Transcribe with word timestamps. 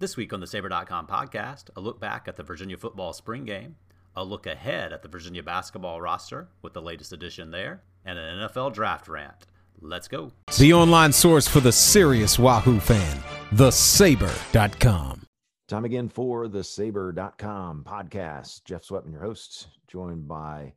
This 0.00 0.16
week 0.16 0.32
on 0.32 0.40
the 0.40 0.46
Sabre.com 0.46 1.06
podcast, 1.06 1.64
a 1.76 1.80
look 1.82 2.00
back 2.00 2.26
at 2.26 2.36
the 2.36 2.42
Virginia 2.42 2.78
football 2.78 3.12
spring 3.12 3.44
game, 3.44 3.76
a 4.16 4.24
look 4.24 4.46
ahead 4.46 4.94
at 4.94 5.02
the 5.02 5.08
Virginia 5.08 5.42
basketball 5.42 6.00
roster 6.00 6.48
with 6.62 6.72
the 6.72 6.80
latest 6.80 7.12
addition 7.12 7.50
there, 7.50 7.82
and 8.06 8.18
an 8.18 8.48
NFL 8.48 8.72
draft 8.72 9.08
rant. 9.08 9.44
Let's 9.78 10.08
go. 10.08 10.32
The 10.58 10.72
online 10.72 11.12
source 11.12 11.46
for 11.46 11.60
the 11.60 11.70
serious 11.70 12.38
Wahoo 12.38 12.80
fan, 12.80 13.18
thesabre.com. 13.52 15.20
Time 15.68 15.84
again 15.84 16.08
for 16.08 16.48
the 16.48 16.64
sabre.com 16.64 17.84
podcast. 17.86 18.64
Jeff 18.64 18.82
Sweatman, 18.82 19.12
your 19.12 19.20
host, 19.20 19.68
joined 19.86 20.26
by 20.26 20.72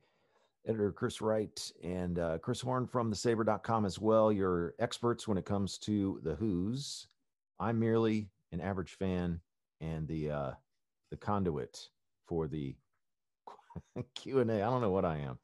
editor 0.67 0.91
Chris 0.91 1.21
Wright 1.21 1.71
and 1.81 2.19
uh, 2.19 2.39
Chris 2.39 2.59
Horn 2.59 2.85
from 2.85 3.09
the 3.09 3.15
sabre.com 3.15 3.85
as 3.85 3.99
well. 3.99 4.33
Your 4.33 4.73
experts 4.79 5.29
when 5.29 5.37
it 5.37 5.45
comes 5.45 5.77
to 5.77 6.19
the 6.23 6.35
Hoos. 6.35 7.07
I'm 7.57 7.79
merely 7.79 8.27
an 8.53 8.61
average 8.61 8.93
fan 8.93 9.41
and 9.81 10.07
the 10.07 10.29
uh, 10.29 10.51
the 11.09 11.17
conduit 11.17 11.89
for 12.25 12.47
the 12.47 12.75
Q 14.15 14.39
and 14.39 14.51
A. 14.51 14.55
I 14.55 14.69
don't 14.69 14.81
know 14.81 14.91
what 14.91 15.05
I 15.05 15.17
am. 15.17 15.39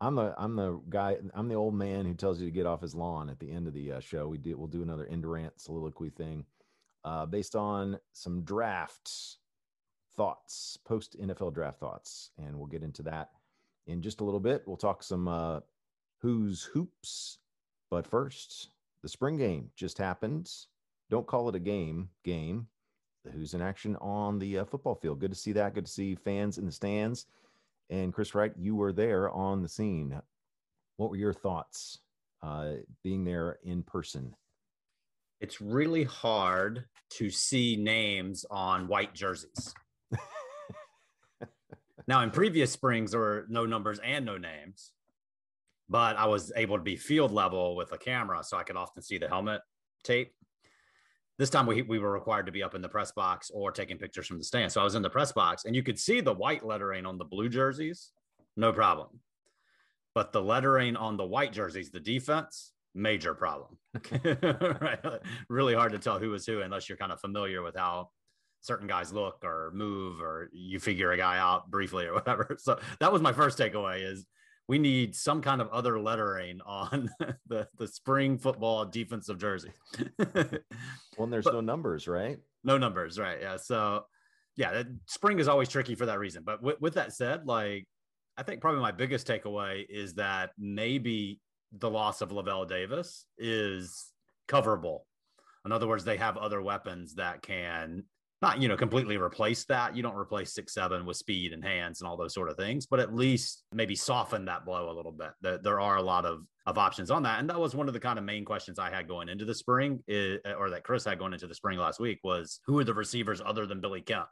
I'm 0.00 0.16
the 0.16 0.34
I'm 0.36 0.56
the 0.56 0.80
guy. 0.88 1.18
I'm 1.34 1.48
the 1.48 1.54
old 1.54 1.74
man 1.74 2.04
who 2.04 2.14
tells 2.14 2.40
you 2.40 2.46
to 2.46 2.52
get 2.52 2.66
off 2.66 2.80
his 2.80 2.94
lawn 2.94 3.28
at 3.30 3.38
the 3.38 3.50
end 3.50 3.68
of 3.68 3.74
the 3.74 3.92
uh, 3.92 4.00
show. 4.00 4.26
We 4.26 4.38
do 4.38 4.56
we'll 4.56 4.66
do 4.66 4.82
another 4.82 5.06
Indurant 5.10 5.52
soliloquy 5.56 6.10
thing 6.10 6.44
uh, 7.04 7.26
based 7.26 7.54
on 7.54 7.98
some 8.12 8.42
draft 8.42 9.38
thoughts, 10.16 10.78
post 10.84 11.16
NFL 11.20 11.54
draft 11.54 11.78
thoughts, 11.78 12.30
and 12.38 12.56
we'll 12.56 12.66
get 12.66 12.82
into 12.82 13.02
that 13.02 13.30
in 13.86 14.02
just 14.02 14.20
a 14.20 14.24
little 14.24 14.40
bit. 14.40 14.62
We'll 14.66 14.76
talk 14.76 15.02
some 15.02 15.28
uh, 15.28 15.60
Hoos 16.22 16.64
hoops, 16.64 17.38
but 17.90 18.06
first, 18.06 18.70
the 19.02 19.08
spring 19.08 19.36
game 19.36 19.70
just 19.76 19.98
happened 19.98 20.50
don't 21.14 21.28
call 21.28 21.48
it 21.48 21.54
a 21.54 21.60
game 21.60 22.08
game. 22.24 22.66
Hoos 23.32 23.54
in 23.54 23.62
action 23.62 23.94
on 24.00 24.40
the 24.40 24.58
uh, 24.58 24.64
football 24.64 24.96
field? 24.96 25.20
Good 25.20 25.30
to 25.30 25.38
see 25.38 25.52
that. 25.52 25.72
Good 25.72 25.86
to 25.86 25.92
see 25.92 26.16
fans 26.16 26.58
in 26.58 26.66
the 26.66 26.72
stands. 26.72 27.26
And 27.88 28.12
chris 28.12 28.34
wright 28.34 28.52
you 28.58 28.74
were 28.74 28.92
there 28.92 29.30
on 29.30 29.62
the 29.62 29.68
scene. 29.68 30.20
What 30.96 31.10
were 31.10 31.16
your 31.16 31.32
thoughts 31.32 32.00
uh, 32.42 32.72
being 33.04 33.24
there 33.24 33.60
in 33.62 33.84
person? 33.84 34.34
It's 35.40 35.60
really 35.60 36.02
hard 36.02 36.84
to 37.10 37.30
see 37.30 37.76
names 37.76 38.44
on 38.50 38.88
white 38.88 39.14
jerseys. 39.14 39.72
Now 42.06 42.20
in 42.22 42.30
previous 42.32 42.70
springs 42.70 43.12
there 43.12 43.20
were 43.20 43.46
no 43.48 43.64
numbers 43.64 43.98
and 44.04 44.26
no 44.26 44.36
names 44.36 44.92
but 45.88 46.16
i 46.16 46.26
was 46.26 46.52
able 46.56 46.76
to 46.76 46.82
be 46.82 46.96
field 46.96 47.30
level 47.30 47.76
with 47.76 47.92
a 47.92 47.98
camera 47.98 48.42
so 48.42 48.56
i 48.56 48.62
could 48.62 48.76
often 48.76 49.02
see 49.02 49.18
the 49.18 49.28
helmet 49.28 49.60
tape 50.02 50.34
this 51.38 51.50
time 51.50 51.66
we, 51.66 51.82
we 51.82 51.98
were 51.98 52.12
required 52.12 52.46
to 52.46 52.52
be 52.52 52.62
up 52.62 52.74
in 52.74 52.82
the 52.82 52.88
press 52.88 53.12
box 53.12 53.50
or 53.52 53.72
taking 53.72 53.98
pictures 53.98 54.26
from 54.26 54.38
the 54.38 54.44
stand. 54.44 54.70
So 54.70 54.80
I 54.80 54.84
was 54.84 54.94
in 54.94 55.02
the 55.02 55.10
press 55.10 55.32
box 55.32 55.64
and 55.64 55.74
you 55.74 55.82
could 55.82 55.98
see 55.98 56.20
the 56.20 56.32
white 56.32 56.64
lettering 56.64 57.06
on 57.06 57.18
the 57.18 57.24
blue 57.24 57.48
jerseys, 57.48 58.10
no 58.56 58.72
problem. 58.72 59.20
But 60.14 60.32
the 60.32 60.42
lettering 60.42 60.96
on 60.96 61.16
the 61.16 61.26
white 61.26 61.52
jerseys, 61.52 61.90
the 61.90 61.98
defense, 61.98 62.72
major 62.94 63.34
problem. 63.34 63.76
right? 64.80 65.00
Really 65.48 65.74
hard 65.74 65.92
to 65.92 65.98
tell 65.98 66.20
who 66.20 66.32
is 66.34 66.46
who 66.46 66.60
unless 66.60 66.88
you're 66.88 66.98
kind 66.98 67.10
of 67.10 67.20
familiar 67.20 67.62
with 67.62 67.76
how 67.76 68.10
certain 68.60 68.86
guys 68.86 69.12
look 69.12 69.44
or 69.44 69.72
move 69.74 70.22
or 70.22 70.48
you 70.52 70.78
figure 70.78 71.12
a 71.12 71.16
guy 71.16 71.38
out 71.38 71.70
briefly 71.70 72.06
or 72.06 72.14
whatever. 72.14 72.56
So 72.60 72.78
that 73.00 73.12
was 73.12 73.20
my 73.20 73.32
first 73.32 73.58
takeaway 73.58 74.02
is 74.02 74.24
we 74.66 74.78
need 74.78 75.14
some 75.14 75.42
kind 75.42 75.60
of 75.60 75.68
other 75.68 75.98
lettering 76.00 76.60
on 76.64 77.10
the, 77.48 77.68
the 77.78 77.86
spring 77.86 78.38
football 78.38 78.84
defensive 78.84 79.38
jersey. 79.38 79.72
well, 81.18 81.26
there's 81.28 81.44
but, 81.44 81.54
no 81.54 81.60
numbers, 81.60 82.08
right? 82.08 82.38
No 82.62 82.78
numbers, 82.78 83.18
right? 83.18 83.38
Yeah. 83.40 83.56
So, 83.56 84.06
yeah, 84.56 84.72
that, 84.72 84.86
spring 85.06 85.38
is 85.38 85.48
always 85.48 85.68
tricky 85.68 85.94
for 85.94 86.06
that 86.06 86.18
reason. 86.18 86.42
But 86.44 86.62
with, 86.62 86.80
with 86.80 86.94
that 86.94 87.12
said, 87.12 87.46
like, 87.46 87.86
I 88.36 88.42
think 88.42 88.60
probably 88.60 88.80
my 88.80 88.92
biggest 88.92 89.26
takeaway 89.26 89.84
is 89.88 90.14
that 90.14 90.50
maybe 90.58 91.40
the 91.72 91.90
loss 91.90 92.20
of 92.20 92.30
Lavel 92.30 92.66
Davis 92.66 93.26
is 93.36 94.12
coverable. 94.48 95.00
In 95.64 95.72
other 95.72 95.86
words, 95.86 96.04
they 96.04 96.16
have 96.16 96.36
other 96.36 96.60
weapons 96.62 97.14
that 97.14 97.42
can 97.42 98.04
not 98.44 98.60
you 98.60 98.68
know 98.68 98.76
completely 98.76 99.16
replace 99.16 99.64
that. 99.64 99.96
You 99.96 100.02
don't 100.02 100.16
replace 100.16 100.52
six 100.52 100.74
seven 100.74 101.06
with 101.06 101.16
speed 101.16 101.52
and 101.52 101.64
hands 101.64 102.00
and 102.00 102.08
all 102.08 102.16
those 102.16 102.34
sort 102.34 102.50
of 102.50 102.56
things 102.56 102.86
but 102.86 103.00
at 103.00 103.14
least 103.14 103.64
maybe 103.72 103.94
soften 103.94 104.44
that 104.44 104.64
blow 104.66 104.90
a 104.90 104.94
little 104.94 105.12
bit. 105.12 105.30
There, 105.40 105.58
there 105.58 105.80
are 105.80 105.96
a 105.96 106.02
lot 106.02 106.26
of 106.26 106.44
of 106.66 106.78
options 106.78 107.10
on 107.10 107.22
that. 107.22 107.40
And 107.40 107.50
that 107.50 107.60
was 107.60 107.74
one 107.74 107.88
of 107.88 107.94
the 107.94 108.00
kind 108.00 108.18
of 108.18 108.24
main 108.24 108.44
questions 108.44 108.78
i 108.78 108.88
had 108.88 109.06
going 109.06 109.28
into 109.28 109.44
the 109.44 109.54
spring 109.54 110.02
is, 110.08 110.40
or 110.58 110.70
that 110.70 110.84
chris 110.84 111.04
had 111.04 111.18
going 111.18 111.32
into 111.32 111.46
the 111.46 111.54
spring 111.54 111.78
last 111.78 112.00
week 112.00 112.20
was 112.24 112.60
who 112.66 112.78
are 112.78 112.84
the 112.84 112.94
receivers 112.94 113.40
other 113.44 113.66
than 113.66 113.80
billy 113.80 114.02
kemp? 114.02 114.28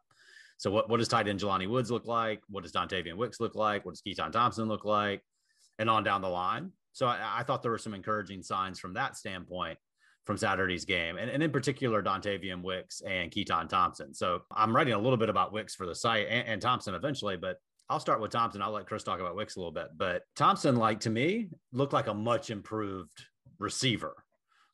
So 0.58 0.70
what, 0.70 0.88
what 0.88 0.98
does 0.98 1.08
tight 1.08 1.28
end 1.28 1.40
jelani 1.40 1.68
woods 1.68 1.90
look 1.90 2.06
like? 2.06 2.40
What 2.48 2.62
does 2.62 2.72
dontayvion 2.72 3.16
wicks 3.16 3.40
look 3.40 3.54
like? 3.54 3.84
What 3.84 3.94
does 3.94 4.02
keytaon 4.02 4.32
thompson 4.32 4.68
look 4.68 4.84
like? 4.84 5.22
And 5.78 5.88
on 5.88 6.04
down 6.04 6.20
the 6.20 6.28
line. 6.28 6.72
So 6.92 7.06
I, 7.06 7.38
I 7.38 7.42
thought 7.42 7.62
there 7.62 7.70
were 7.70 7.78
some 7.78 7.94
encouraging 7.94 8.42
signs 8.42 8.78
from 8.78 8.94
that 8.94 9.16
standpoint 9.16 9.78
from 10.24 10.36
Saturday's 10.36 10.84
game, 10.84 11.16
and, 11.18 11.30
and 11.30 11.42
in 11.42 11.50
particular, 11.50 12.02
Dontayvion 12.02 12.62
Wicks 12.62 13.00
and 13.00 13.30
Keytaon 13.30 13.68
Thompson. 13.68 14.14
So 14.14 14.42
I'm 14.54 14.74
writing 14.74 14.94
a 14.94 14.98
little 14.98 15.16
bit 15.16 15.28
about 15.28 15.52
Wicks 15.52 15.74
for 15.74 15.86
the 15.86 15.94
site 15.94 16.26
and, 16.28 16.46
and 16.46 16.62
Thompson 16.62 16.94
eventually, 16.94 17.36
but 17.36 17.58
I'll 17.88 18.00
start 18.00 18.20
with 18.20 18.30
Thompson. 18.30 18.62
I'll 18.62 18.72
let 18.72 18.86
Chris 18.86 19.02
talk 19.02 19.20
about 19.20 19.36
Wicks 19.36 19.56
a 19.56 19.58
little 19.58 19.72
bit. 19.72 19.88
But 19.96 20.22
Thompson, 20.34 20.76
like 20.76 21.00
to 21.00 21.10
me, 21.10 21.50
looked 21.72 21.92
like 21.92 22.06
a 22.06 22.14
much 22.14 22.50
improved 22.50 23.26
receiver. 23.58 24.14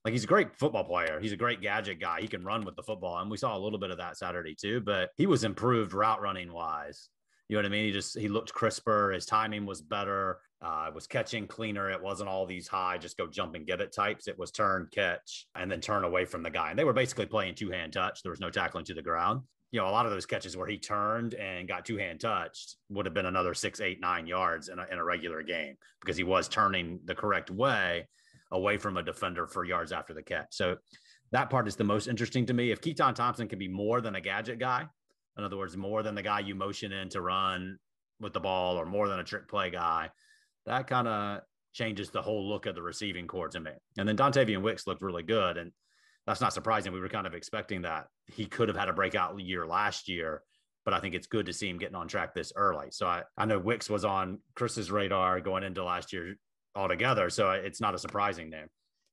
Like 0.05 0.13
he's 0.13 0.25
a 0.25 0.29
great 0.29 0.55
football 0.55 0.85
player. 0.85 1.19
He's 1.21 1.33
a 1.33 1.37
great 1.37 1.61
gadget 1.61 2.01
guy. 2.01 2.21
He 2.21 2.29
can 2.29 2.45
run 2.45 2.65
with 2.65 2.77
the 2.77 2.83
football. 2.83 3.19
And 3.19 3.31
we 3.31 3.37
saw 3.37 3.57
a 3.57 3.59
little 3.59 3.79
bit 3.79 3.91
of 3.91 3.99
that 3.99 4.17
Saturday 4.17 4.55
too, 4.55 4.81
but 4.81 5.11
he 5.17 5.27
was 5.27 5.43
improved 5.43 5.93
route 5.93 6.23
running 6.23 6.53
wise. 6.53 7.09
You 7.49 7.57
know 7.57 7.63
what 7.63 7.67
I 7.67 7.71
mean? 7.71 7.87
He 7.87 7.93
just 7.93 8.19
he 8.19 8.29
looked 8.29 8.53
crisper. 8.53 9.13
His 9.13 9.25
timing 9.25 9.65
was 9.65 9.81
better. 9.81 10.41
Uh, 10.61 10.91
was 10.93 11.07
catching 11.07 11.47
cleaner. 11.47 11.91
It 11.91 12.03
wasn't 12.03 12.29
all 12.29 12.45
these 12.45 12.67
high, 12.67 12.99
just 12.99 13.17
go 13.17 13.29
jump 13.29 13.55
and 13.55 13.67
get 13.67 13.81
it 13.81 13.93
types. 13.93 14.27
It 14.27 14.39
was 14.39 14.51
turn, 14.51 14.89
catch, 14.91 15.47
and 15.55 15.71
then 15.71 15.81
turn 15.81 16.03
away 16.03 16.25
from 16.25 16.43
the 16.43 16.51
guy. 16.51 16.71
And 16.71 16.79
they 16.79 16.85
were 16.85 16.93
basically 16.93 17.27
playing 17.27 17.55
two 17.55 17.71
hand 17.71 17.93
touch. 17.93 18.23
There 18.23 18.31
was 18.31 18.41
no 18.41 18.51
tackling 18.51 18.85
to 18.87 18.95
the 18.95 19.03
ground. 19.03 19.43
You 19.71 19.81
know, 19.81 19.89
a 19.89 19.91
lot 19.91 20.05
of 20.05 20.13
those 20.13 20.27
catches 20.27 20.57
where 20.57 20.67
he 20.67 20.79
turned 20.79 21.35
and 21.35 21.69
got 21.69 21.85
two 21.85 21.97
hand 21.97 22.21
touched 22.21 22.77
would 22.91 23.07
have 23.07 23.15
been 23.15 23.27
another 23.27 23.55
six, 23.55 23.81
eight, 23.81 24.01
nine 24.01 24.27
yards 24.27 24.69
in 24.69 24.79
a, 24.79 24.87
in 24.91 24.99
a 24.99 25.05
regular 25.05 25.43
game 25.43 25.77
because 26.01 26.17
he 26.17 26.25
was 26.25 26.49
turning 26.49 27.01
the 27.05 27.15
correct 27.15 27.51
way 27.51 28.09
away 28.51 28.79
from 28.79 28.97
a 28.97 29.03
defender 29.03 29.47
for 29.47 29.65
yards 29.65 29.93
after 29.93 30.13
the 30.13 30.23
catch. 30.23 30.49
So 30.51 30.77
that 31.33 31.51
part 31.51 31.69
is 31.69 31.77
the 31.77 31.85
most 31.85 32.09
interesting 32.09 32.47
to 32.47 32.55
me. 32.55 32.71
If 32.71 32.81
Keytaon 32.81 33.15
Thompson 33.15 33.47
can 33.47 33.59
be 33.59 33.69
more 33.69 34.01
than 34.01 34.17
a 34.17 34.21
gadget 34.21 34.59
guy, 34.59 34.87
in 35.39 35.45
other 35.45 35.57
words, 35.57 35.77
more 35.77 36.03
than 36.03 36.15
the 36.15 36.23
guy 36.23 36.41
you 36.41 36.55
motion 36.55 36.93
in 36.93 37.09
to 37.11 37.21
run 37.21 37.79
with 38.21 38.33
the 38.33 38.41
ball 38.41 38.77
or 38.77 38.85
more 38.85 39.09
than 39.09 39.21
a 39.21 39.25
trick 39.25 39.49
play 39.49 39.71
guy, 39.71 40.11
that 40.67 40.89
kind 40.89 41.07
of 41.07 41.41
changes 41.73 42.11
the 42.11 42.23
whole 42.23 42.49
look 42.49 42.67
of 42.67 42.75
the 42.75 42.83
receiving 42.83 43.27
corps 43.27 43.49
to 43.49 43.61
me. 43.61 43.71
And 43.97 44.09
then 44.09 44.17
Dontayvion 44.17 44.63
Wicks 44.63 44.87
looked 44.87 45.03
really 45.03 45.23
good. 45.23 45.57
And 45.57 45.71
that's 46.27 46.41
not 46.41 46.53
surprising. 46.53 46.93
We 46.93 47.01
were 47.01 47.09
kind 47.09 47.27
of 47.27 47.35
expecting 47.35 47.83
that. 47.83 48.07
He 48.27 48.47
could 48.47 48.69
have 48.69 48.77
had 48.77 48.89
a 48.89 48.93
breakout 48.93 49.39
year 49.41 49.67
last 49.67 50.09
year, 50.09 50.43
but 50.85 50.93
I 50.93 51.01
think 51.01 51.15
it's 51.15 51.29
good 51.29 51.47
to 51.47 51.53
see 51.53 51.69
him 51.69 51.79
getting 51.79 51.95
on 51.95 52.09
track 52.09 52.35
this 52.35 52.53
early. 52.57 52.89
So 52.91 53.07
I, 53.07 53.23
I 53.37 53.47
know 53.47 53.59
Wicks 53.59 53.89
was 53.89 54.05
on 54.05 54.41
Chris's 54.55 54.91
radar 54.91 55.41
going 55.41 55.63
into 55.63 55.85
last 55.85 56.13
year 56.13 56.37
altogether. 56.75 57.31
So 57.31 57.53
it's 57.53 57.81
not 57.81 57.95
a 57.95 57.99
surprising 57.99 58.51
name. 58.51 58.67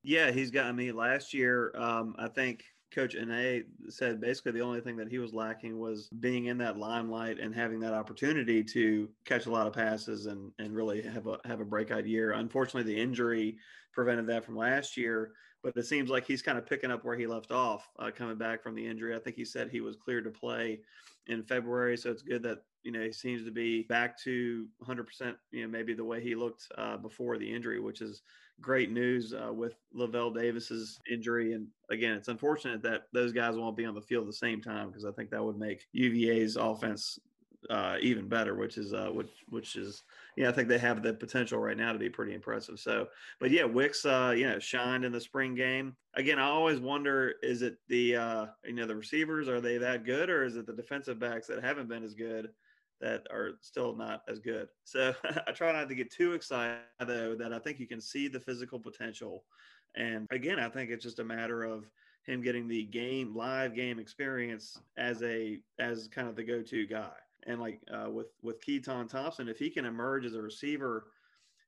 Yeah, 0.03 0.31
he's 0.31 0.51
got 0.51 0.75
me 0.75 0.91
last 0.91 1.33
year. 1.33 1.71
Um, 1.77 2.15
I 2.17 2.27
think 2.27 2.63
Coach 2.95 3.15
Anae 3.15 3.65
said 3.89 4.21
basically 4.21 4.53
the 4.53 4.61
only 4.61 4.79
thing 4.79 4.95
that 4.95 5.09
he 5.09 5.19
was 5.19 5.33
lacking 5.33 5.77
was 5.77 6.07
being 6.21 6.45
in 6.45 6.57
that 6.59 6.77
limelight 6.77 7.39
and 7.39 7.53
having 7.53 7.81
that 7.81 7.93
opportunity 7.93 8.63
to 8.63 9.09
catch 9.25 9.47
a 9.47 9.51
lot 9.51 9.67
of 9.67 9.73
passes 9.73 10.27
and 10.27 10.53
and 10.59 10.73
really 10.73 11.01
have 11.01 11.27
a 11.27 11.37
have 11.43 11.59
a 11.59 11.65
breakout 11.65 12.07
year. 12.07 12.31
Unfortunately, 12.31 12.89
the 12.89 13.01
injury 13.01 13.57
prevented 13.91 14.27
that 14.27 14.45
from 14.45 14.55
last 14.55 14.95
year, 14.95 15.33
but 15.61 15.75
it 15.75 15.85
seems 15.85 16.09
like 16.09 16.25
he's 16.25 16.41
kind 16.41 16.57
of 16.57 16.65
picking 16.65 16.89
up 16.89 17.03
where 17.03 17.17
he 17.17 17.27
left 17.27 17.51
off, 17.51 17.89
uh, 17.99 18.11
coming 18.15 18.37
back 18.37 18.63
from 18.63 18.75
the 18.75 18.85
injury. 18.85 19.13
I 19.13 19.19
think 19.19 19.35
he 19.35 19.45
said 19.45 19.69
he 19.69 19.81
was 19.81 19.97
cleared 19.97 20.23
to 20.23 20.31
play 20.31 20.79
in 21.27 21.43
February, 21.43 21.97
so 21.97 22.11
it's 22.11 22.21
good 22.21 22.43
that 22.43 22.59
you 22.83 22.91
know 22.91 23.01
he 23.01 23.11
seems 23.11 23.43
to 23.45 23.51
be 23.51 23.83
back 23.83 24.21
to 24.23 24.67
100%. 24.87 25.35
You 25.51 25.63
know, 25.63 25.67
maybe 25.67 25.93
the 25.93 26.03
way 26.03 26.21
he 26.21 26.35
looked 26.35 26.67
uh, 26.77 26.97
before 26.97 27.37
the 27.37 27.53
injury, 27.53 27.79
which 27.79 28.01
is 28.01 28.21
great 28.61 28.91
news 28.91 29.33
uh, 29.33 29.51
with 29.51 29.75
Lavel 29.93 30.33
Davis's 30.33 30.99
injury. 31.11 31.53
And 31.53 31.67
again, 31.89 32.13
it's 32.13 32.27
unfortunate 32.27 32.81
that 32.83 33.03
those 33.13 33.33
guys 33.33 33.57
won't 33.57 33.77
be 33.77 33.85
on 33.85 33.95
the 33.95 34.01
field 34.01 34.23
at 34.23 34.27
the 34.27 34.33
same 34.33 34.61
time 34.61 34.87
because 34.87 35.05
I 35.05 35.11
think 35.11 35.29
that 35.31 35.43
would 35.43 35.57
make 35.57 35.85
UVA's 35.93 36.55
offense 36.55 37.19
uh, 37.69 37.97
even 38.01 38.27
better, 38.27 38.55
which 38.55 38.77
is 38.77 38.93
uh, 38.93 39.09
which 39.11 39.31
which 39.49 39.75
is 39.75 40.03
yeah, 40.35 40.49
I 40.49 40.51
think 40.51 40.67
they 40.67 40.77
have 40.77 41.01
the 41.01 41.13
potential 41.13 41.59
right 41.59 41.77
now 41.77 41.93
to 41.93 41.99
be 41.99 42.09
pretty 42.09 42.33
impressive. 42.33 42.79
So, 42.79 43.07
but 43.39 43.51
yeah, 43.51 43.63
Wicks, 43.63 44.05
uh, 44.05 44.33
you 44.35 44.47
know, 44.47 44.59
shined 44.59 45.05
in 45.05 45.11
the 45.11 45.21
spring 45.21 45.55
game. 45.55 45.95
Again, 46.15 46.39
I 46.39 46.45
always 46.45 46.79
wonder: 46.79 47.35
is 47.41 47.61
it 47.61 47.77
the 47.87 48.15
uh, 48.15 48.45
you 48.65 48.73
know 48.73 48.85
the 48.85 48.95
receivers 48.95 49.47
are 49.47 49.61
they 49.61 49.77
that 49.77 50.05
good, 50.05 50.29
or 50.29 50.43
is 50.43 50.55
it 50.55 50.65
the 50.65 50.73
defensive 50.73 51.19
backs 51.19 51.47
that 51.47 51.63
haven't 51.63 51.89
been 51.89 52.03
as 52.03 52.13
good? 52.13 52.49
that 53.01 53.27
are 53.29 53.51
still 53.61 53.93
not 53.93 54.21
as 54.29 54.39
good. 54.39 54.69
So 54.85 55.13
I 55.47 55.51
try 55.51 55.73
not 55.73 55.89
to 55.89 55.95
get 55.95 56.11
too 56.11 56.31
excited 56.31 56.79
though 57.05 57.35
that 57.35 57.53
I 57.53 57.59
think 57.59 57.79
you 57.79 57.87
can 57.87 57.99
see 57.99 58.27
the 58.27 58.39
physical 58.39 58.79
potential. 58.79 59.43
And 59.95 60.27
again, 60.31 60.59
I 60.59 60.69
think 60.69 60.89
it's 60.89 61.03
just 61.03 61.19
a 61.19 61.23
matter 61.23 61.63
of 61.63 61.85
him 62.25 62.41
getting 62.41 62.67
the 62.67 62.83
game 62.83 63.35
live 63.35 63.75
game 63.75 63.99
experience 63.99 64.77
as 64.97 65.21
a 65.23 65.59
as 65.79 66.07
kind 66.07 66.27
of 66.27 66.35
the 66.35 66.43
go-to 66.43 66.85
guy. 66.85 67.13
And 67.45 67.59
like 67.59 67.79
uh, 67.93 68.09
with 68.09 68.27
with 68.41 68.65
Keytaon 68.65 69.09
Thompson, 69.09 69.47
if 69.47 69.59
he 69.59 69.69
can 69.69 69.85
emerge 69.85 70.25
as 70.25 70.33
a 70.33 70.41
receiver, 70.41 71.07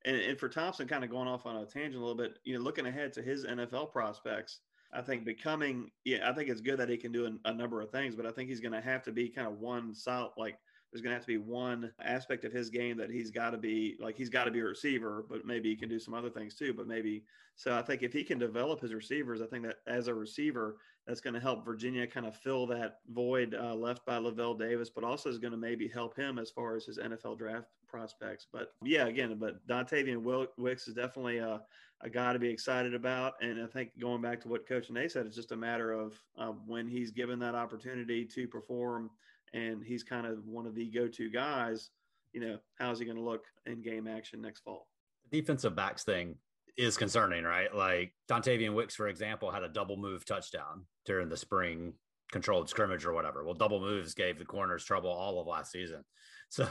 and, 0.05 0.15
and 0.15 0.39
for 0.39 0.49
Thompson, 0.49 0.87
kind 0.87 1.03
of 1.03 1.09
going 1.09 1.27
off 1.27 1.45
on 1.45 1.57
a 1.57 1.65
tangent 1.65 1.95
a 1.95 1.99
little 1.99 2.15
bit, 2.15 2.39
you 2.43 2.57
know, 2.57 2.63
looking 2.63 2.87
ahead 2.87 3.13
to 3.13 3.21
his 3.21 3.45
NFL 3.45 3.91
prospects, 3.91 4.59
I 4.93 5.01
think 5.01 5.25
becoming, 5.25 5.91
yeah, 6.05 6.29
I 6.29 6.33
think 6.33 6.49
it's 6.49 6.61
good 6.61 6.79
that 6.79 6.89
he 6.89 6.97
can 6.97 7.11
do 7.11 7.25
a, 7.25 7.49
a 7.49 7.53
number 7.53 7.81
of 7.81 7.91
things, 7.91 8.15
but 8.15 8.25
I 8.25 8.31
think 8.31 8.49
he's 8.49 8.59
going 8.59 8.73
to 8.73 8.81
have 8.81 9.03
to 9.03 9.11
be 9.11 9.29
kind 9.29 9.47
of 9.47 9.59
one 9.59 9.93
solid, 9.93 10.31
like 10.37 10.57
there's 10.91 11.01
going 11.01 11.11
to 11.11 11.15
have 11.15 11.25
to 11.25 11.27
be 11.27 11.37
one 11.37 11.91
aspect 12.01 12.45
of 12.45 12.53
his 12.53 12.69
game 12.69 12.97
that 12.97 13.11
he's 13.11 13.29
got 13.29 13.51
to 13.51 13.57
be 13.57 13.97
like 13.99 14.15
he's 14.15 14.29
got 14.29 14.45
to 14.45 14.51
be 14.51 14.61
a 14.61 14.65
receiver, 14.65 15.25
but 15.29 15.45
maybe 15.45 15.69
he 15.69 15.75
can 15.75 15.89
do 15.89 15.99
some 15.99 16.13
other 16.13 16.29
things 16.29 16.55
too. 16.55 16.73
But 16.73 16.87
maybe 16.87 17.23
so 17.55 17.77
I 17.77 17.81
think 17.81 18.03
if 18.03 18.13
he 18.13 18.23
can 18.23 18.39
develop 18.39 18.79
his 18.79 18.93
receivers, 18.93 19.41
I 19.41 19.47
think 19.47 19.65
that 19.65 19.77
as 19.87 20.07
a 20.07 20.13
receiver, 20.13 20.77
that's 21.07 21.21
going 21.21 21.33
to 21.33 21.39
help 21.39 21.63
Virginia 21.63 22.05
kind 22.05 22.25
of 22.25 22.35
fill 22.35 22.67
that 22.67 22.97
void 23.09 23.55
uh, 23.55 23.73
left 23.73 24.05
by 24.05 24.17
Lavel 24.17 24.59
Davis, 24.59 24.89
but 24.89 25.05
also 25.05 25.29
is 25.29 25.39
going 25.39 25.51
to 25.51 25.57
maybe 25.57 25.87
help 25.87 26.15
him 26.17 26.37
as 26.37 26.51
far 26.51 26.75
as 26.75 26.85
his 26.85 26.99
NFL 26.99 27.37
draft 27.37 27.67
prospects. 27.87 28.45
But 28.51 28.73
yeah, 28.83 29.07
again, 29.07 29.37
but 29.39 29.65
Dontayvion 29.67 30.49
Wicks 30.57 30.87
is 30.87 30.93
definitely 30.93 31.37
a, 31.37 31.61
a 32.01 32.09
guy 32.09 32.33
to 32.33 32.39
be 32.39 32.49
excited 32.49 32.93
about. 32.93 33.35
And 33.41 33.63
I 33.63 33.67
think 33.67 33.91
going 33.99 34.21
back 34.21 34.41
to 34.41 34.49
what 34.49 34.67
Coach 34.67 34.89
Anae 34.89 35.09
said, 35.09 35.25
it's 35.25 35.35
just 35.35 35.53
a 35.53 35.57
matter 35.57 35.93
of 35.93 36.13
uh, 36.37 36.51
when 36.65 36.89
he's 36.89 37.11
given 37.11 37.39
that 37.39 37.55
opportunity 37.55 38.25
to 38.25 38.47
perform 38.47 39.09
and 39.53 39.81
he's 39.81 40.03
kind 40.03 40.27
of 40.27 40.45
one 40.45 40.65
of 40.65 40.75
the 40.75 40.87
go-to 40.87 41.29
guys, 41.29 41.89
you 42.33 42.41
know, 42.41 42.57
how's 42.77 42.99
he 42.99 43.05
going 43.05 43.17
to 43.17 43.23
look 43.23 43.45
in 43.65 43.81
game 43.81 44.07
action 44.07 44.41
next 44.41 44.59
fall? 44.59 44.87
Defensive 45.31 45.73
backs 45.73 46.03
thing 46.03 46.35
is 46.77 46.97
concerning, 46.97 47.43
right? 47.43 47.73
Like 47.73 48.13
Dontayvion 48.29 48.73
Wicks, 48.75 48.95
for 48.95 49.07
example, 49.07 49.51
had 49.51 49.63
a 49.63 49.69
double 49.69 49.97
move 49.97 50.25
touchdown 50.25 50.85
during 51.05 51.29
the 51.29 51.37
spring 51.37 51.93
controlled 52.31 52.69
scrimmage 52.69 53.05
or 53.05 53.13
whatever. 53.13 53.43
Well, 53.43 53.53
double 53.53 53.79
moves 53.79 54.13
gave 54.13 54.37
the 54.37 54.45
corners 54.45 54.83
trouble 54.83 55.09
all 55.09 55.39
of 55.39 55.47
last 55.47 55.71
season. 55.71 56.03
So, 56.49 56.65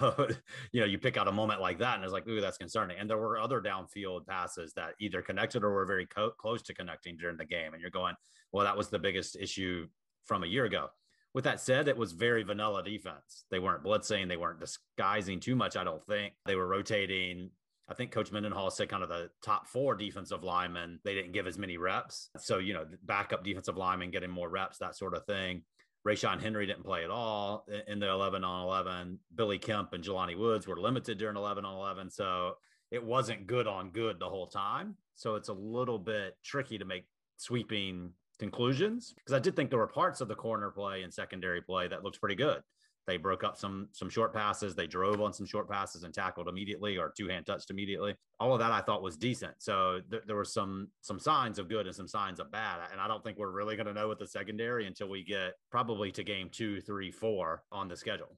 you 0.72 0.80
know, 0.80 0.86
you 0.86 0.96
pick 0.96 1.18
out 1.18 1.28
a 1.28 1.32
moment 1.32 1.60
like 1.60 1.80
that 1.80 1.96
and 1.96 2.02
it's 2.02 2.12
like, 2.14 2.26
ooh, 2.26 2.40
that's 2.40 2.56
concerning. 2.56 2.96
And 2.98 3.10
there 3.10 3.18
were 3.18 3.38
other 3.38 3.60
downfield 3.60 4.26
passes 4.26 4.72
that 4.72 4.94
either 5.00 5.20
connected 5.20 5.62
or 5.62 5.70
were 5.70 5.84
very 5.84 6.06
co- 6.06 6.30
close 6.30 6.62
to 6.62 6.72
connecting 6.72 7.18
during 7.18 7.36
the 7.36 7.44
game. 7.44 7.74
And 7.74 7.82
you're 7.82 7.90
going, 7.90 8.14
well, 8.52 8.64
that 8.64 8.78
was 8.78 8.88
the 8.88 8.98
biggest 8.98 9.36
issue 9.36 9.86
from 10.24 10.44
a 10.44 10.46
year 10.46 10.64
ago. 10.64 10.88
With 11.34 11.44
that 11.44 11.60
said, 11.60 11.88
it 11.88 11.96
was 11.98 12.12
very 12.12 12.42
vanilla 12.42 12.82
defense. 12.82 13.44
They 13.50 13.58
weren't 13.58 13.84
blitzing, 13.84 14.28
they 14.28 14.38
weren't 14.38 14.60
disguising 14.60 15.40
too 15.40 15.54
much, 15.54 15.76
I 15.76 15.84
don't 15.84 16.02
think. 16.06 16.32
They 16.46 16.56
were 16.56 16.66
rotating. 16.66 17.50
I 17.88 17.94
think 17.94 18.10
Coach 18.10 18.32
Mendenhall 18.32 18.70
said 18.70 18.88
kind 18.88 19.02
of 19.02 19.08
the 19.08 19.30
top 19.44 19.68
four 19.68 19.94
defensive 19.94 20.42
linemen, 20.42 20.98
they 21.04 21.14
didn't 21.14 21.32
give 21.32 21.46
as 21.46 21.56
many 21.56 21.76
reps. 21.76 22.30
So, 22.38 22.58
you 22.58 22.74
know, 22.74 22.84
backup 23.04 23.44
defensive 23.44 23.76
linemen 23.76 24.10
getting 24.10 24.30
more 24.30 24.48
reps, 24.48 24.78
that 24.78 24.96
sort 24.96 25.14
of 25.14 25.24
thing. 25.24 25.62
Ra'Shaun 26.06 26.40
Henry 26.40 26.66
didn't 26.66 26.84
play 26.84 27.04
at 27.04 27.10
all 27.10 27.66
in 27.88 27.98
the 27.98 28.08
11 28.08 28.44
on 28.44 28.62
11. 28.62 29.18
Billy 29.34 29.58
Kemp 29.58 29.92
and 29.92 30.04
Jelani 30.04 30.38
Woods 30.38 30.66
were 30.66 30.78
limited 30.78 31.18
during 31.18 31.36
11 31.36 31.64
on 31.64 31.76
11. 31.76 32.10
So 32.10 32.54
it 32.90 33.04
wasn't 33.04 33.46
good 33.46 33.66
on 33.66 33.90
good 33.90 34.18
the 34.20 34.28
whole 34.28 34.46
time. 34.46 34.96
So 35.14 35.34
it's 35.34 35.48
a 35.48 35.52
little 35.52 35.98
bit 35.98 36.36
tricky 36.44 36.78
to 36.78 36.84
make 36.84 37.06
sweeping 37.36 38.12
conclusions 38.38 39.14
because 39.16 39.32
I 39.32 39.38
did 39.38 39.56
think 39.56 39.70
there 39.70 39.78
were 39.78 39.86
parts 39.86 40.20
of 40.20 40.28
the 40.28 40.34
corner 40.34 40.70
play 40.70 41.02
and 41.02 41.12
secondary 41.12 41.62
play 41.62 41.88
that 41.88 42.04
looked 42.04 42.20
pretty 42.20 42.36
good. 42.36 42.62
They 43.06 43.16
broke 43.16 43.44
up 43.44 43.56
some 43.56 43.88
some 43.92 44.10
short 44.10 44.34
passes. 44.34 44.74
They 44.74 44.86
drove 44.86 45.20
on 45.20 45.32
some 45.32 45.46
short 45.46 45.70
passes 45.70 46.02
and 46.02 46.12
tackled 46.12 46.48
immediately 46.48 46.96
or 46.96 47.12
two 47.16 47.28
hand 47.28 47.46
touched 47.46 47.70
immediately. 47.70 48.14
All 48.40 48.52
of 48.52 48.58
that 48.58 48.72
I 48.72 48.80
thought 48.80 49.02
was 49.02 49.16
decent. 49.16 49.54
So 49.58 50.00
th- 50.10 50.22
there 50.26 50.36
were 50.36 50.44
some 50.44 50.88
some 51.02 51.20
signs 51.20 51.58
of 51.58 51.68
good 51.68 51.86
and 51.86 51.94
some 51.94 52.08
signs 52.08 52.40
of 52.40 52.50
bad. 52.50 52.80
And 52.90 53.00
I 53.00 53.06
don't 53.06 53.22
think 53.22 53.38
we're 53.38 53.50
really 53.50 53.76
going 53.76 53.86
to 53.86 53.94
know 53.94 54.08
with 54.08 54.18
the 54.18 54.26
secondary 54.26 54.86
until 54.86 55.08
we 55.08 55.24
get 55.24 55.54
probably 55.70 56.10
to 56.12 56.24
game 56.24 56.48
two, 56.50 56.80
three, 56.80 57.10
four 57.10 57.62
on 57.70 57.88
the 57.88 57.96
schedule. 57.96 58.36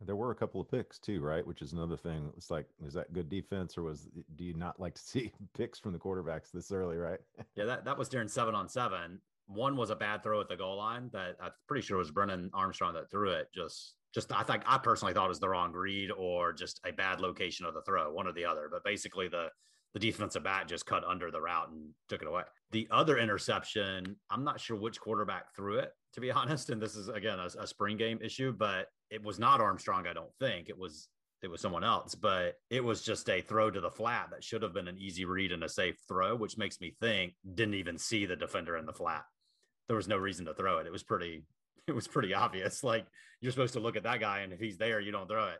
There 0.00 0.16
were 0.16 0.30
a 0.30 0.34
couple 0.34 0.60
of 0.60 0.70
picks 0.70 0.98
too, 0.98 1.20
right? 1.20 1.44
Which 1.44 1.60
is 1.60 1.72
another 1.72 1.96
thing. 1.96 2.30
It's 2.36 2.50
like, 2.50 2.66
is 2.86 2.94
that 2.94 3.12
good 3.12 3.28
defense, 3.28 3.76
or 3.76 3.82
was 3.82 4.08
do 4.36 4.44
you 4.44 4.54
not 4.54 4.78
like 4.78 4.94
to 4.94 5.02
see 5.02 5.32
picks 5.56 5.78
from 5.78 5.92
the 5.92 5.98
quarterbacks 5.98 6.52
this 6.52 6.70
early, 6.70 6.96
right? 6.96 7.18
yeah, 7.56 7.64
that 7.64 7.84
that 7.84 7.98
was 7.98 8.08
during 8.08 8.28
seven 8.28 8.54
on 8.54 8.68
seven. 8.68 9.20
One 9.48 9.76
was 9.76 9.90
a 9.90 9.96
bad 9.96 10.22
throw 10.22 10.40
at 10.40 10.48
the 10.48 10.56
goal 10.56 10.76
line 10.76 11.10
that 11.12 11.36
I'm 11.42 11.50
pretty 11.66 11.84
sure 11.84 11.98
was 11.98 12.10
Brennan 12.10 12.50
Armstrong 12.54 12.94
that 12.94 13.10
threw 13.10 13.30
it. 13.30 13.48
Just, 13.54 13.94
just 14.14 14.30
I 14.32 14.42
think 14.42 14.62
I 14.66 14.78
personally 14.78 15.14
thought 15.14 15.26
it 15.26 15.28
was 15.28 15.40
the 15.40 15.48
wrong 15.48 15.72
read 15.72 16.10
or 16.10 16.52
just 16.52 16.80
a 16.84 16.92
bad 16.92 17.20
location 17.20 17.66
of 17.66 17.74
the 17.74 17.82
throw, 17.82 18.12
one 18.12 18.26
or 18.26 18.32
the 18.32 18.44
other. 18.44 18.68
But 18.70 18.84
basically, 18.84 19.28
the 19.28 19.48
the 19.94 20.00
defensive 20.00 20.44
back 20.44 20.68
just 20.68 20.86
cut 20.86 21.04
under 21.04 21.30
the 21.30 21.40
route 21.40 21.70
and 21.70 21.90
took 22.08 22.22
it 22.22 22.28
away. 22.28 22.42
The 22.72 22.86
other 22.90 23.18
interception, 23.18 24.16
I'm 24.30 24.44
not 24.44 24.60
sure 24.60 24.76
which 24.76 25.00
quarterback 25.00 25.54
threw 25.56 25.78
it, 25.78 25.92
to 26.14 26.20
be 26.20 26.30
honest. 26.30 26.70
And 26.70 26.80
this 26.80 26.96
is 26.96 27.08
again 27.08 27.38
a, 27.38 27.46
a 27.58 27.66
spring 27.66 27.96
game 27.96 28.18
issue, 28.22 28.52
but 28.52 28.86
it 29.10 29.22
was 29.22 29.38
not 29.38 29.60
Armstrong. 29.60 30.06
I 30.06 30.12
don't 30.12 30.32
think 30.40 30.68
it 30.68 30.78
was 30.78 31.08
it 31.42 31.48
was 31.48 31.60
someone 31.60 31.84
else, 31.84 32.14
but 32.14 32.54
it 32.68 32.82
was 32.82 33.02
just 33.02 33.28
a 33.30 33.40
throw 33.40 33.70
to 33.70 33.80
the 33.80 33.90
flat 33.90 34.28
that 34.30 34.42
should 34.42 34.62
have 34.62 34.74
been 34.74 34.88
an 34.88 34.98
easy 34.98 35.24
read 35.24 35.52
and 35.52 35.62
a 35.62 35.68
safe 35.68 35.96
throw, 36.08 36.34
which 36.34 36.58
makes 36.58 36.80
me 36.80 36.96
think 37.00 37.34
didn't 37.54 37.74
even 37.74 37.96
see 37.96 38.26
the 38.26 38.34
defender 38.36 38.76
in 38.76 38.86
the 38.86 38.92
flat 38.92 39.22
there 39.88 39.96
was 39.96 40.08
no 40.08 40.16
reason 40.16 40.46
to 40.46 40.54
throw 40.54 40.78
it. 40.78 40.86
It 40.86 40.92
was 40.92 41.02
pretty, 41.02 41.44
it 41.86 41.94
was 41.94 42.06
pretty 42.06 42.34
obvious. 42.34 42.84
Like 42.84 43.06
you're 43.40 43.52
supposed 43.52 43.74
to 43.74 43.80
look 43.80 43.96
at 43.96 44.04
that 44.04 44.20
guy, 44.20 44.40
and 44.40 44.52
if 44.52 44.60
he's 44.60 44.78
there, 44.78 45.00
you 45.00 45.12
don't 45.12 45.28
throw 45.28 45.48
it. 45.48 45.58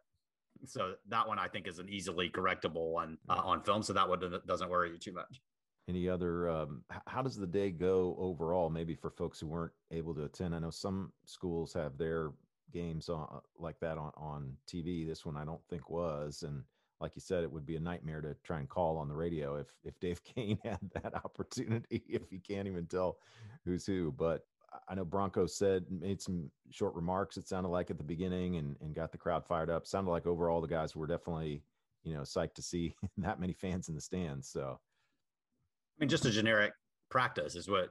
So 0.66 0.94
that 1.08 1.26
one 1.28 1.38
I 1.38 1.48
think 1.48 1.68
is 1.68 1.78
an 1.78 1.88
easily 1.88 2.30
correctable 2.30 2.92
one 2.92 3.18
uh, 3.28 3.40
on 3.44 3.62
film. 3.62 3.82
So 3.82 3.92
that 3.92 4.08
one 4.08 4.20
doesn't 4.46 4.68
worry 4.68 4.90
you 4.90 4.98
too 4.98 5.12
much. 5.12 5.40
Any 5.88 6.08
other? 6.08 6.50
Um, 6.50 6.82
how 7.06 7.22
does 7.22 7.36
the 7.36 7.46
day 7.46 7.70
go 7.70 8.16
overall? 8.18 8.68
Maybe 8.68 8.94
for 8.94 9.10
folks 9.10 9.40
who 9.40 9.46
weren't 9.46 9.72
able 9.90 10.14
to 10.14 10.24
attend. 10.24 10.54
I 10.54 10.58
know 10.58 10.70
some 10.70 11.12
schools 11.24 11.72
have 11.74 11.96
their 11.96 12.32
games 12.72 13.08
on 13.08 13.40
like 13.58 13.78
that 13.80 13.96
on 13.96 14.12
on 14.16 14.52
TV. 14.70 15.06
This 15.06 15.24
one 15.24 15.36
I 15.36 15.44
don't 15.44 15.62
think 15.70 15.88
was, 15.88 16.42
and 16.46 16.62
like 17.00 17.12
you 17.14 17.20
said, 17.20 17.42
it 17.42 17.52
would 17.52 17.66
be 17.66 17.76
a 17.76 17.80
nightmare 17.80 18.20
to 18.20 18.34
try 18.42 18.58
and 18.58 18.68
call 18.68 18.98
on 18.98 19.08
the 19.08 19.14
radio 19.14 19.56
if 19.56 19.68
if 19.84 19.98
Dave 20.00 20.20
Koehn 20.36 20.58
had 20.64 20.78
that 20.94 21.14
opportunity. 21.14 22.02
If 22.08 22.28
he 22.30 22.38
can't 22.38 22.68
even 22.68 22.86
tell 22.86 23.18
who's 23.64 23.86
who, 23.86 24.12
but 24.12 24.44
I 24.88 24.94
know 24.94 25.04
Bronco 25.04 25.46
said 25.46 25.84
made 25.90 26.20
some 26.20 26.50
short 26.70 26.94
remarks. 26.94 27.36
It 27.36 27.48
sounded 27.48 27.70
like 27.70 27.90
at 27.90 27.98
the 27.98 28.04
beginning 28.04 28.56
and 28.56 28.76
and 28.80 28.94
got 28.94 29.12
the 29.12 29.18
crowd 29.18 29.44
fired 29.44 29.70
up. 29.70 29.86
Sounded 29.86 30.10
like 30.10 30.26
overall 30.26 30.60
the 30.60 30.68
guys 30.68 30.96
were 30.96 31.06
definitely 31.06 31.62
you 32.04 32.14
know 32.14 32.22
psyched 32.22 32.54
to 32.54 32.62
see 32.62 32.94
that 33.18 33.40
many 33.40 33.52
fans 33.52 33.88
in 33.88 33.94
the 33.94 34.00
stands. 34.00 34.48
So, 34.48 34.78
I 34.78 35.96
mean, 36.00 36.08
just 36.08 36.26
a 36.26 36.30
generic 36.30 36.72
practice 37.10 37.54
is 37.54 37.68
what 37.68 37.90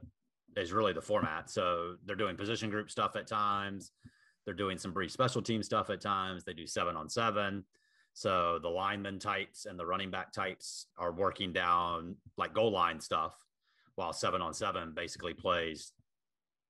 is 0.56 0.72
really 0.72 0.92
the 0.92 1.02
format. 1.02 1.50
So 1.50 1.96
they're 2.04 2.16
doing 2.16 2.36
position 2.36 2.70
group 2.70 2.90
stuff 2.90 3.16
at 3.16 3.26
times. 3.26 3.92
They're 4.44 4.54
doing 4.54 4.78
some 4.78 4.92
brief 4.92 5.10
special 5.10 5.42
team 5.42 5.62
stuff 5.62 5.90
at 5.90 6.00
times. 6.00 6.44
They 6.44 6.54
do 6.54 6.66
seven 6.66 6.96
on 6.96 7.08
seven. 7.08 7.64
So 8.18 8.58
the 8.60 8.68
lineman 8.68 9.20
types 9.20 9.64
and 9.64 9.78
the 9.78 9.86
running 9.86 10.10
back 10.10 10.32
types 10.32 10.88
are 10.98 11.12
working 11.12 11.52
down 11.52 12.16
like 12.36 12.52
goal 12.52 12.72
line 12.72 12.98
stuff, 12.98 13.32
while 13.94 14.12
seven 14.12 14.42
on 14.42 14.52
seven 14.52 14.92
basically 14.92 15.34
plays 15.34 15.92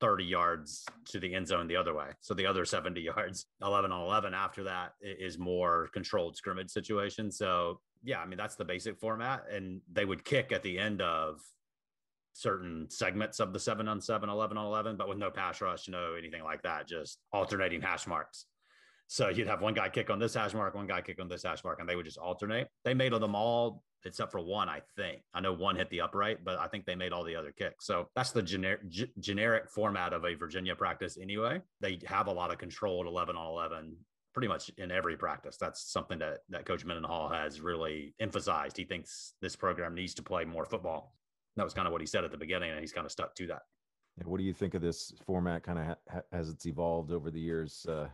30 0.02 0.25
yards 0.25 0.85
to 1.07 1.19
the 1.19 1.35
end 1.35 1.49
zone 1.49 1.67
the 1.67 1.76
other 1.76 1.95
way. 1.95 2.09
So 2.21 2.35
the 2.35 2.45
other 2.45 2.67
70 2.67 3.00
yards, 3.17 3.47
11 3.62 3.90
on 3.90 4.02
11 4.02 4.35
after 4.35 4.64
that 4.64 4.93
is 5.00 5.38
more 5.38 5.88
controlled 5.95 6.37
scrimmage 6.37 6.69
situation. 6.69 7.33
So 7.33 7.81
yeah, 8.05 8.19
I 8.19 8.26
mean, 8.26 8.37
that's 8.37 8.57
the 8.57 8.67
basic 8.67 9.00
format. 9.00 9.45
And 9.50 9.81
they 9.90 10.05
would 10.05 10.26
kick 10.26 10.52
at 10.52 10.62
the 10.62 10.78
end 10.78 11.00
of 11.00 11.40
certain 12.35 12.90
segments 12.90 13.40
of 13.40 13.55
the 13.55 13.59
seven 13.59 13.88
on 13.88 14.02
seven, 14.02 14.28
11 14.28 14.59
on 14.59 14.67
11, 14.67 14.99
but 14.99 15.09
with 15.09 15.17
no 15.17 15.31
pass 15.31 15.62
rush, 15.62 15.88
no 15.88 16.12
anything 16.12 16.45
like 16.45 16.61
that, 16.64 16.87
just 16.87 17.21
alternating 17.33 17.81
hash 17.81 18.07
marks. 18.07 18.45
So 19.09 19.31
you'd 19.31 19.47
have 19.47 19.62
one 19.62 19.73
guy 19.75 19.88
kick 19.88 20.11
on 20.11 20.19
this 20.19 20.35
hash 20.35 20.53
mark, 20.53 20.75
one 20.75 20.87
guy 20.87 21.00
kick 21.00 21.19
on 21.21 21.29
this 21.29 21.43
hash 21.43 21.65
mark, 21.65 21.81
and 21.81 21.88
they 21.88 21.97
would 21.97 22.05
just 22.05 22.19
alternate. 22.19 22.69
They 22.85 22.93
made 22.95 23.12
them 23.12 23.35
all 23.35 23.83
except 24.05 24.31
for 24.31 24.41
one, 24.41 24.69
I 24.69 24.81
think. 24.97 25.23
I 25.35 25.41
know 25.41 25.53
one 25.53 25.77
hit 25.77 25.91
the 25.91 26.03
upright, 26.03 26.45
but 26.45 26.59
I 26.59 26.69
think 26.69 26.85
they 26.85 26.95
made 26.95 27.12
all 27.12 27.25
the 27.25 27.35
other 27.35 27.50
kicks. 27.50 27.87
So 27.87 28.09
that's 28.15 28.31
the 28.33 28.43
generic 28.43 28.88
g- 28.88 29.11
generic 29.19 29.69
format 29.71 30.12
of 30.12 30.25
a 30.25 30.35
Virginia 30.35 30.77
practice 30.77 31.19
anyway. 31.21 31.61
They 31.81 31.99
have 32.07 32.27
a 32.29 32.33
lot 32.33 32.53
of 32.53 32.59
control 32.59 33.00
at 33.00 33.07
11 33.07 33.35
on 33.35 33.47
11 33.47 33.97
pretty 34.35 34.47
much 34.49 34.71
in 34.79 34.91
every 34.93 35.17
practice. 35.17 35.57
That's 35.57 35.91
something 35.91 36.19
that 36.21 36.41
that 36.50 36.65
Coach 36.67 36.85
Mendenhall 36.85 37.29
has 37.31 37.61
really 37.61 38.15
emphasized. 38.21 38.77
He 38.77 38.85
thinks 38.85 39.33
this 39.41 39.57
program 39.57 39.95
needs 39.95 40.15
to 40.15 40.23
play 40.23 40.45
more 40.45 40.65
football. 40.65 41.15
That 41.57 41.65
was 41.65 41.75
kind 41.75 41.88
of 41.88 41.93
what 41.93 42.00
he 42.03 42.07
said 42.07 42.25
at 42.25 42.31
the 42.31 42.38
beginning, 42.38 42.71
and 42.71 42.79
he's 42.79 42.93
kind 42.93 43.05
of 43.05 43.11
stuck 43.11 43.35
to 43.37 43.47
that. 43.49 43.62
What 44.25 44.38
do 44.38 44.45
you 44.45 44.53
think 44.53 44.75
of 44.75 44.83
this 44.83 45.12
format? 45.27 45.65
Kind 45.65 45.79
of 45.79 45.97
ha- 46.09 46.21
as 46.31 46.50
it's 46.50 46.67
evolved 46.67 47.11
over 47.11 47.31
the 47.33 47.41
years, 47.41 47.85
uh, 47.88 48.07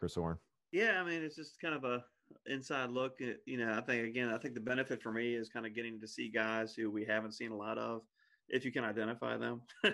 Chris 0.00 0.14
Horn? 0.14 0.38
Yeah, 0.72 1.00
I 1.00 1.04
mean, 1.04 1.22
it's 1.22 1.36
just 1.36 1.60
kind 1.60 1.74
of 1.74 1.84
a 1.84 2.02
inside 2.46 2.90
look. 2.90 3.20
At, 3.20 3.36
you 3.46 3.58
know, 3.58 3.72
I 3.76 3.82
think 3.82 4.06
again, 4.06 4.30
I 4.30 4.38
think 4.38 4.54
the 4.54 4.60
benefit 4.60 5.02
for 5.02 5.12
me 5.12 5.34
is 5.34 5.48
kind 5.48 5.66
of 5.66 5.74
getting 5.74 6.00
to 6.00 6.08
see 6.08 6.28
guys 6.28 6.74
who 6.74 6.90
we 6.90 7.04
haven't 7.04 7.32
seen 7.32 7.52
a 7.52 7.56
lot 7.56 7.76
of, 7.78 8.02
if 8.48 8.64
you 8.64 8.72
can 8.72 8.84
identify 8.84 9.36
them. 9.36 9.60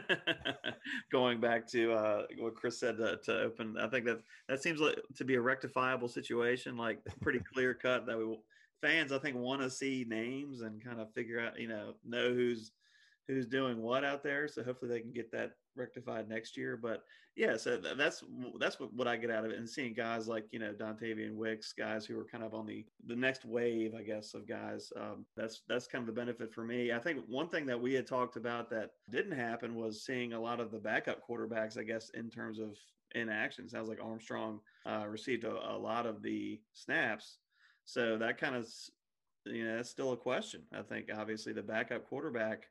Going 1.12 1.40
back 1.40 1.66
to 1.72 1.92
uh, 1.92 2.22
what 2.38 2.54
Chris 2.54 2.78
said 2.78 2.96
to, 2.98 3.18
to, 3.24 3.40
open, 3.40 3.76
I 3.78 3.88
think 3.88 4.06
that 4.06 4.20
that 4.48 4.62
seems 4.62 4.80
like 4.80 4.96
to 5.16 5.24
be 5.24 5.34
a 5.34 5.40
rectifiable 5.40 6.08
situation, 6.08 6.76
like 6.76 7.00
pretty 7.20 7.40
clear 7.52 7.74
cut. 7.74 8.06
That 8.06 8.18
we 8.18 8.38
fans, 8.80 9.12
I 9.12 9.18
think, 9.18 9.36
want 9.36 9.62
to 9.62 9.70
see 9.70 10.06
names 10.08 10.60
and 10.60 10.84
kind 10.84 11.00
of 11.00 11.12
figure 11.12 11.40
out, 11.40 11.58
you 11.58 11.68
know, 11.68 11.94
know 12.04 12.32
who's 12.32 12.70
who's 13.26 13.46
doing 13.46 13.82
what 13.82 14.04
out 14.04 14.22
there. 14.22 14.48
So 14.48 14.62
hopefully 14.62 14.90
they 14.90 15.00
can 15.00 15.12
get 15.12 15.32
that 15.32 15.52
rectified 15.74 16.28
next 16.28 16.56
year. 16.56 16.78
But 16.80 17.02
yeah, 17.36 17.56
so 17.56 17.76
that's 17.76 18.24
that's 18.58 18.80
what, 18.80 18.94
what 18.94 19.06
I 19.06 19.16
get 19.16 19.30
out 19.30 19.44
of 19.44 19.50
it, 19.50 19.58
and 19.58 19.68
seeing 19.68 19.92
guys 19.92 20.26
like 20.26 20.46
you 20.52 20.58
know 20.58 20.72
Dontayvion 20.72 21.34
Wicks, 21.34 21.72
guys 21.72 22.06
who 22.06 22.18
are 22.18 22.24
kind 22.24 22.42
of 22.42 22.54
on 22.54 22.66
the 22.66 22.86
the 23.06 23.16
next 23.16 23.44
wave, 23.44 23.94
I 23.94 24.02
guess, 24.02 24.32
of 24.32 24.48
guys. 24.48 24.90
Um, 24.96 25.26
that's 25.36 25.62
that's 25.68 25.86
kind 25.86 26.02
of 26.02 26.06
the 26.06 26.18
benefit 26.18 26.52
for 26.52 26.64
me. 26.64 26.92
I 26.92 26.98
think 26.98 27.20
one 27.28 27.48
thing 27.48 27.66
that 27.66 27.80
we 27.80 27.92
had 27.92 28.06
talked 28.06 28.36
about 28.36 28.70
that 28.70 28.92
didn't 29.10 29.36
happen 29.36 29.74
was 29.74 30.04
seeing 30.04 30.32
a 30.32 30.40
lot 30.40 30.60
of 30.60 30.70
the 30.70 30.78
backup 30.78 31.20
quarterbacks, 31.28 31.78
I 31.78 31.82
guess, 31.82 32.10
in 32.14 32.30
terms 32.30 32.58
of 32.58 32.76
in 33.14 33.28
action. 33.28 33.68
Sounds 33.68 33.88
like 33.88 34.02
Armstrong 34.02 34.60
uh, 34.86 35.04
received 35.06 35.44
a, 35.44 35.52
a 35.52 35.76
lot 35.76 36.06
of 36.06 36.22
the 36.22 36.60
snaps. 36.72 37.38
So 37.84 38.18
that 38.18 38.38
kind 38.38 38.56
of, 38.56 38.66
you 39.44 39.64
know, 39.64 39.76
that's 39.76 39.90
still 39.90 40.12
a 40.12 40.16
question. 40.16 40.62
I 40.72 40.82
think 40.82 41.08
obviously 41.16 41.52
the 41.52 41.62
backup 41.62 42.08
quarterback 42.08 42.64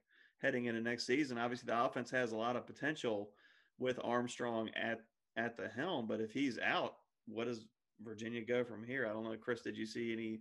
heading 0.45 0.65
into 0.65 0.79
next 0.79 1.07
season. 1.07 1.39
Obviously, 1.39 1.65
the 1.65 1.83
offense 1.83 2.11
has 2.11 2.31
a 2.31 2.37
lot 2.37 2.55
of 2.55 2.67
potential 2.67 3.31
with 3.79 3.99
Armstrong 4.03 4.69
at 4.75 5.01
at 5.37 5.57
the 5.57 5.67
helm, 5.67 6.07
but 6.07 6.21
if 6.21 6.31
he's 6.31 6.57
out, 6.59 6.95
what 7.27 7.45
does 7.45 7.65
Virginia 8.01 8.41
go 8.41 8.63
from 8.63 8.83
here? 8.85 9.05
I 9.05 9.11
don't 9.11 9.25
know, 9.25 9.35
Chris. 9.35 9.61
Did 9.61 9.75
you 9.75 9.85
see 9.85 10.13
any? 10.13 10.39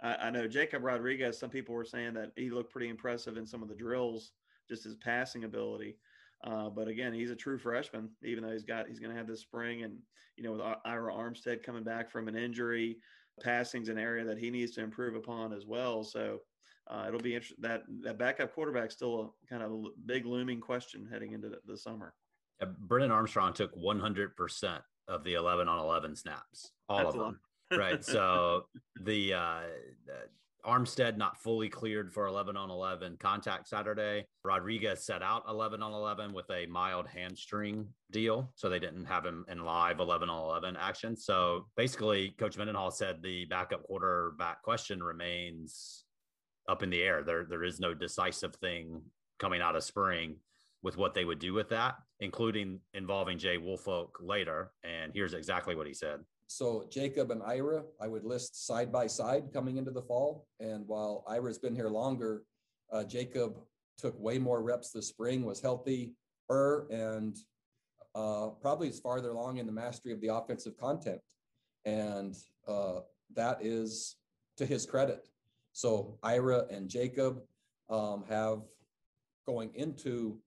I, 0.00 0.26
I 0.26 0.30
know 0.30 0.46
Jacob 0.46 0.84
Rodriguez. 0.84 1.38
Some 1.38 1.50
people 1.50 1.74
were 1.74 1.84
saying 1.84 2.14
that 2.14 2.32
he 2.36 2.50
looked 2.50 2.70
pretty 2.70 2.88
impressive 2.88 3.38
in 3.38 3.46
some 3.46 3.62
of 3.62 3.68
the 3.68 3.74
drills, 3.74 4.32
just 4.68 4.84
his 4.84 4.94
passing 4.94 5.44
ability. 5.44 5.96
Uh, 6.44 6.68
but 6.68 6.86
again, 6.86 7.12
he's 7.12 7.30
a 7.30 7.36
true 7.36 7.58
freshman, 7.58 8.10
even 8.22 8.44
though 8.44 8.52
he's 8.52 8.62
got 8.62 8.86
he's 8.86 9.00
going 9.00 9.10
to 9.10 9.16
have 9.16 9.26
this 9.26 9.40
spring, 9.40 9.82
and 9.82 9.98
you 10.36 10.44
know 10.44 10.52
with 10.52 10.60
Ira 10.84 11.12
Armstead 11.12 11.62
coming 11.62 11.82
back 11.82 12.10
from 12.10 12.28
an 12.28 12.36
injury, 12.36 12.98
passing's 13.42 13.88
an 13.88 13.98
area 13.98 14.24
that 14.24 14.38
he 14.38 14.50
needs 14.50 14.72
to 14.72 14.82
improve 14.82 15.16
upon 15.16 15.52
as 15.52 15.66
well. 15.66 16.04
So 16.04 16.40
uh, 16.88 17.04
it'll 17.08 17.20
be 17.20 17.34
interesting. 17.34 17.58
That 17.60 17.82
that 18.02 18.18
backup 18.18 18.54
quarterback 18.54 18.90
still 18.90 19.20
a 19.20 19.48
kind 19.48 19.62
of 19.62 19.72
a 19.72 19.82
big 20.04 20.26
looming 20.26 20.60
question 20.60 21.08
heading 21.10 21.32
into 21.32 21.48
the, 21.48 21.58
the 21.66 21.76
summer. 21.76 22.14
Yeah, 22.60 22.68
Brennan 22.78 23.10
Armstrong 23.10 23.52
took 23.52 23.74
100% 23.76 24.78
of 25.08 25.24
the 25.24 25.34
11 25.34 25.68
on 25.68 25.78
11 25.78 26.16
snaps, 26.16 26.72
all 26.88 26.98
That's 26.98 27.14
of 27.14 27.20
them. 27.20 27.40
right. 27.76 28.04
So 28.04 28.66
the 29.02 29.34
uh, 29.34 29.60
Armstead 30.66 31.16
not 31.16 31.40
fully 31.40 31.68
cleared 31.68 32.12
for 32.12 32.26
11 32.26 32.56
on 32.56 32.70
11 32.70 33.18
contact 33.20 33.68
Saturday. 33.68 34.26
Rodriguez 34.44 35.04
set 35.04 35.22
out 35.22 35.44
11 35.48 35.82
on 35.82 35.92
11 35.92 36.32
with 36.32 36.50
a 36.50 36.66
mild 36.66 37.06
hamstring 37.06 37.86
deal. 38.10 38.50
So 38.56 38.68
they 38.68 38.78
didn't 38.80 39.04
have 39.04 39.24
him 39.24 39.44
in 39.48 39.64
live 39.64 40.00
11 40.00 40.28
on 40.28 40.44
11 40.44 40.76
action. 40.76 41.16
So 41.16 41.66
basically, 41.76 42.30
Coach 42.38 42.56
Mendenhall 42.56 42.90
said 42.90 43.22
the 43.22 43.44
backup 43.44 43.84
quarterback 43.84 44.62
question 44.62 45.02
remains 45.02 46.05
up 46.68 46.82
in 46.82 46.90
the 46.90 47.02
air. 47.02 47.22
There, 47.22 47.44
there 47.44 47.64
is 47.64 47.80
no 47.80 47.94
decisive 47.94 48.54
thing 48.56 49.02
coming 49.38 49.60
out 49.60 49.76
of 49.76 49.84
spring 49.84 50.36
with 50.82 50.96
what 50.96 51.14
they 51.14 51.24
would 51.24 51.38
do 51.38 51.52
with 51.52 51.68
that, 51.70 51.96
including 52.20 52.80
involving 52.94 53.38
Jay 53.38 53.58
Woolfolk 53.58 54.18
later. 54.20 54.72
And 54.84 55.12
here's 55.14 55.34
exactly 55.34 55.74
what 55.74 55.86
he 55.86 55.94
said. 55.94 56.20
So 56.46 56.86
Jacob 56.90 57.30
and 57.30 57.42
Ira, 57.42 57.82
I 58.00 58.06
would 58.06 58.24
list 58.24 58.66
side 58.66 58.92
by 58.92 59.06
side 59.08 59.52
coming 59.52 59.78
into 59.78 59.90
the 59.90 60.02
fall. 60.02 60.46
And 60.60 60.86
while 60.86 61.24
Ira's 61.28 61.58
been 61.58 61.74
here 61.74 61.88
longer, 61.88 62.44
uh, 62.92 63.02
Jacob 63.04 63.58
took 63.98 64.18
way 64.20 64.38
more 64.38 64.62
reps 64.62 64.92
this 64.92 65.08
spring, 65.08 65.44
was 65.44 65.60
healthy, 65.60 66.14
er, 66.50 66.86
and 66.90 67.36
uh, 68.14 68.48
probably 68.60 68.88
is 68.88 69.00
farther 69.00 69.30
along 69.30 69.56
in 69.56 69.66
the 69.66 69.72
mastery 69.72 70.12
of 70.12 70.20
the 70.20 70.28
offensive 70.28 70.76
content. 70.78 71.20
And 71.84 72.36
uh, 72.68 73.00
that 73.34 73.58
is 73.60 74.16
to 74.56 74.66
his 74.66 74.86
credit. 74.86 75.26
So 75.76 76.18
Ira 76.22 76.64
and 76.70 76.88
Jacob 76.88 77.42
um, 77.90 78.24
have 78.30 78.62
going 79.46 79.70
into 79.74 80.38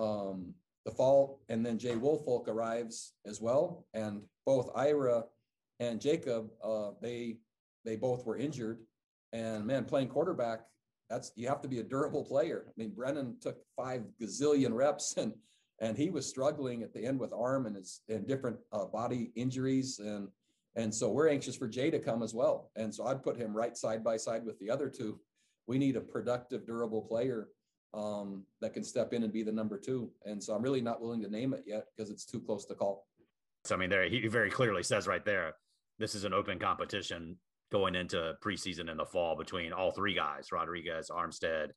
um, 0.00 0.52
the 0.84 0.90
fall, 0.90 1.38
and 1.48 1.64
then 1.64 1.78
Jay 1.78 1.94
Woolfolk 1.94 2.48
arrives 2.48 3.12
as 3.24 3.40
well. 3.40 3.86
And 3.94 4.22
both 4.44 4.70
Ira 4.74 5.26
and 5.78 6.00
Jacob, 6.00 6.48
uh, 6.60 6.90
they 7.00 7.36
they 7.84 7.94
both 7.94 8.26
were 8.26 8.36
injured. 8.36 8.80
And 9.32 9.64
man, 9.64 9.84
playing 9.84 10.08
quarterback, 10.08 10.62
that's 11.08 11.30
you 11.36 11.46
have 11.46 11.62
to 11.62 11.68
be 11.68 11.78
a 11.78 11.84
durable 11.84 12.24
player. 12.24 12.64
I 12.66 12.72
mean, 12.76 12.90
Brennan 12.96 13.36
took 13.40 13.58
five 13.76 14.02
gazillion 14.20 14.72
reps 14.74 15.14
and 15.16 15.34
and 15.80 15.96
he 15.96 16.10
was 16.10 16.26
struggling 16.26 16.82
at 16.82 16.92
the 16.92 17.06
end 17.06 17.20
with 17.20 17.32
arm 17.32 17.66
and 17.66 17.76
his 17.76 18.00
and 18.08 18.26
different 18.26 18.56
uh, 18.72 18.86
body 18.86 19.30
injuries 19.36 20.00
and 20.00 20.26
and 20.76 20.92
so 20.92 21.10
we're 21.10 21.28
anxious 21.28 21.56
for 21.56 21.68
Jay 21.68 21.90
to 21.90 21.98
come 21.98 22.22
as 22.22 22.34
well. 22.34 22.70
And 22.76 22.94
so 22.94 23.06
I'd 23.06 23.22
put 23.22 23.36
him 23.36 23.56
right 23.56 23.76
side 23.76 24.02
by 24.02 24.16
side 24.16 24.44
with 24.44 24.58
the 24.58 24.70
other 24.70 24.88
two. 24.88 25.20
We 25.66 25.78
need 25.78 25.96
a 25.96 26.00
productive, 26.00 26.66
durable 26.66 27.02
player 27.02 27.48
um, 27.94 28.44
that 28.60 28.74
can 28.74 28.82
step 28.82 29.12
in 29.12 29.22
and 29.22 29.32
be 29.32 29.42
the 29.42 29.52
number 29.52 29.78
two. 29.78 30.10
And 30.24 30.42
so 30.42 30.54
I'm 30.54 30.62
really 30.62 30.80
not 30.80 31.00
willing 31.00 31.22
to 31.22 31.30
name 31.30 31.54
it 31.54 31.64
yet 31.66 31.86
because 31.96 32.10
it's 32.10 32.24
too 32.24 32.40
close 32.40 32.64
to 32.66 32.74
call. 32.74 33.06
So 33.64 33.74
I 33.74 33.78
mean, 33.78 33.88
there 33.88 34.04
he 34.08 34.26
very 34.26 34.50
clearly 34.50 34.82
says 34.82 35.06
right 35.06 35.24
there, 35.24 35.54
this 35.98 36.14
is 36.14 36.24
an 36.24 36.34
open 36.34 36.58
competition 36.58 37.38
going 37.70 37.94
into 37.94 38.34
preseason 38.44 38.90
in 38.90 38.96
the 38.96 39.06
fall 39.06 39.36
between 39.36 39.72
all 39.72 39.92
three 39.92 40.14
guys, 40.14 40.52
Rodriguez, 40.52 41.08
Armstead, 41.08 41.68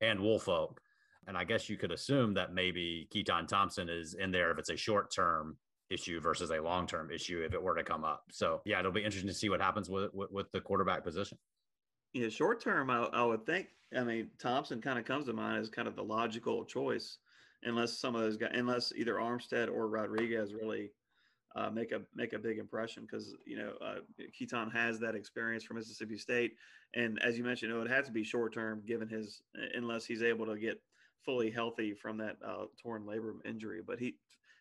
and 0.00 0.20
Woolfolk. 0.20 0.80
And 1.26 1.36
I 1.36 1.44
guess 1.44 1.68
you 1.68 1.76
could 1.76 1.92
assume 1.92 2.34
that 2.34 2.52
maybe 2.52 3.08
Keytaon 3.14 3.46
Thompson 3.46 3.88
is 3.88 4.14
in 4.14 4.32
there 4.32 4.50
if 4.50 4.58
it's 4.58 4.70
a 4.70 4.76
short 4.76 5.14
term 5.14 5.56
issue 5.90 6.20
versus 6.20 6.50
a 6.50 6.60
long 6.60 6.86
term 6.86 7.10
issue 7.10 7.42
if 7.44 7.52
it 7.52 7.62
were 7.62 7.74
to 7.74 7.82
come 7.82 8.04
up. 8.04 8.24
So 8.30 8.60
yeah, 8.64 8.78
it'll 8.78 8.92
be 8.92 9.04
interesting 9.04 9.28
to 9.28 9.34
see 9.34 9.48
what 9.48 9.60
happens 9.60 9.90
with 9.90 10.12
with, 10.14 10.30
with 10.30 10.52
the 10.52 10.60
quarterback 10.60 11.04
position. 11.04 11.38
Yeah, 12.12 12.28
short 12.28 12.62
term, 12.62 12.90
I, 12.90 13.04
I 13.12 13.24
would 13.24 13.46
think. 13.46 13.68
I 13.96 14.02
mean, 14.02 14.30
Thompson 14.38 14.80
kind 14.80 14.98
of 14.98 15.04
comes 15.04 15.26
to 15.26 15.32
mind 15.32 15.58
as 15.58 15.68
kind 15.68 15.88
of 15.88 15.96
the 15.96 16.02
logical 16.02 16.64
choice, 16.64 17.18
unless 17.64 17.98
some 17.98 18.14
of 18.14 18.22
those 18.22 18.36
guys, 18.36 18.52
unless 18.54 18.92
either 18.96 19.14
Armstead 19.14 19.68
or 19.68 19.88
Rodriguez 19.88 20.54
really 20.54 20.90
uh, 21.56 21.70
make 21.70 21.92
a 21.92 22.00
make 22.14 22.32
a 22.32 22.38
big 22.38 22.58
impression 22.58 23.02
because 23.02 23.34
you 23.46 23.56
know 23.56 23.72
uh, 23.84 23.96
Keytaon 24.40 24.72
has 24.72 25.00
that 25.00 25.14
experience 25.14 25.64
from 25.64 25.76
Mississippi 25.76 26.16
State, 26.16 26.54
and 26.94 27.20
as 27.22 27.36
you 27.36 27.44
mentioned, 27.44 27.72
it 27.72 27.76
would 27.76 27.90
have 27.90 28.06
to 28.06 28.12
be 28.12 28.24
short 28.24 28.54
term 28.54 28.82
given 28.86 29.08
his 29.08 29.42
unless 29.74 30.04
he's 30.04 30.22
able 30.22 30.46
to 30.46 30.58
get 30.58 30.80
fully 31.24 31.50
healthy 31.50 31.94
from 31.94 32.16
that 32.18 32.36
uh, 32.46 32.64
torn 32.80 33.04
labrum 33.04 33.44
injury. 33.44 33.80
But 33.84 33.98
he 33.98 34.14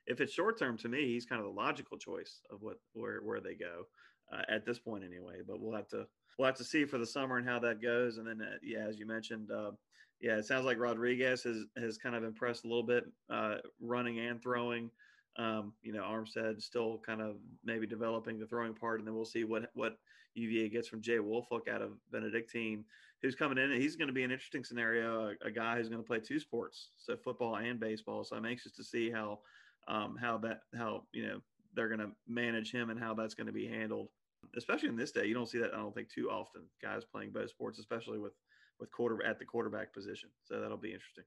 if 0.10 0.20
it's 0.20 0.34
short 0.34 0.58
term 0.60 0.78
to 0.80 0.90
me, 0.90 1.06
he's 1.06 1.26
kind 1.26 1.40
of 1.40 1.46
the 1.46 1.54
logical 1.54 1.98
choice 1.98 2.42
of 2.52 2.62
what 2.62 2.78
where 2.94 3.20
where 3.20 3.40
they 3.40 3.54
go 3.54 3.86
uh, 4.34 4.42
at 4.50 4.66
this 4.66 4.80
point 4.80 5.04
anyway. 5.04 5.36
But 5.48 5.62
we'll 5.62 5.76
have 5.76 5.88
to 5.90 6.06
we'll 6.38 6.48
have 6.48 6.58
to 6.58 6.64
see 6.64 6.84
for 6.84 6.98
the 6.98 7.06
summer 7.06 7.38
and 7.38 7.48
how 7.48 7.60
that 7.60 7.82
goes. 7.82 8.18
And 8.18 8.28
then 8.28 8.42
uh, 8.42 8.58
yeah, 8.62 8.88
as 8.88 9.00
you 9.00 9.06
mentioned, 9.06 9.52
uh, 9.52 9.72
yeah, 10.20 10.36
it 10.38 10.46
sounds 10.46 10.66
like 10.66 10.80
Rodriguez 10.80 11.44
has 11.44 11.64
has 11.78 11.98
kind 11.98 12.16
of 12.16 12.24
impressed 12.24 12.66
a 12.66 12.68
little 12.68 12.84
bit, 12.84 13.06
uh, 13.30 13.58
running 13.80 14.20
and 14.20 14.42
throwing. 14.42 14.90
Um, 15.38 15.74
you 15.84 15.94
know, 15.94 16.02
Armstead 16.02 16.62
still 16.62 17.00
kind 17.06 17.22
of 17.22 17.36
maybe 17.64 17.88
developing 17.88 18.40
the 18.40 18.48
throwing 18.48 18.74
part, 18.74 19.00
and 19.00 19.08
then 19.08 19.16
we'll 19.16 19.26
see 19.26 19.44
what 19.44 19.70
what 19.76 19.98
UVA 20.34 20.70
gets 20.70 20.88
from 20.88 21.02
Jay 21.02 21.20
Woolfolk 21.20 21.68
out 21.68 21.84
of 21.84 21.92
Benedictine, 22.12 22.84
who's 23.22 23.36
coming 23.36 23.60
in. 23.60 23.72
He's 23.80 23.96
going 23.96 24.08
to 24.08 24.14
be 24.14 24.24
an 24.24 24.32
interesting 24.32 24.64
scenario, 24.64 25.30
a, 25.44 25.48
a 25.48 25.52
guy 25.52 25.78
who's 25.78 25.88
going 25.88 26.02
to 26.02 26.08
play 26.08 26.20
two 26.20 26.40
sports, 26.40 26.90
so 26.98 27.16
football 27.16 27.58
and 27.58 27.80
baseball. 27.80 28.24
So 28.24 28.36
I'm 28.36 28.46
anxious 28.46 28.72
to 28.74 28.84
see 28.84 29.12
how 29.12 29.40
um, 29.88 30.18
how 30.20 30.38
that 30.40 30.62
how 30.76 31.04
you 31.14 31.28
know 31.28 31.42
they're 31.76 31.88
going 31.88 32.00
to 32.00 32.12
manage 32.28 32.72
him 32.72 32.90
and 32.90 33.00
how 33.00 33.14
that's 33.14 33.34
going 33.34 33.48
to 33.48 33.54
be 33.54 33.68
handled. 33.68 34.10
Especially 34.58 34.90
in 34.90 34.96
this 34.96 35.12
day, 35.12 35.26
you 35.26 35.34
don't 35.34 35.50
see 35.50 35.60
that 35.60 35.74
I 35.74 35.78
don't 35.78 35.94
think 35.94 36.10
too 36.10 36.30
often. 36.30 36.64
Guys 36.82 37.04
playing 37.04 37.32
both 37.32 37.50
sports, 37.50 37.80
especially 37.80 38.20
with 38.20 38.34
with 38.80 38.92
quarter 38.92 39.24
at 39.26 39.40
the 39.40 39.46
quarterback 39.46 39.94
position. 39.94 40.30
So 40.44 40.60
that'll 40.62 40.78
be 40.78 40.94
interesting. 40.94 41.26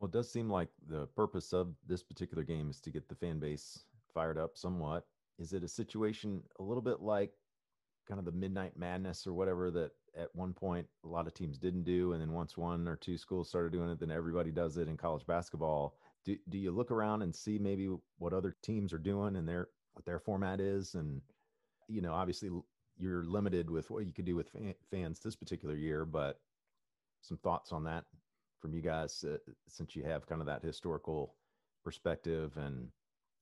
Well, 0.00 0.08
it 0.08 0.12
does 0.12 0.32
seem 0.32 0.50
like 0.50 0.68
the 0.88 1.06
purpose 1.08 1.52
of 1.52 1.74
this 1.86 2.02
particular 2.02 2.42
game 2.42 2.70
is 2.70 2.80
to 2.80 2.90
get 2.90 3.08
the 3.08 3.14
fan 3.14 3.38
base 3.38 3.84
fired 4.12 4.38
up 4.38 4.56
somewhat. 4.56 5.04
Is 5.38 5.52
it 5.52 5.62
a 5.62 5.68
situation 5.68 6.42
a 6.58 6.62
little 6.62 6.82
bit 6.82 7.00
like 7.00 7.32
kind 8.08 8.18
of 8.18 8.24
the 8.24 8.32
midnight 8.32 8.76
madness 8.76 9.26
or 9.26 9.32
whatever 9.32 9.70
that 9.70 9.92
at 10.16 10.34
one 10.34 10.52
point 10.52 10.86
a 11.04 11.08
lot 11.08 11.26
of 11.28 11.34
teams 11.34 11.58
didn't 11.58 11.84
do 11.84 12.12
and 12.12 12.20
then 12.20 12.32
once 12.32 12.56
one 12.56 12.88
or 12.88 12.96
two 12.96 13.16
schools 13.16 13.48
started 13.48 13.70
doing 13.70 13.88
it 13.88 14.00
then 14.00 14.10
everybody 14.10 14.50
does 14.50 14.76
it 14.76 14.88
in 14.88 14.96
college 14.96 15.24
basketball 15.26 15.94
do, 16.24 16.36
do 16.48 16.58
you 16.58 16.70
look 16.70 16.90
around 16.90 17.22
and 17.22 17.34
see 17.34 17.58
maybe 17.58 17.88
what 18.18 18.32
other 18.32 18.56
teams 18.62 18.92
are 18.92 18.98
doing 18.98 19.36
and 19.36 19.48
their 19.48 19.68
what 19.94 20.04
their 20.04 20.18
format 20.18 20.60
is? 20.60 20.94
And 20.94 21.20
you 21.90 22.00
know 22.00 22.14
obviously 22.14 22.50
you're 22.98 23.24
limited 23.24 23.68
with 23.68 23.90
what 23.90 24.06
you 24.06 24.12
could 24.12 24.24
do 24.24 24.36
with 24.36 24.50
fans 24.90 25.20
this 25.20 25.36
particular 25.36 25.74
year 25.74 26.04
but 26.04 26.38
some 27.22 27.36
thoughts 27.38 27.72
on 27.72 27.84
that 27.84 28.04
from 28.60 28.72
you 28.72 28.80
guys 28.80 29.24
uh, 29.28 29.36
since 29.68 29.96
you 29.96 30.04
have 30.04 30.26
kind 30.26 30.40
of 30.40 30.46
that 30.46 30.62
historical 30.62 31.34
perspective 31.84 32.56
and 32.56 32.88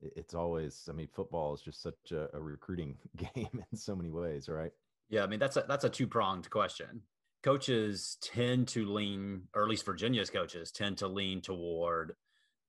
it's 0.01 0.35
always 0.35 0.89
i 0.89 0.93
mean 0.93 1.09
football 1.15 1.53
is 1.53 1.61
just 1.61 1.83
such 1.83 2.13
a, 2.13 2.29
a 2.35 2.41
recruiting 2.41 2.97
game 3.17 3.63
in 3.71 3.79
so 3.79 3.95
many 3.95 4.11
ways 4.11 4.49
right? 4.49 4.73
Yeah 5.11 5.23
i 5.23 5.27
mean 5.27 5.39
that's 5.39 5.57
a 5.57 5.65
that's 5.69 5.85
a 5.85 5.91
two-pronged 5.91 6.49
question. 6.51 7.03
Coaches 7.45 8.19
tend 8.21 8.67
to 8.69 8.85
lean 8.85 9.43
or 9.55 9.63
at 9.63 9.69
least 9.69 9.87
virginia's 9.87 10.29
coaches 10.29 10.73
tend 10.73 10.99
to 10.99 11.07
lean 11.07 11.41
toward 11.41 12.15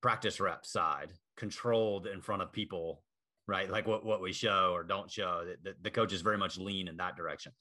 practice 0.01 0.39
rep 0.39 0.65
side 0.65 1.09
controlled 1.35 2.07
in 2.07 2.21
front 2.21 2.41
of 2.41 2.51
people 2.51 3.01
right? 3.49 3.69
Like 3.69 3.87
what, 3.87 4.05
what 4.05 4.21
we 4.21 4.31
show 4.31 4.71
or 4.73 4.83
don't 4.83 5.11
show 5.11 5.43
the, 5.63 5.73
the 5.81 5.89
coaches 5.89 6.21
very 6.21 6.37
much 6.37 6.57
lean 6.57 6.87
in 6.87 6.97
that 6.97 7.17
direction. 7.17 7.51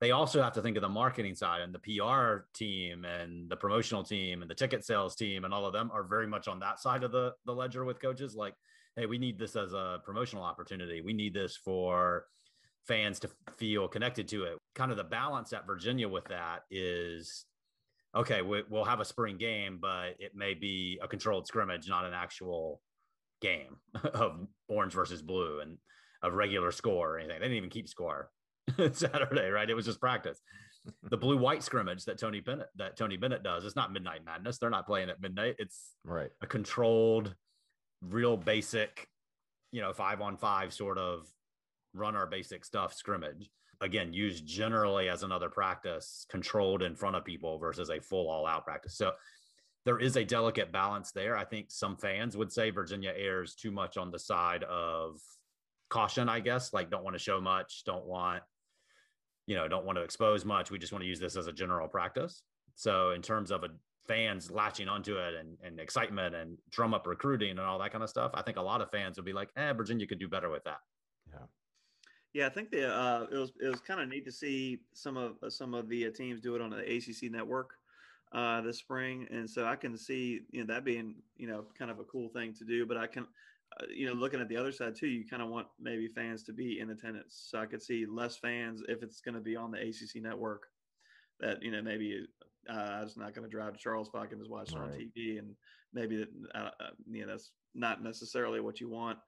They 0.00 0.12
also 0.12 0.42
have 0.42 0.54
to 0.54 0.62
think 0.62 0.78
of 0.78 0.80
the 0.80 0.88
marketing 0.88 1.34
side 1.34 1.60
and 1.60 1.74
the 1.74 1.78
PR 1.78 2.46
team 2.54 3.04
and 3.04 3.50
the 3.50 3.56
promotional 3.56 4.02
team 4.02 4.40
and 4.40 4.50
the 4.50 4.54
ticket 4.54 4.82
sales 4.82 5.14
team 5.14 5.44
and 5.44 5.52
all 5.52 5.66
of 5.66 5.74
them 5.74 5.90
are 5.92 6.02
very 6.02 6.26
much 6.26 6.48
on 6.48 6.58
that 6.60 6.80
side 6.80 7.04
of 7.04 7.12
the 7.12 7.34
the 7.44 7.54
ledger 7.54 7.84
with 7.84 8.00
coaches. 8.00 8.34
Like 8.34 8.54
hey 8.96 9.04
we 9.04 9.18
need 9.18 9.38
this 9.38 9.56
as 9.56 9.74
a 9.74 10.00
promotional 10.02 10.42
opportunity. 10.42 11.02
We 11.02 11.12
need 11.12 11.34
this 11.34 11.54
for 11.54 12.24
fans 12.88 13.20
to 13.20 13.30
feel 13.58 13.88
connected 13.88 14.26
to 14.28 14.44
it. 14.44 14.58
Kind 14.74 14.90
of 14.90 14.96
the 14.96 15.04
balance 15.04 15.52
at 15.52 15.66
Virginia 15.66 16.08
with 16.08 16.24
that 16.28 16.62
is 16.70 17.44
okay 18.14 18.42
we, 18.42 18.62
will 18.68 18.84
have 18.84 19.00
a 19.00 19.04
spring 19.04 19.38
game 19.38 19.78
but 19.80 20.14
it 20.18 20.32
may 20.34 20.54
be 20.54 20.98
a 21.02 21.08
controlled 21.08 21.46
scrimmage 21.46 21.88
not 21.88 22.04
an 22.04 22.14
actual 22.14 22.80
game 23.40 23.76
of 24.14 24.46
orange 24.68 24.92
versus 24.92 25.22
blue 25.22 25.60
and 25.60 25.78
a 26.22 26.30
regular 26.30 26.70
score 26.70 27.14
or 27.14 27.18
anything 27.18 27.38
they 27.38 27.46
didn't 27.46 27.56
even 27.56 27.70
keep 27.70 27.88
score 27.88 28.30
Saturday, 28.92 29.48
right? 29.48 29.68
It 29.68 29.74
was 29.74 29.86
just 29.86 30.00
practice. 30.00 30.40
the 31.10 31.16
blue 31.16 31.36
white 31.36 31.62
scrimmage 31.62 32.04
that 32.06 32.18
Tony 32.18 32.40
Bennett 32.40 32.68
that 32.76 32.96
Tony 32.96 33.16
Bennett 33.16 33.42
does. 33.42 33.64
It's 33.64 33.76
not 33.76 33.92
midnight 33.92 34.24
madness. 34.24 34.58
They're 34.58 34.70
not 34.70 34.86
playing 34.86 35.10
at 35.10 35.20
midnight. 35.20 35.56
It's 35.58 35.94
right 36.04 36.30
a 36.40 36.46
controlled, 36.46 37.34
real 38.02 38.36
basic, 38.36 39.06
you 39.72 39.80
know, 39.80 39.92
five 39.92 40.20
on 40.20 40.36
five 40.36 40.72
sort 40.72 40.98
of 40.98 41.26
run 41.92 42.16
our 42.16 42.26
basic 42.26 42.64
stuff 42.64 42.94
scrimmage. 42.94 43.50
Again, 43.80 44.12
used 44.12 44.46
generally 44.46 45.08
as 45.08 45.22
another 45.22 45.48
practice, 45.48 46.26
controlled 46.30 46.82
in 46.82 46.94
front 46.94 47.16
of 47.16 47.24
people 47.24 47.58
versus 47.58 47.90
a 47.90 48.00
full 48.00 48.28
all 48.28 48.46
out 48.46 48.64
practice. 48.64 48.96
So 48.96 49.12
there 49.86 49.98
is 49.98 50.16
a 50.16 50.24
delicate 50.24 50.70
balance 50.70 51.12
there. 51.12 51.36
I 51.36 51.44
think 51.44 51.70
some 51.70 51.96
fans 51.96 52.36
would 52.36 52.52
say 52.52 52.70
Virginia 52.70 53.12
airs 53.16 53.54
too 53.54 53.70
much 53.70 53.96
on 53.96 54.10
the 54.10 54.18
side 54.18 54.64
of 54.64 55.18
caution, 55.88 56.28
I 56.28 56.40
guess, 56.40 56.72
like 56.72 56.90
don't 56.90 57.04
want 57.04 57.14
to 57.14 57.22
show 57.22 57.40
much, 57.40 57.84
don't 57.84 58.04
want 58.04 58.42
you 59.46 59.56
know, 59.56 59.66
don't 59.66 59.84
want 59.84 59.96
to 59.96 60.02
expose 60.02 60.44
much. 60.44 60.70
We 60.70 60.78
just 60.78 60.92
want 60.92 61.02
to 61.02 61.08
use 61.08 61.18
this 61.18 61.36
as 61.36 61.48
a 61.48 61.52
general 61.52 61.88
practice. 61.88 62.44
So 62.76 63.10
in 63.10 63.20
terms 63.20 63.50
of 63.50 63.64
a 63.64 63.68
fans 64.06 64.48
latching 64.48 64.88
onto 64.88 65.16
it 65.16 65.34
and, 65.34 65.56
and 65.64 65.80
excitement 65.80 66.36
and 66.36 66.56
drum 66.70 66.94
up 66.94 67.04
recruiting 67.04 67.50
and 67.50 67.60
all 67.60 67.78
that 67.80 67.90
kind 67.90 68.04
of 68.04 68.10
stuff, 68.10 68.30
I 68.34 68.42
think 68.42 68.58
a 68.58 68.62
lot 68.62 68.80
of 68.80 68.92
fans 68.92 69.16
would 69.16 69.24
be 69.24 69.32
like, 69.32 69.48
eh, 69.56 69.72
Virginia 69.72 70.06
could 70.06 70.20
do 70.20 70.28
better 70.28 70.50
with 70.50 70.62
that. 70.64 70.78
Yeah. 72.32 72.46
I 72.46 72.50
think 72.50 72.70
the 72.70 72.92
uh, 72.92 73.26
it 73.30 73.36
was 73.36 73.52
it 73.60 73.68
was 73.68 73.80
kind 73.80 74.00
of 74.00 74.08
neat 74.08 74.24
to 74.26 74.32
see 74.32 74.80
some 74.92 75.16
of 75.16 75.36
some 75.48 75.74
of 75.74 75.88
the 75.88 76.06
uh, 76.06 76.10
teams 76.10 76.40
do 76.40 76.54
it 76.54 76.62
on 76.62 76.70
the 76.70 76.78
ACC 76.78 77.30
network 77.30 77.70
uh, 78.32 78.60
this 78.60 78.78
spring, 78.78 79.26
and 79.30 79.48
so 79.48 79.66
I 79.66 79.76
can 79.76 79.96
see 79.96 80.40
you 80.50 80.64
know 80.64 80.72
that 80.72 80.84
being 80.84 81.16
you 81.36 81.48
know 81.48 81.64
kind 81.78 81.90
of 81.90 81.98
a 81.98 82.04
cool 82.04 82.28
thing 82.28 82.54
to 82.54 82.64
do. 82.64 82.86
But 82.86 82.96
I 82.96 83.06
can 83.06 83.26
uh, 83.78 83.84
you 83.94 84.06
know, 84.06 84.12
looking 84.12 84.40
at 84.40 84.48
the 84.48 84.56
other 84.56 84.72
side 84.72 84.96
too, 84.96 85.06
you 85.06 85.26
kind 85.26 85.42
of 85.42 85.48
want 85.48 85.66
maybe 85.80 86.08
fans 86.08 86.42
to 86.44 86.52
be 86.52 86.80
in 86.80 86.90
attendance. 86.90 87.46
So 87.50 87.58
I 87.58 87.66
could 87.66 87.82
see 87.82 88.04
less 88.06 88.36
fans 88.36 88.82
if 88.88 89.02
it's 89.02 89.20
going 89.20 89.34
to 89.34 89.40
be 89.40 89.56
on 89.56 89.70
the 89.70 89.80
ACC 89.80 90.22
network. 90.22 90.64
That 91.40 91.62
you 91.62 91.70
know 91.70 91.80
maybe 91.80 92.26
uh, 92.68 92.72
I 92.72 93.02
was 93.02 93.16
not 93.16 93.34
going 93.34 93.48
to 93.48 93.50
drive 93.50 93.72
to 93.72 93.78
Charles 93.78 94.08
if 94.08 94.14
I 94.14 94.26
can 94.26 94.38
just 94.38 94.50
watch 94.50 94.72
it 94.72 94.76
on 94.76 94.90
TV, 94.90 95.38
and 95.38 95.54
maybe 95.94 96.16
that 96.16 96.28
uh, 96.54 96.70
uh, 96.80 96.90
you 97.10 97.22
know 97.22 97.28
that's 97.28 97.52
not 97.74 98.02
necessarily 98.02 98.60
what 98.60 98.80
you 98.80 98.90
want. 98.90 99.18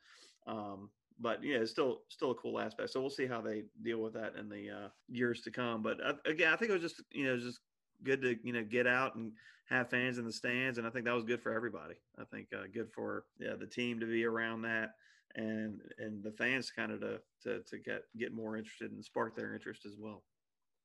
Um, 0.46 0.90
but 1.20 1.42
yeah, 1.42 1.56
it's 1.56 1.70
still 1.70 2.02
still 2.08 2.32
a 2.32 2.34
cool 2.34 2.58
aspect. 2.58 2.90
So 2.90 3.00
we'll 3.00 3.10
see 3.10 3.26
how 3.26 3.40
they 3.40 3.64
deal 3.82 3.98
with 3.98 4.14
that 4.14 4.34
in 4.36 4.48
the 4.48 4.70
uh, 4.70 4.88
years 5.08 5.42
to 5.42 5.50
come. 5.50 5.82
But 5.82 6.04
uh, 6.04 6.14
again, 6.26 6.52
I 6.52 6.56
think 6.56 6.70
it 6.70 6.74
was 6.74 6.82
just 6.82 7.02
you 7.10 7.24
know 7.24 7.36
just 7.38 7.60
good 8.02 8.22
to 8.22 8.36
you 8.42 8.52
know 8.52 8.64
get 8.64 8.86
out 8.86 9.14
and 9.14 9.32
have 9.68 9.90
fans 9.90 10.18
in 10.18 10.24
the 10.24 10.32
stands, 10.32 10.78
and 10.78 10.86
I 10.86 10.90
think 10.90 11.04
that 11.04 11.14
was 11.14 11.24
good 11.24 11.42
for 11.42 11.52
everybody. 11.52 11.94
I 12.18 12.24
think 12.24 12.48
uh, 12.52 12.64
good 12.72 12.90
for 12.92 13.24
yeah, 13.38 13.54
the 13.58 13.66
team 13.66 14.00
to 14.00 14.06
be 14.06 14.24
around 14.24 14.62
that, 14.62 14.90
and 15.34 15.80
and 15.98 16.22
the 16.22 16.32
fans 16.32 16.70
kind 16.70 16.92
of 16.92 17.00
to, 17.00 17.20
to 17.44 17.62
to 17.62 17.78
get 17.78 18.02
get 18.18 18.34
more 18.34 18.56
interested 18.56 18.92
and 18.92 19.04
spark 19.04 19.36
their 19.36 19.54
interest 19.54 19.86
as 19.86 19.96
well. 19.98 20.24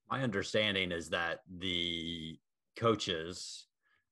My 0.10 0.22
understanding 0.22 0.92
is 0.92 1.10
that 1.10 1.42
the 1.60 2.40
coaches 2.78 3.68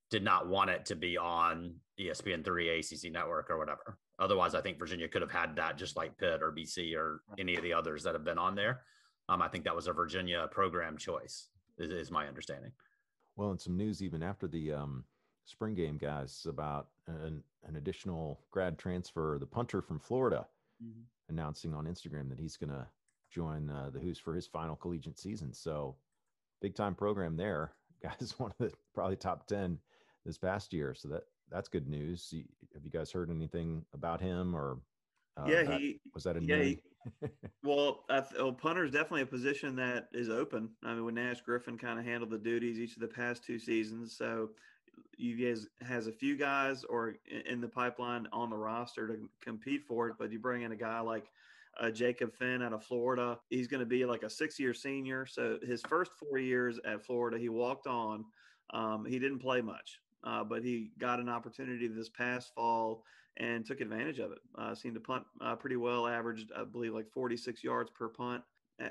did 0.09 0.23
not 0.23 0.47
want 0.47 0.69
it 0.69 0.85
to 0.85 0.95
be 0.95 1.17
on 1.17 1.75
ESPN 1.99 2.43
three 2.43 2.69
ACC 2.69 3.11
network 3.11 3.49
or 3.49 3.57
whatever. 3.57 3.97
Otherwise, 4.19 4.55
I 4.55 4.61
think 4.61 4.79
Virginia 4.79 5.07
could 5.07 5.21
have 5.21 5.31
had 5.31 5.55
that 5.57 5.77
just 5.77 5.97
like 5.97 6.17
Pitt 6.17 6.41
or 6.41 6.51
BC 6.51 6.95
or 6.95 7.21
any 7.37 7.55
of 7.55 7.63
the 7.63 7.73
others 7.73 8.03
that 8.03 8.13
have 8.13 8.23
been 8.23 8.37
on 8.37 8.55
there. 8.55 8.81
Um, 9.27 9.41
I 9.41 9.47
think 9.47 9.63
that 9.65 9.75
was 9.75 9.87
a 9.87 9.93
Virginia 9.93 10.47
program 10.51 10.97
choice, 10.97 11.49
is, 11.77 11.91
is 11.91 12.11
my 12.11 12.27
understanding. 12.27 12.71
Well, 13.35 13.51
and 13.51 13.59
some 13.59 13.75
news 13.75 14.01
even 14.01 14.23
after 14.23 14.47
the 14.47 14.71
um, 14.71 15.03
spring 15.45 15.75
game, 15.75 15.97
guys, 15.97 16.45
about 16.47 16.87
an, 17.07 17.43
an 17.65 17.75
additional 17.75 18.39
grad 18.51 18.77
transfer, 18.77 19.37
the 19.39 19.45
punter 19.45 19.81
from 19.81 19.99
Florida, 19.99 20.45
mm-hmm. 20.83 21.01
announcing 21.29 21.73
on 21.73 21.85
Instagram 21.85 22.29
that 22.29 22.39
he's 22.39 22.57
going 22.57 22.71
to 22.71 22.87
join 23.31 23.69
uh, 23.69 23.89
the 23.93 23.99
Hoos 23.99 24.19
for 24.19 24.33
his 24.33 24.47
final 24.47 24.75
collegiate 24.75 25.19
season. 25.19 25.53
So, 25.53 25.95
big 26.61 26.75
time 26.75 26.95
program 26.95 27.35
there. 27.35 27.73
Guys, 28.03 28.35
one 28.37 28.51
of 28.51 28.57
the 28.57 28.71
probably 28.93 29.15
top 29.15 29.47
10 29.47 29.77
this 30.25 30.37
past 30.37 30.71
year. 30.73 30.93
So, 30.93 31.09
that 31.09 31.23
that's 31.51 31.67
good 31.69 31.87
news. 31.87 32.33
Have 32.73 32.83
you 32.83 32.91
guys 32.91 33.11
heard 33.11 33.29
anything 33.29 33.85
about 33.93 34.21
him 34.21 34.55
or? 34.55 34.79
Uh, 35.37 35.45
yeah, 35.47 35.63
that, 35.63 35.81
he 35.81 35.99
was 36.13 36.23
that 36.23 36.37
a 36.37 36.41
yeah, 36.41 36.63
he, 36.63 36.79
well, 37.63 38.05
I 38.09 38.23
well, 38.37 38.53
punter 38.53 38.85
is 38.85 38.91
definitely 38.91 39.23
a 39.23 39.25
position 39.25 39.75
that 39.75 40.07
is 40.13 40.29
open. 40.29 40.69
I 40.83 40.93
mean, 40.93 41.03
when 41.03 41.15
Nash 41.15 41.41
Griffin 41.41 41.77
kind 41.77 41.99
of 41.99 42.05
handled 42.05 42.31
the 42.31 42.37
duties 42.37 42.79
each 42.79 42.95
of 42.95 43.01
the 43.01 43.07
past 43.07 43.43
two 43.43 43.59
seasons, 43.59 44.15
so 44.17 44.51
UVA 45.17 45.49
has, 45.49 45.67
has 45.81 46.07
a 46.07 46.11
few 46.11 46.37
guys 46.37 46.83
or 46.83 47.15
in 47.45 47.61
the 47.61 47.67
pipeline 47.67 48.27
on 48.31 48.49
the 48.49 48.57
roster 48.57 49.07
to 49.07 49.29
compete 49.41 49.83
for 49.85 50.07
it. 50.07 50.15
But 50.17 50.31
you 50.31 50.39
bring 50.39 50.63
in 50.63 50.71
a 50.71 50.77
guy 50.77 50.99
like 50.99 51.25
uh, 51.79 51.91
Jacob 51.91 52.33
Finn 52.33 52.61
out 52.61 52.73
of 52.73 52.83
Florida, 52.83 53.37
he's 53.49 53.67
going 53.67 53.79
to 53.79 53.85
be 53.85 54.05
like 54.05 54.23
a 54.23 54.29
six-year 54.29 54.73
senior. 54.73 55.25
So 55.25 55.57
his 55.65 55.81
first 55.87 56.11
four 56.13 56.37
years 56.37 56.79
at 56.85 57.05
Florida, 57.05 57.37
he 57.37 57.49
walked 57.49 57.87
on. 57.87 58.25
Um, 58.73 59.05
he 59.05 59.19
didn't 59.19 59.39
play 59.39 59.61
much, 59.61 59.99
uh, 60.25 60.43
but 60.43 60.63
he 60.63 60.91
got 60.97 61.19
an 61.19 61.29
opportunity 61.29 61.87
this 61.87 62.09
past 62.09 62.53
fall 62.53 63.03
and 63.37 63.65
took 63.65 63.81
advantage 63.81 64.19
of 64.19 64.31
it. 64.31 64.39
Uh, 64.57 64.73
seemed 64.73 64.95
to 64.95 65.01
punt 65.01 65.23
uh, 65.41 65.55
pretty 65.55 65.75
well, 65.75 66.07
averaged, 66.07 66.51
I 66.57 66.63
believe, 66.63 66.93
like 66.93 67.09
46 67.11 67.63
yards 67.63 67.91
per 67.91 68.07
punt. 68.07 68.43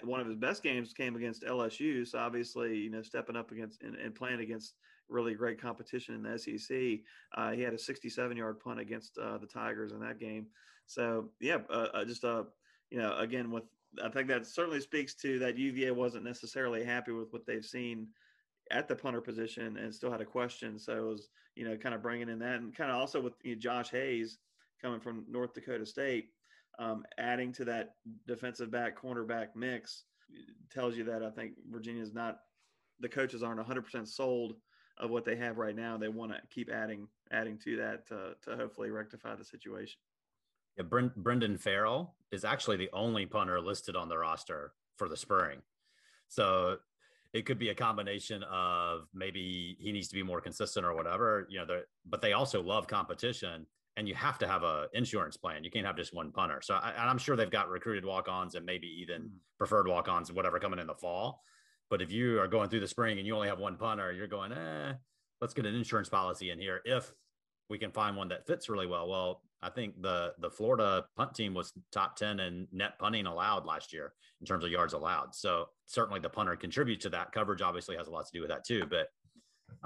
One 0.03 0.20
of 0.20 0.27
his 0.27 0.37
best 0.37 0.62
games 0.62 0.94
came 0.94 1.14
against 1.14 1.42
LSU. 1.42 2.07
So 2.07 2.18
obviously, 2.18 2.77
you 2.77 2.90
know, 2.90 3.03
stepping 3.03 3.37
up 3.37 3.51
against 3.51 3.83
and, 3.83 3.97
and 3.97 4.14
playing 4.14 4.40
against 4.40 4.75
really 5.09 5.35
great 5.35 5.61
competition 5.61 6.14
in 6.14 6.23
the 6.23 6.38
SEC. 6.38 7.01
Uh, 7.37 7.53
he 7.53 7.62
had 7.62 7.75
a 7.75 7.79
67 7.79 8.37
yard 8.37 8.61
punt 8.61 8.81
against 8.81 9.18
uh, 9.18 9.37
the 9.38 9.47
Tigers 9.47 9.92
in 9.92 10.01
that 10.01 10.18
game. 10.18 10.47
So 10.87 11.31
yeah, 11.40 11.59
uh, 11.70 11.88
uh 11.94 12.05
just 12.05 12.25
uh, 12.25 12.44
you 12.90 12.99
know, 12.99 13.16
again 13.18 13.51
with 13.51 13.64
I 14.03 14.09
think 14.09 14.29
that 14.29 14.47
certainly 14.47 14.81
speaks 14.81 15.14
to 15.16 15.38
that 15.38 15.59
UVA 15.59 15.92
wasn't 15.92 16.25
necessarily 16.25 16.85
happy 16.85 17.12
with 17.12 17.33
what 17.33 17.47
they've 17.47 17.64
seen 17.64 18.09
at 18.70 18.88
the 18.88 18.96
punter 18.96 19.20
position 19.20 19.77
and 19.77 19.94
still 19.94 20.11
had 20.11 20.20
a 20.20 20.27
question. 20.27 20.79
So 20.79 20.96
it 20.96 21.09
was, 21.09 21.29
you 21.55 21.64
know, 21.64 21.77
kind 21.77 21.94
of 21.94 22.03
bringing 22.03 22.29
in 22.29 22.38
that 22.40 22.61
and 22.61 22.74
kind 22.74 22.90
of 22.90 22.96
also 22.96 23.20
with 23.20 23.35
you 23.42 23.55
know, 23.55 23.61
Josh 23.61 23.90
Hayes 23.90 24.38
coming 24.81 25.00
from 25.00 25.24
North 25.29 25.55
Dakota 25.55 25.87
State, 25.87 26.31
um, 26.79 27.05
adding 27.18 27.53
to 27.53 27.64
that 27.66 27.94
defensive 28.27 28.70
back 28.70 29.00
cornerback 29.00 29.48
mix 29.55 30.05
tells 30.70 30.96
you 30.96 31.05
that 31.05 31.22
I 31.22 31.31
think 31.31 31.53
Virginia's 31.70 32.12
not 32.12 32.38
the 33.00 33.09
coaches 33.09 33.42
aren't 33.42 33.64
100% 33.64 34.09
sold 34.09 34.55
of 34.98 35.11
what 35.11 35.24
they 35.24 35.37
have 35.37 35.59
right 35.59 35.74
now. 35.74 35.96
They 35.96 36.09
want 36.09 36.33
to 36.33 36.38
keep 36.50 36.70
adding 36.70 37.09
adding 37.33 37.59
to 37.59 37.77
that 37.77 38.07
to, 38.09 38.35
to 38.44 38.57
hopefully 38.57 38.90
rectify 38.90 39.35
the 39.35 39.44
situation. 39.44 39.98
Yeah, 40.77 40.85
Brendan 41.16 41.59
Farrell 41.59 42.14
is 42.33 42.44
actually 42.44 42.77
the 42.77 42.90
only 42.92 43.27
punter 43.27 43.61
listed 43.61 43.96
on 43.96 44.09
the 44.09 44.18
roster 44.18 44.72
for 44.96 45.09
the 45.09 45.16
spring. 45.16 45.62
So 46.29 46.79
it 47.35 47.44
could 47.44 47.59
be 47.59 47.70
a 47.70 47.75
combination 47.75 48.44
of 48.44 49.09
maybe 49.12 49.77
he 49.81 49.90
needs 49.90 50.07
to 50.09 50.14
be 50.14 50.23
more 50.23 50.40
consistent 50.40 50.87
or 50.87 50.94
whatever, 50.94 51.47
you 51.51 51.59
know, 51.59 51.81
but 52.09 52.23
they 52.23 52.33
also 52.33 52.62
love 52.62 52.87
competition 52.87 53.66
and 53.97 54.09
you 54.09 54.14
have 54.14 54.38
to 54.38 54.47
have 54.47 54.62
a 54.62 54.87
insurance 54.92 55.37
plan. 55.37 55.64
You 55.64 55.70
can't 55.70 55.85
have 55.85 55.97
just 55.97 56.14
one 56.14 56.31
punter. 56.31 56.61
So 56.62 56.75
I, 56.75 57.11
am 57.11 57.18
sure 57.18 57.35
they've 57.35 57.51
got 57.51 57.68
recruited 57.68 58.05
walk-ons 58.05 58.55
and 58.55 58.64
maybe 58.64 58.87
even 58.87 59.23
mm-hmm. 59.23 59.37
preferred 59.59 59.88
walk-ons, 59.88 60.33
whatever 60.33 60.61
coming 60.61 60.79
in 60.79 60.87
the 60.87 60.94
fall. 60.94 61.42
But 61.90 62.01
if 62.01 62.12
you 62.12 62.40
are 62.40 62.49
going 62.49 62.68
through 62.70 62.81
the 62.81 62.88
spring 62.88 63.18
and 63.18 63.27
you 63.27 63.35
only 63.35 63.49
have 63.49 63.59
one 63.59 63.77
punter, 63.77 64.12
you're 64.12 64.29
going, 64.29 64.53
eh, 64.53 64.92
let's 65.40 65.55
get 65.55 65.66
an 65.66 65.75
insurance 65.75 66.09
policy 66.09 66.51
in 66.51 66.59
here 66.61 66.83
if 66.85 67.12
we 67.70 67.79
can 67.79 67.90
find 67.90 68.16
one 68.16 68.29
that 68.29 68.46
fits 68.46 68.68
really 68.68 68.87
well. 68.87 69.09
Well, 69.09 69.42
I 69.62 69.70
think 69.70 70.00
the 70.03 70.35
the 70.38 70.50
Florida 70.50 71.05
punt 71.16 71.35
team 71.35 71.55
was 71.55 71.72
top 71.92 72.16
10 72.16 72.40
in 72.40 72.68
net 72.72 72.98
punting 72.98 73.27
allowed 73.27 73.64
last 73.64 73.92
year 73.92 74.12
in 74.40 74.46
terms 74.46 74.64
of 74.64 74.70
yards 74.70 74.92
allowed. 74.92 75.35
So 75.35 75.66
certainly 75.87 76.20
the 76.20 76.29
punter 76.29 76.55
contributes 76.57 77.05
to 77.05 77.11
that. 77.11 77.33
Coverage 77.33 77.62
obviously 77.62 77.96
has 77.96 78.07
a 78.07 78.11
lot 78.11 78.27
to 78.27 78.33
do 78.33 78.40
with 78.40 78.50
that 78.50 78.64
too. 78.64 78.85
But 78.88 79.09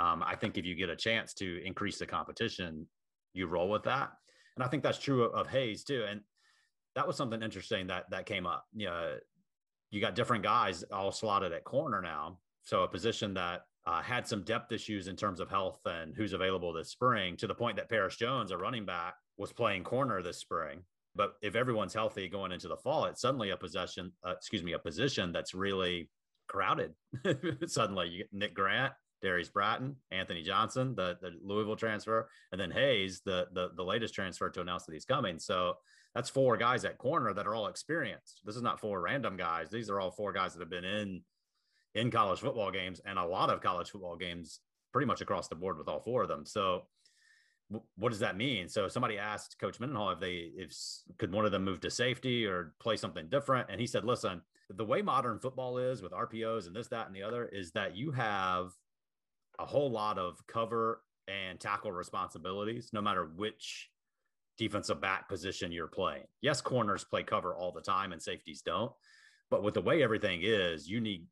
um, 0.02 0.22
I 0.26 0.34
think 0.34 0.58
if 0.58 0.64
you 0.64 0.74
get 0.74 0.90
a 0.90 0.96
chance 0.96 1.32
to 1.34 1.64
increase 1.64 1.98
the 1.98 2.06
competition, 2.06 2.86
you 3.32 3.46
roll 3.46 3.68
with 3.68 3.84
that. 3.84 4.10
And 4.56 4.64
I 4.64 4.68
think 4.68 4.82
that's 4.82 4.98
true 4.98 5.22
of, 5.22 5.32
of 5.34 5.46
Hayes 5.46 5.84
too. 5.84 6.04
And 6.08 6.22
that 6.96 7.06
was 7.06 7.16
something 7.16 7.42
interesting 7.42 7.86
that 7.86 8.10
that 8.10 8.26
came 8.26 8.46
up. 8.46 8.64
You 8.74 8.86
know, 8.86 9.16
you 9.90 10.00
got 10.00 10.16
different 10.16 10.42
guys 10.42 10.82
all 10.92 11.12
slotted 11.12 11.52
at 11.52 11.62
corner 11.62 12.02
now. 12.02 12.40
So 12.64 12.82
a 12.82 12.88
position 12.88 13.34
that 13.34 13.62
uh, 13.88 14.02
had 14.02 14.26
some 14.28 14.42
depth 14.42 14.70
issues 14.70 15.08
in 15.08 15.16
terms 15.16 15.40
of 15.40 15.48
health 15.48 15.80
and 15.86 16.14
who's 16.14 16.34
available 16.34 16.74
this 16.74 16.90
spring 16.90 17.38
to 17.38 17.46
the 17.46 17.54
point 17.54 17.76
that 17.76 17.88
Paris 17.88 18.16
Jones, 18.16 18.50
a 18.50 18.58
running 18.58 18.84
back, 18.84 19.14
was 19.38 19.50
playing 19.50 19.82
corner 19.82 20.22
this 20.22 20.36
spring. 20.36 20.82
But 21.16 21.32
if 21.40 21.54
everyone's 21.54 21.94
healthy 21.94 22.28
going 22.28 22.52
into 22.52 22.68
the 22.68 22.76
fall, 22.76 23.06
it's 23.06 23.22
suddenly 23.22 23.48
a 23.48 23.56
possession, 23.56 24.12
uh, 24.26 24.34
excuse 24.36 24.62
me, 24.62 24.74
a 24.74 24.78
position 24.78 25.32
that's 25.32 25.54
really 25.54 26.10
crowded. 26.48 26.92
Suddenly, 27.66 28.08
you 28.08 28.18
get 28.18 28.32
Nick 28.32 28.54
Grant, 28.54 28.92
Darius 29.22 29.48
Bratton, 29.48 29.96
Anthony 30.10 30.42
Johnson, 30.42 30.94
the, 30.94 31.16
the 31.22 31.32
Louisville 31.42 31.74
transfer, 31.74 32.28
and 32.52 32.60
then 32.60 32.70
Hayes, 32.70 33.22
the, 33.24 33.46
the 33.52 33.70
the 33.74 33.82
latest 33.82 34.14
transfer 34.14 34.50
to 34.50 34.60
announce 34.60 34.84
that 34.84 34.92
he's 34.92 35.06
coming. 35.06 35.38
So 35.38 35.74
that's 36.14 36.28
four 36.28 36.56
guys 36.56 36.84
at 36.84 36.98
corner 36.98 37.32
that 37.32 37.46
are 37.46 37.54
all 37.54 37.68
experienced. 37.68 38.42
This 38.44 38.56
is 38.56 38.62
not 38.62 38.80
four 38.80 39.00
random 39.00 39.36
guys. 39.36 39.70
These 39.70 39.88
are 39.88 39.98
all 39.98 40.10
four 40.10 40.32
guys 40.32 40.52
that 40.52 40.60
have 40.60 40.70
been 40.70 40.84
in 40.84 41.22
in 41.94 42.10
college 42.10 42.40
football 42.40 42.70
games 42.70 43.00
and 43.04 43.18
a 43.18 43.24
lot 43.24 43.50
of 43.50 43.60
college 43.60 43.90
football 43.90 44.16
games 44.16 44.60
pretty 44.92 45.06
much 45.06 45.20
across 45.20 45.48
the 45.48 45.54
board 45.54 45.78
with 45.78 45.88
all 45.88 46.00
four 46.00 46.22
of 46.22 46.28
them. 46.28 46.44
So 46.46 46.82
what 47.96 48.10
does 48.10 48.20
that 48.20 48.36
mean? 48.36 48.68
So 48.68 48.88
somebody 48.88 49.18
asked 49.18 49.58
Coach 49.58 49.78
Mendenhall 49.78 50.10
if 50.10 50.20
they 50.20 50.50
if 50.56 50.74
could 51.18 51.32
one 51.32 51.44
of 51.44 51.52
them 51.52 51.64
move 51.64 51.80
to 51.80 51.90
safety 51.90 52.46
or 52.46 52.74
play 52.80 52.96
something 52.96 53.28
different, 53.28 53.68
and 53.70 53.80
he 53.80 53.86
said, 53.86 54.04
"Listen, 54.04 54.40
the 54.70 54.84
way 54.84 55.02
modern 55.02 55.38
football 55.38 55.78
is 55.78 56.00
with 56.02 56.12
RPOs 56.12 56.66
and 56.66 56.74
this, 56.74 56.88
that, 56.88 57.06
and 57.06 57.14
the 57.14 57.22
other 57.22 57.44
is 57.46 57.72
that 57.72 57.96
you 57.96 58.10
have 58.12 58.72
a 59.58 59.66
whole 59.66 59.90
lot 59.90 60.18
of 60.18 60.38
cover 60.46 61.02
and 61.26 61.60
tackle 61.60 61.92
responsibilities, 61.92 62.90
no 62.92 63.02
matter 63.02 63.26
which 63.36 63.90
defensive 64.56 65.00
back 65.00 65.28
position 65.28 65.70
you're 65.70 65.88
playing. 65.88 66.24
Yes, 66.40 66.60
corners 66.60 67.04
play 67.04 67.22
cover 67.22 67.54
all 67.54 67.72
the 67.72 67.82
time, 67.82 68.12
and 68.12 68.22
safeties 68.22 68.62
don't, 68.62 68.92
but 69.50 69.62
with 69.62 69.74
the 69.74 69.82
way 69.82 70.02
everything 70.02 70.40
is, 70.42 70.88
you 70.88 71.00
need 71.00 71.26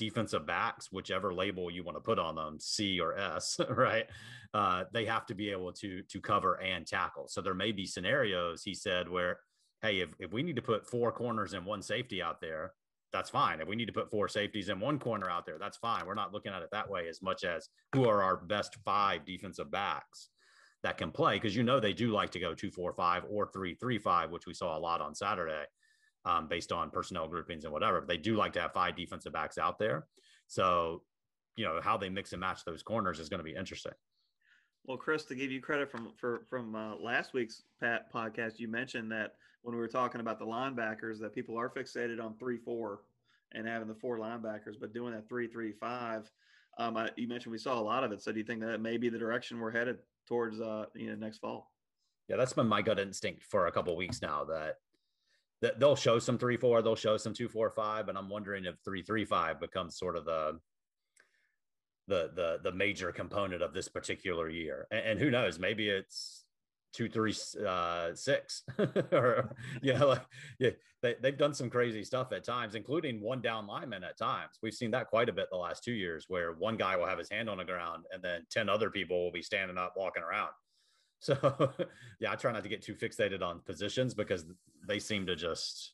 defensive 0.00 0.46
backs, 0.46 0.88
whichever 0.90 1.34
label 1.34 1.70
you 1.70 1.84
want 1.84 1.96
to 1.96 2.00
put 2.00 2.18
on 2.18 2.34
them, 2.34 2.58
C 2.58 2.98
or 2.98 3.16
S, 3.16 3.60
right? 3.70 4.06
Uh, 4.54 4.84
they 4.92 5.04
have 5.04 5.26
to 5.26 5.34
be 5.34 5.50
able 5.50 5.72
to 5.74 6.02
to 6.02 6.20
cover 6.20 6.60
and 6.60 6.86
tackle. 6.86 7.28
So 7.28 7.42
there 7.42 7.54
may 7.54 7.70
be 7.70 7.86
scenarios, 7.86 8.62
he 8.64 8.74
said, 8.74 9.08
where 9.08 9.38
hey, 9.82 10.00
if, 10.00 10.14
if 10.18 10.32
we 10.32 10.42
need 10.42 10.56
to 10.56 10.62
put 10.62 10.86
four 10.86 11.12
corners 11.12 11.54
and 11.54 11.64
one 11.64 11.82
safety 11.82 12.22
out 12.22 12.40
there, 12.40 12.72
that's 13.12 13.30
fine. 13.30 13.60
If 13.60 13.68
we 13.68 13.76
need 13.76 13.86
to 13.86 13.92
put 13.92 14.10
four 14.10 14.28
safeties 14.28 14.68
in 14.68 14.80
one 14.80 14.98
corner 14.98 15.28
out 15.28 15.46
there, 15.46 15.58
that's 15.58 15.78
fine. 15.78 16.06
We're 16.06 16.14
not 16.14 16.32
looking 16.32 16.52
at 16.52 16.62
it 16.62 16.68
that 16.72 16.90
way 16.90 17.08
as 17.08 17.22
much 17.22 17.44
as 17.44 17.68
who 17.94 18.08
are 18.08 18.22
our 18.22 18.36
best 18.36 18.76
five 18.84 19.24
defensive 19.24 19.70
backs 19.70 20.28
that 20.82 20.98
can 20.98 21.10
play 21.10 21.36
because 21.36 21.56
you 21.56 21.62
know 21.62 21.80
they 21.80 21.92
do 21.92 22.10
like 22.10 22.30
to 22.30 22.40
go 22.40 22.54
two, 22.54 22.70
four, 22.70 22.92
five, 22.94 23.24
or 23.28 23.50
three, 23.52 23.74
three, 23.74 23.98
five, 23.98 24.30
which 24.30 24.46
we 24.46 24.54
saw 24.54 24.76
a 24.76 24.80
lot 24.80 25.00
on 25.00 25.14
Saturday 25.14 25.64
um, 26.24 26.48
based 26.48 26.72
on 26.72 26.90
personnel 26.90 27.28
groupings 27.28 27.64
and 27.64 27.72
whatever. 27.72 28.00
But 28.00 28.08
they 28.08 28.16
do 28.16 28.36
like 28.36 28.52
to 28.54 28.60
have 28.60 28.72
five 28.72 28.96
defensive 28.96 29.32
backs 29.32 29.58
out 29.58 29.78
there. 29.78 30.06
So, 30.46 31.02
you 31.56 31.64
know, 31.64 31.80
how 31.82 31.96
they 31.96 32.08
mix 32.08 32.32
and 32.32 32.40
match 32.40 32.64
those 32.64 32.82
corners 32.82 33.18
is 33.20 33.28
going 33.28 33.38
to 33.38 33.44
be 33.44 33.54
interesting. 33.54 33.92
Well, 34.86 34.96
Chris, 34.96 35.24
to 35.24 35.34
give 35.34 35.50
you 35.50 35.60
credit 35.60 35.90
from 35.90 36.12
for, 36.16 36.46
from 36.48 36.74
uh, 36.74 36.96
last 36.96 37.34
week's 37.34 37.62
Pat 37.80 38.12
podcast, 38.12 38.58
you 38.58 38.68
mentioned 38.68 39.12
that 39.12 39.34
when 39.62 39.74
we 39.74 39.80
were 39.80 39.88
talking 39.88 40.20
about 40.20 40.38
the 40.38 40.46
linebackers, 40.46 41.20
that 41.20 41.34
people 41.34 41.58
are 41.58 41.68
fixated 41.68 42.22
on 42.22 42.34
three 42.38 42.58
four 42.58 43.00
and 43.52 43.66
having 43.66 43.88
the 43.88 43.94
four 43.94 44.18
linebackers, 44.18 44.74
but 44.80 44.94
doing 44.94 45.12
that 45.12 45.28
three 45.28 45.48
three 45.48 45.72
five. 45.72 46.30
Um, 46.78 46.96
I, 46.96 47.10
you 47.16 47.28
mentioned 47.28 47.52
we 47.52 47.58
saw 47.58 47.78
a 47.78 47.82
lot 47.82 48.04
of 48.04 48.12
it. 48.12 48.22
So, 48.22 48.32
do 48.32 48.38
you 48.38 48.44
think 48.44 48.60
that 48.60 48.80
may 48.80 48.96
be 48.96 49.08
the 49.10 49.18
direction 49.18 49.60
we're 49.60 49.70
headed 49.70 49.98
towards? 50.26 50.60
Uh, 50.60 50.86
you 50.94 51.08
know, 51.08 51.14
next 51.14 51.38
fall. 51.38 51.70
Yeah, 52.28 52.36
that's 52.36 52.52
been 52.52 52.68
my 52.68 52.80
gut 52.80 52.98
instinct 52.98 53.42
for 53.42 53.66
a 53.66 53.72
couple 53.72 53.94
weeks 53.96 54.22
now. 54.22 54.44
That 54.44 54.76
that 54.88 54.89
they'll 55.60 55.96
show 55.96 56.18
some 56.18 56.38
three 56.38 56.56
four, 56.56 56.82
they'll 56.82 56.96
show 56.96 57.16
some 57.16 57.34
two 57.34 57.48
four 57.48 57.70
five, 57.70 58.08
and 58.08 58.16
I'm 58.16 58.28
wondering 58.28 58.64
if 58.64 58.76
three 58.84 59.02
three 59.02 59.24
five 59.24 59.60
becomes 59.60 59.98
sort 59.98 60.16
of 60.16 60.24
the 60.24 60.58
the 62.08 62.30
the 62.34 62.58
the 62.62 62.72
major 62.72 63.12
component 63.12 63.62
of 63.62 63.72
this 63.72 63.88
particular 63.88 64.48
year. 64.48 64.86
And, 64.90 65.00
and 65.00 65.20
who 65.20 65.30
knows, 65.30 65.58
maybe 65.58 65.88
it's 65.88 66.44
two 66.92 67.08
three 67.08 67.34
uh, 67.66 68.14
six 68.14 68.64
or 69.12 69.54
yeah, 69.82 70.02
like 70.02 70.26
yeah, 70.58 70.70
they 71.02 71.14
they've 71.22 71.38
done 71.38 71.54
some 71.54 71.70
crazy 71.70 72.04
stuff 72.04 72.32
at 72.32 72.44
times, 72.44 72.74
including 72.74 73.20
one 73.20 73.40
down 73.40 73.66
lineman 73.66 74.04
at 74.04 74.18
times. 74.18 74.58
We've 74.62 74.74
seen 74.74 74.90
that 74.92 75.08
quite 75.08 75.28
a 75.28 75.32
bit 75.32 75.48
the 75.50 75.56
last 75.56 75.84
two 75.84 75.92
years, 75.92 76.26
where 76.28 76.52
one 76.52 76.76
guy 76.76 76.96
will 76.96 77.06
have 77.06 77.18
his 77.18 77.30
hand 77.30 77.48
on 77.48 77.58
the 77.58 77.64
ground 77.64 78.04
and 78.12 78.22
then 78.22 78.46
ten 78.50 78.68
other 78.68 78.90
people 78.90 79.22
will 79.22 79.32
be 79.32 79.42
standing 79.42 79.78
up, 79.78 79.94
walking 79.96 80.22
around. 80.22 80.50
So 81.20 81.70
yeah, 82.20 82.32
I 82.32 82.34
try 82.34 82.50
not 82.52 82.62
to 82.64 82.68
get 82.68 82.82
too 82.82 82.94
fixated 82.94 83.42
on 83.42 83.60
positions 83.60 84.14
because 84.14 84.44
they 84.86 84.98
seem 84.98 85.26
to 85.26 85.36
just 85.36 85.92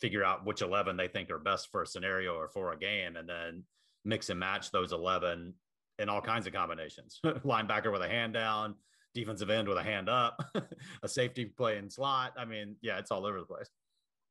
figure 0.00 0.24
out 0.24 0.46
which 0.46 0.62
11 0.62 0.96
they 0.96 1.08
think 1.08 1.30
are 1.30 1.38
best 1.38 1.70
for 1.70 1.82
a 1.82 1.86
scenario 1.86 2.34
or 2.34 2.48
for 2.48 2.72
a 2.72 2.78
game 2.78 3.16
and 3.16 3.28
then 3.28 3.64
mix 4.04 4.30
and 4.30 4.40
match 4.40 4.70
those 4.70 4.92
11 4.92 5.52
in 5.98 6.08
all 6.08 6.22
kinds 6.22 6.46
of 6.46 6.52
combinations. 6.52 7.20
Linebacker 7.24 7.92
with 7.92 8.02
a 8.02 8.08
hand 8.08 8.32
down, 8.32 8.74
defensive 9.12 9.50
end 9.50 9.68
with 9.68 9.76
a 9.76 9.82
hand 9.82 10.08
up, 10.08 10.40
a 11.02 11.08
safety 11.08 11.44
playing 11.44 11.90
slot. 11.90 12.32
I 12.38 12.44
mean, 12.44 12.76
yeah, 12.80 12.98
it's 12.98 13.10
all 13.10 13.26
over 13.26 13.40
the 13.40 13.46
place. 13.46 13.68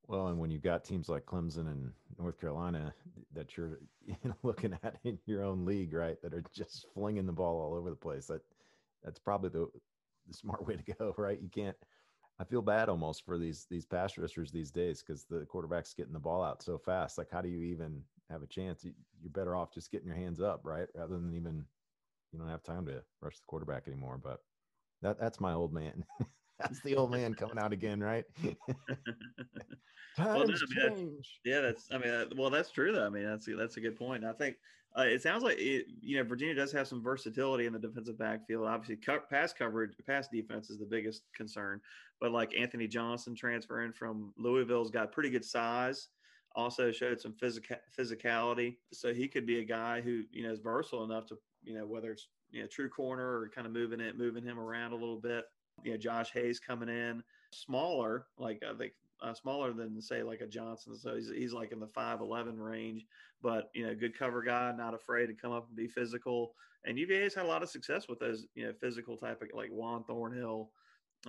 Well, 0.08 0.28
and 0.28 0.40
when 0.40 0.50
you've 0.50 0.64
got 0.64 0.84
teams 0.84 1.08
like 1.08 1.28
Clemson 1.28 1.68
and 1.68 1.92
North 2.18 2.40
Carolina 2.40 2.96
that 3.36 3.56
you're 3.56 3.80
looking 4.44 4.76
at 4.84 4.96
in 5.04 5.20
your 5.28 5.44
own 5.44 5.66
league, 5.66 5.94
right, 5.94 6.20
that 6.24 6.34
are 6.34 6.44
just 6.52 6.88
flinging 6.96 7.28
the 7.28 7.32
ball 7.32 7.62
all 7.62 7.76
over 7.76 7.92
the 7.92 7.96
place, 7.96 8.26
that 8.28 8.42
that's 9.04 9.20
probably 9.20 9.50
the 9.50 9.68
the 10.30 10.38
smart 10.38 10.66
way 10.66 10.76
to 10.78 10.94
go, 10.94 11.14
right? 11.18 11.40
You 11.42 11.50
can't. 11.50 11.76
I 12.40 12.46
feel 12.46 12.62
bad 12.62 12.88
almost 12.88 13.26
for 13.26 13.38
these 13.38 13.66
these 13.70 13.86
pass 13.86 14.18
rushers 14.18 14.52
these 14.52 14.72
days 14.72 15.04
because 15.04 15.26
the 15.26 15.46
quarterback's 15.46 15.94
getting 15.94 16.14
the 16.14 16.20
ball 16.20 16.42
out 16.42 16.64
so 16.64 16.78
fast. 16.78 17.18
Like, 17.18 17.30
how 17.30 17.42
do 17.42 17.50
you 17.50 17.64
even 17.64 18.02
have 18.30 18.44
a 18.44 18.48
chance? 18.48 18.86
You're 18.86 19.32
better 19.32 19.56
off 19.56 19.74
just 19.74 19.92
getting 19.92 20.08
your 20.08 20.16
hands 20.16 20.40
up, 20.40 20.62
right, 20.64 20.88
rather 20.96 21.16
than 21.16 21.34
even 21.34 21.66
you 22.32 22.40
don't 22.40 22.48
have 22.48 22.64
time 22.64 22.86
to 22.86 23.04
rush 23.22 23.38
the 23.38 23.46
quarterback 23.46 23.88
anymore. 23.88 24.20
But 24.24 24.40
that 25.02 25.20
that's 25.20 25.42
my 25.42 25.54
old 25.54 25.74
man. 25.74 26.06
that's 26.60 26.82
the 26.82 26.96
old 26.96 27.12
man 27.12 27.34
coming 27.34 27.60
out 27.60 27.74
again, 27.74 28.00
right? 28.00 28.26
Times 28.38 28.58
well, 30.18 30.46
no, 30.48 30.56
change. 30.96 31.40
yeah, 31.44 31.62
that's. 31.62 31.90
I 31.92 31.98
mean, 31.98 32.38
well, 32.38 32.50
that's 32.50 32.72
true 32.72 32.94
though. 32.94 33.06
I 33.06 33.10
mean, 33.10 33.26
that's 33.26 33.48
that's 33.58 33.78
a 33.78 33.82
good 33.82 33.98
point. 33.98 34.24
I 34.24 34.34
think 34.34 34.58
uh, 34.98 35.04
it 35.04 35.22
sounds 35.22 35.44
like 35.44 35.58
it, 35.60 35.86
you 36.02 36.18
know 36.18 36.24
Virginia 36.24 36.56
does 36.56 36.72
have 36.72 36.88
some 36.88 37.04
versatility 37.04 37.66
in 37.66 37.74
the 37.74 37.80
defensive 37.80 38.18
backfield. 38.18 38.68
Obviously, 38.68 38.96
co- 38.96 39.22
pass 39.30 39.54
coverage, 39.54 39.92
pass 40.08 40.28
defense 40.28 40.70
is 40.70 40.80
the 40.80 40.86
biggest 40.86 41.24
concern. 41.36 41.80
But 42.20 42.32
like 42.32 42.56
Anthony 42.58 42.88
Johnson 42.88 43.36
transferring 43.36 43.94
from 43.94 44.34
Louisville's 44.38 44.92
got 44.92 45.12
pretty 45.12 45.30
good 45.30 45.46
size. 45.46 46.10
Also 46.56 46.92
showed 46.92 47.22
some 47.22 47.34
physical 47.34 47.76
physicality, 47.98 48.78
so 48.92 49.14
he 49.14 49.28
could 49.28 49.46
be 49.46 49.60
a 49.60 49.66
guy 49.66 50.02
who 50.02 50.24
you 50.32 50.44
know 50.44 50.52
is 50.52 50.60
versatile 50.60 51.04
enough 51.04 51.28
to 51.28 51.38
you 51.64 51.76
know 51.76 51.86
whether 51.86 52.12
it's 52.12 52.28
you 52.52 52.62
know 52.62 52.68
true 52.68 52.90
corner 52.90 53.40
or 53.40 53.50
kind 53.54 53.68
of 53.68 53.74
moving 53.74 54.00
it, 54.00 54.18
moving 54.18 54.44
him 54.44 54.60
around 54.60 54.92
a 54.92 54.96
little 54.96 55.20
bit. 55.20 55.46
You 55.84 55.92
know, 55.92 55.98
Josh 55.98 56.32
Hayes 56.34 56.60
coming 56.60 56.90
in 56.90 57.24
smaller, 57.52 58.28
like 58.38 58.62
I 58.68 58.76
think 58.78 58.94
uh, 59.22 59.34
smaller 59.34 59.74
than 59.74 60.02
say 60.02 60.24
like 60.24 60.42
a 60.42 60.48
Johnson. 60.48 60.96
So 60.98 61.16
he's, 61.16 61.30
he's 61.30 61.54
like 61.54 61.72
in 61.72 61.80
the 61.80 61.88
5'11 61.88 62.58
range, 62.58 63.06
but 63.42 63.70
you 63.74 63.86
know, 63.86 63.96
good 63.96 64.18
cover 64.18 64.42
guy, 64.42 64.74
not 64.76 64.94
afraid 64.94 65.28
to 65.28 65.34
come 65.34 65.52
up 65.52 65.68
and 65.68 65.76
be 65.76 65.88
physical. 65.88 66.54
And 66.86 66.98
UVA's 66.98 67.34
had 67.34 67.46
a 67.46 67.48
lot 67.48 67.64
of 67.64 67.70
success 67.70 68.08
with 68.08 68.20
those, 68.20 68.46
you 68.56 68.66
know, 68.66 68.74
physical 68.80 69.18
type 69.18 69.42
of 69.42 69.50
like 69.54 69.70
Juan 69.70 70.04
Thornhill, 70.04 70.72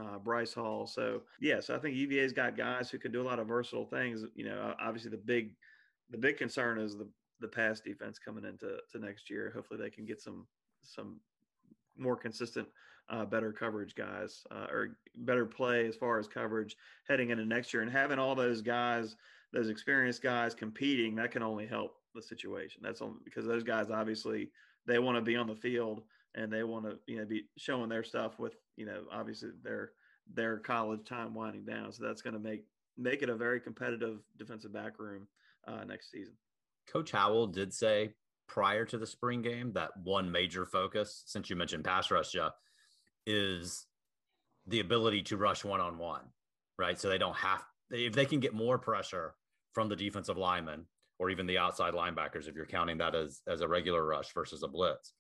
uh, 0.01 0.19
Bryce 0.19 0.55
Hall. 0.55 0.87
So 0.87 1.23
yeah, 1.41 1.61
so 1.61 1.75
I 1.75 1.79
think 1.79 1.97
UVA's 1.97 2.33
got 2.33 2.57
guys 2.57 2.91
who 2.91 2.99
can 2.99 3.11
do 3.11 3.23
a 3.23 3.25
lot 3.25 3.41
of 3.41 3.49
versatile 3.49 3.87
things. 3.87 4.25
You 4.35 4.45
know, 4.45 4.75
obviously 4.81 5.11
the 5.11 5.17
big, 5.17 5.57
the 6.11 6.19
big 6.19 6.37
concern 6.37 6.79
is 6.79 6.97
the 6.97 7.09
the 7.41 7.49
pass 7.49 7.81
defense 7.81 8.19
coming 8.19 8.45
into 8.45 8.77
to 8.93 8.99
next 8.99 9.31
year. 9.31 9.51
Hopefully 9.55 9.81
they 9.83 9.91
can 9.91 10.05
get 10.05 10.21
some 10.21 10.47
some 10.83 11.21
more 11.97 12.17
consistent 12.17 12.69
uh, 13.11 13.25
better 13.25 13.53
coverage 13.53 13.95
guys 13.95 14.45
uh, 14.51 14.67
or 14.71 14.97
better 15.17 15.45
play 15.45 15.87
as 15.87 15.97
far 15.97 16.19
as 16.19 16.29
coverage 16.29 16.77
heading 17.09 17.31
into 17.31 17.45
next 17.45 17.75
year 17.75 17.83
and 17.83 17.91
having 17.91 18.19
all 18.19 18.35
those 18.35 18.63
guys 18.63 19.17
those 19.53 19.69
experienced 19.69 20.23
guys 20.23 20.55
competing 20.55 21.17
that 21.17 21.33
can 21.33 21.43
only 21.43 21.67
help 21.67 21.97
the 22.15 22.23
situation. 22.23 22.81
That's 22.85 23.03
only 23.03 23.19
because 23.25 23.45
those 23.45 23.65
guys 23.65 23.91
obviously 23.91 24.51
they 24.87 24.99
want 24.99 25.17
to 25.17 25.23
be 25.23 25.37
on 25.37 25.49
the 25.49 25.57
field 25.57 26.03
and 26.37 26.53
they 26.53 26.63
want 26.63 26.85
to 26.85 26.99
you 27.07 27.19
know 27.19 27.25
be 27.25 27.45
showing 27.59 27.89
their 27.89 28.05
stuff 28.05 28.39
with 28.39 28.55
you 28.77 28.87
know 28.87 29.03
obviously 29.13 29.51
their 29.63 29.93
their 30.33 30.59
college 30.59 31.05
time 31.05 31.35
winding 31.35 31.65
down. 31.65 31.93
So 31.93 32.05
that's 32.05 32.23
going 32.23 32.35
to 32.35 32.41
make 32.41 32.65
make 32.97 33.23
it 33.23 33.29
a 33.29 33.35
very 33.35 33.61
competitive 33.61 34.21
defensive 34.39 34.73
back 34.73 35.01
room 35.01 35.27
uh, 35.67 35.85
next 35.85 36.13
season. 36.13 36.35
Coach 36.91 37.11
howell 37.11 37.49
did 37.49 37.75
say 37.75 38.15
prior 38.47 38.85
to 38.85 38.99
the 38.99 39.07
spring 39.07 39.43
game 39.43 39.73
that 39.73 39.91
one 40.03 40.31
major 40.31 40.67
focus 40.67 41.23
since 41.27 41.49
you 41.49 41.55
mentioned 41.55 41.85
pass 41.85 42.11
rush 42.11 42.35
yeah 42.35 42.49
is 43.31 43.87
the 44.67 44.81
ability 44.81 45.23
to 45.23 45.37
rush 45.37 45.65
one 45.65 45.81
on 45.81 45.99
one, 45.99 46.23
right? 46.79 46.99
So 46.99 47.09
they 47.09 47.19
don't 47.19 47.37
have, 47.37 47.63
if 47.91 48.13
they 48.13 48.27
can 48.27 48.41
get 48.41 48.55
more 48.55 48.79
pressure 48.79 49.35
from 49.73 49.89
the 49.89 49.97
defensive 49.97 50.37
lineman 50.37 50.87
or 51.19 51.31
even 51.31 51.47
the 51.47 51.59
outside 51.59 51.95
linebackers, 51.95 52.49
if 52.49 52.55
you're 52.55 52.67
counting 52.67 52.99
that 52.99 53.15
as, 53.15 53.41
as 53.47 53.61
a 53.61 53.69
regular 53.69 54.05
rush 54.05 54.33
versus 54.33 54.63
a 54.63 54.69
blitz, 54.69 55.13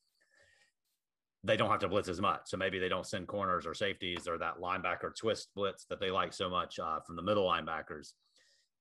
they 1.43 1.57
don't 1.57 1.71
have 1.71 1.81
to 1.81 1.89
blitz 1.89 2.09
as 2.09 2.21
much. 2.21 2.43
So 2.47 2.57
maybe 2.57 2.79
they 2.79 2.89
don't 2.89 3.07
send 3.07 3.27
corners 3.27 3.67
or 3.67 3.75
safeties 3.75 4.29
or 4.29 4.37
that 4.39 4.59
linebacker 4.61 5.17
twist 5.17 5.49
blitz 5.55 5.87
that 5.89 6.01
they 6.01 6.11
like 6.11 6.33
so 6.33 6.51
much 6.51 6.79
uh, 6.79 7.01
from 7.01 7.17
the 7.17 7.23
middle 7.23 7.49
linebackers. 7.49 8.13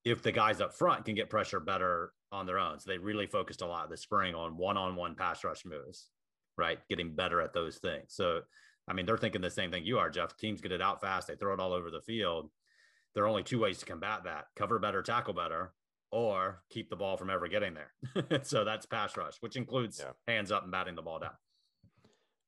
If 0.04 0.22
the 0.22 0.32
guys 0.32 0.60
up 0.62 0.74
front 0.74 1.06
can 1.06 1.16
get 1.16 1.30
pressure 1.30 1.60
better 1.60 2.12
on 2.32 2.46
their 2.46 2.60
own. 2.60 2.80
So 2.80 2.90
they 2.90 2.98
really 2.98 3.28
focused 3.28 3.62
a 3.62 3.66
lot 3.66 3.90
this 3.90 4.02
spring 4.02 4.36
on 4.36 4.58
one 4.58 4.78
on 4.78 4.96
one 4.96 5.16
pass 5.16 5.44
rush 5.44 5.66
moves, 5.66 6.10
right? 6.58 6.80
Getting 6.90 7.16
better 7.16 7.42
at 7.42 7.54
those 7.54 7.78
things. 7.78 8.06
So 8.10 8.42
I 8.90 8.94
mean, 8.94 9.06
they're 9.06 9.18
thinking 9.18 9.42
the 9.42 9.50
same 9.52 9.72
thing 9.72 9.86
you 9.86 10.00
are, 10.00 10.10
Jeff. 10.10 10.36
Teams 10.36 10.62
get 10.62 10.72
it 10.72 10.82
out 10.82 11.00
fast, 11.00 11.28
they 11.28 11.36
throw 11.36 11.54
it 11.54 11.60
all 11.60 11.74
over 11.74 11.92
the 11.92 12.02
field. 12.02 12.50
There 13.14 13.24
are 13.24 13.28
only 13.28 13.44
two 13.44 13.60
ways 13.60 13.78
to 13.80 13.86
combat 13.86 14.24
that 14.26 14.46
cover 14.56 14.80
better, 14.80 15.02
tackle 15.02 15.34
better, 15.34 15.74
or 16.12 16.64
keep 16.70 16.90
the 16.90 16.96
ball 16.96 17.18
from 17.18 17.30
ever 17.30 17.48
getting 17.48 17.76
there. 17.76 18.42
so 18.44 18.64
that's 18.66 18.86
pass 18.86 19.16
rush, 19.16 19.38
which 19.42 19.56
includes 19.56 20.00
Yeah. 20.04 20.12
hands 20.34 20.52
up 20.52 20.64
and 20.64 20.72
batting 20.72 20.96
the 20.96 21.02
ball 21.02 21.20
down. 21.20 21.32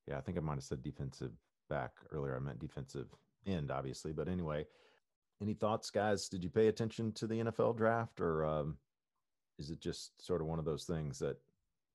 Yeah, 0.07 0.17
I 0.17 0.21
think 0.21 0.37
I 0.37 0.41
might 0.41 0.55
have 0.55 0.63
said 0.63 0.81
defensive 0.83 1.31
back 1.69 1.91
earlier. 2.11 2.35
I 2.35 2.39
meant 2.39 2.59
defensive 2.59 3.07
end, 3.45 3.71
obviously. 3.71 4.11
But 4.13 4.27
anyway, 4.27 4.65
any 5.41 5.53
thoughts, 5.53 5.89
guys? 5.89 6.27
Did 6.27 6.43
you 6.43 6.49
pay 6.49 6.67
attention 6.67 7.11
to 7.13 7.27
the 7.27 7.35
NFL 7.43 7.77
draft, 7.77 8.19
or 8.19 8.45
um, 8.45 8.77
is 9.59 9.69
it 9.69 9.79
just 9.79 10.11
sort 10.25 10.41
of 10.41 10.47
one 10.47 10.59
of 10.59 10.65
those 10.65 10.85
things 10.85 11.19
that 11.19 11.37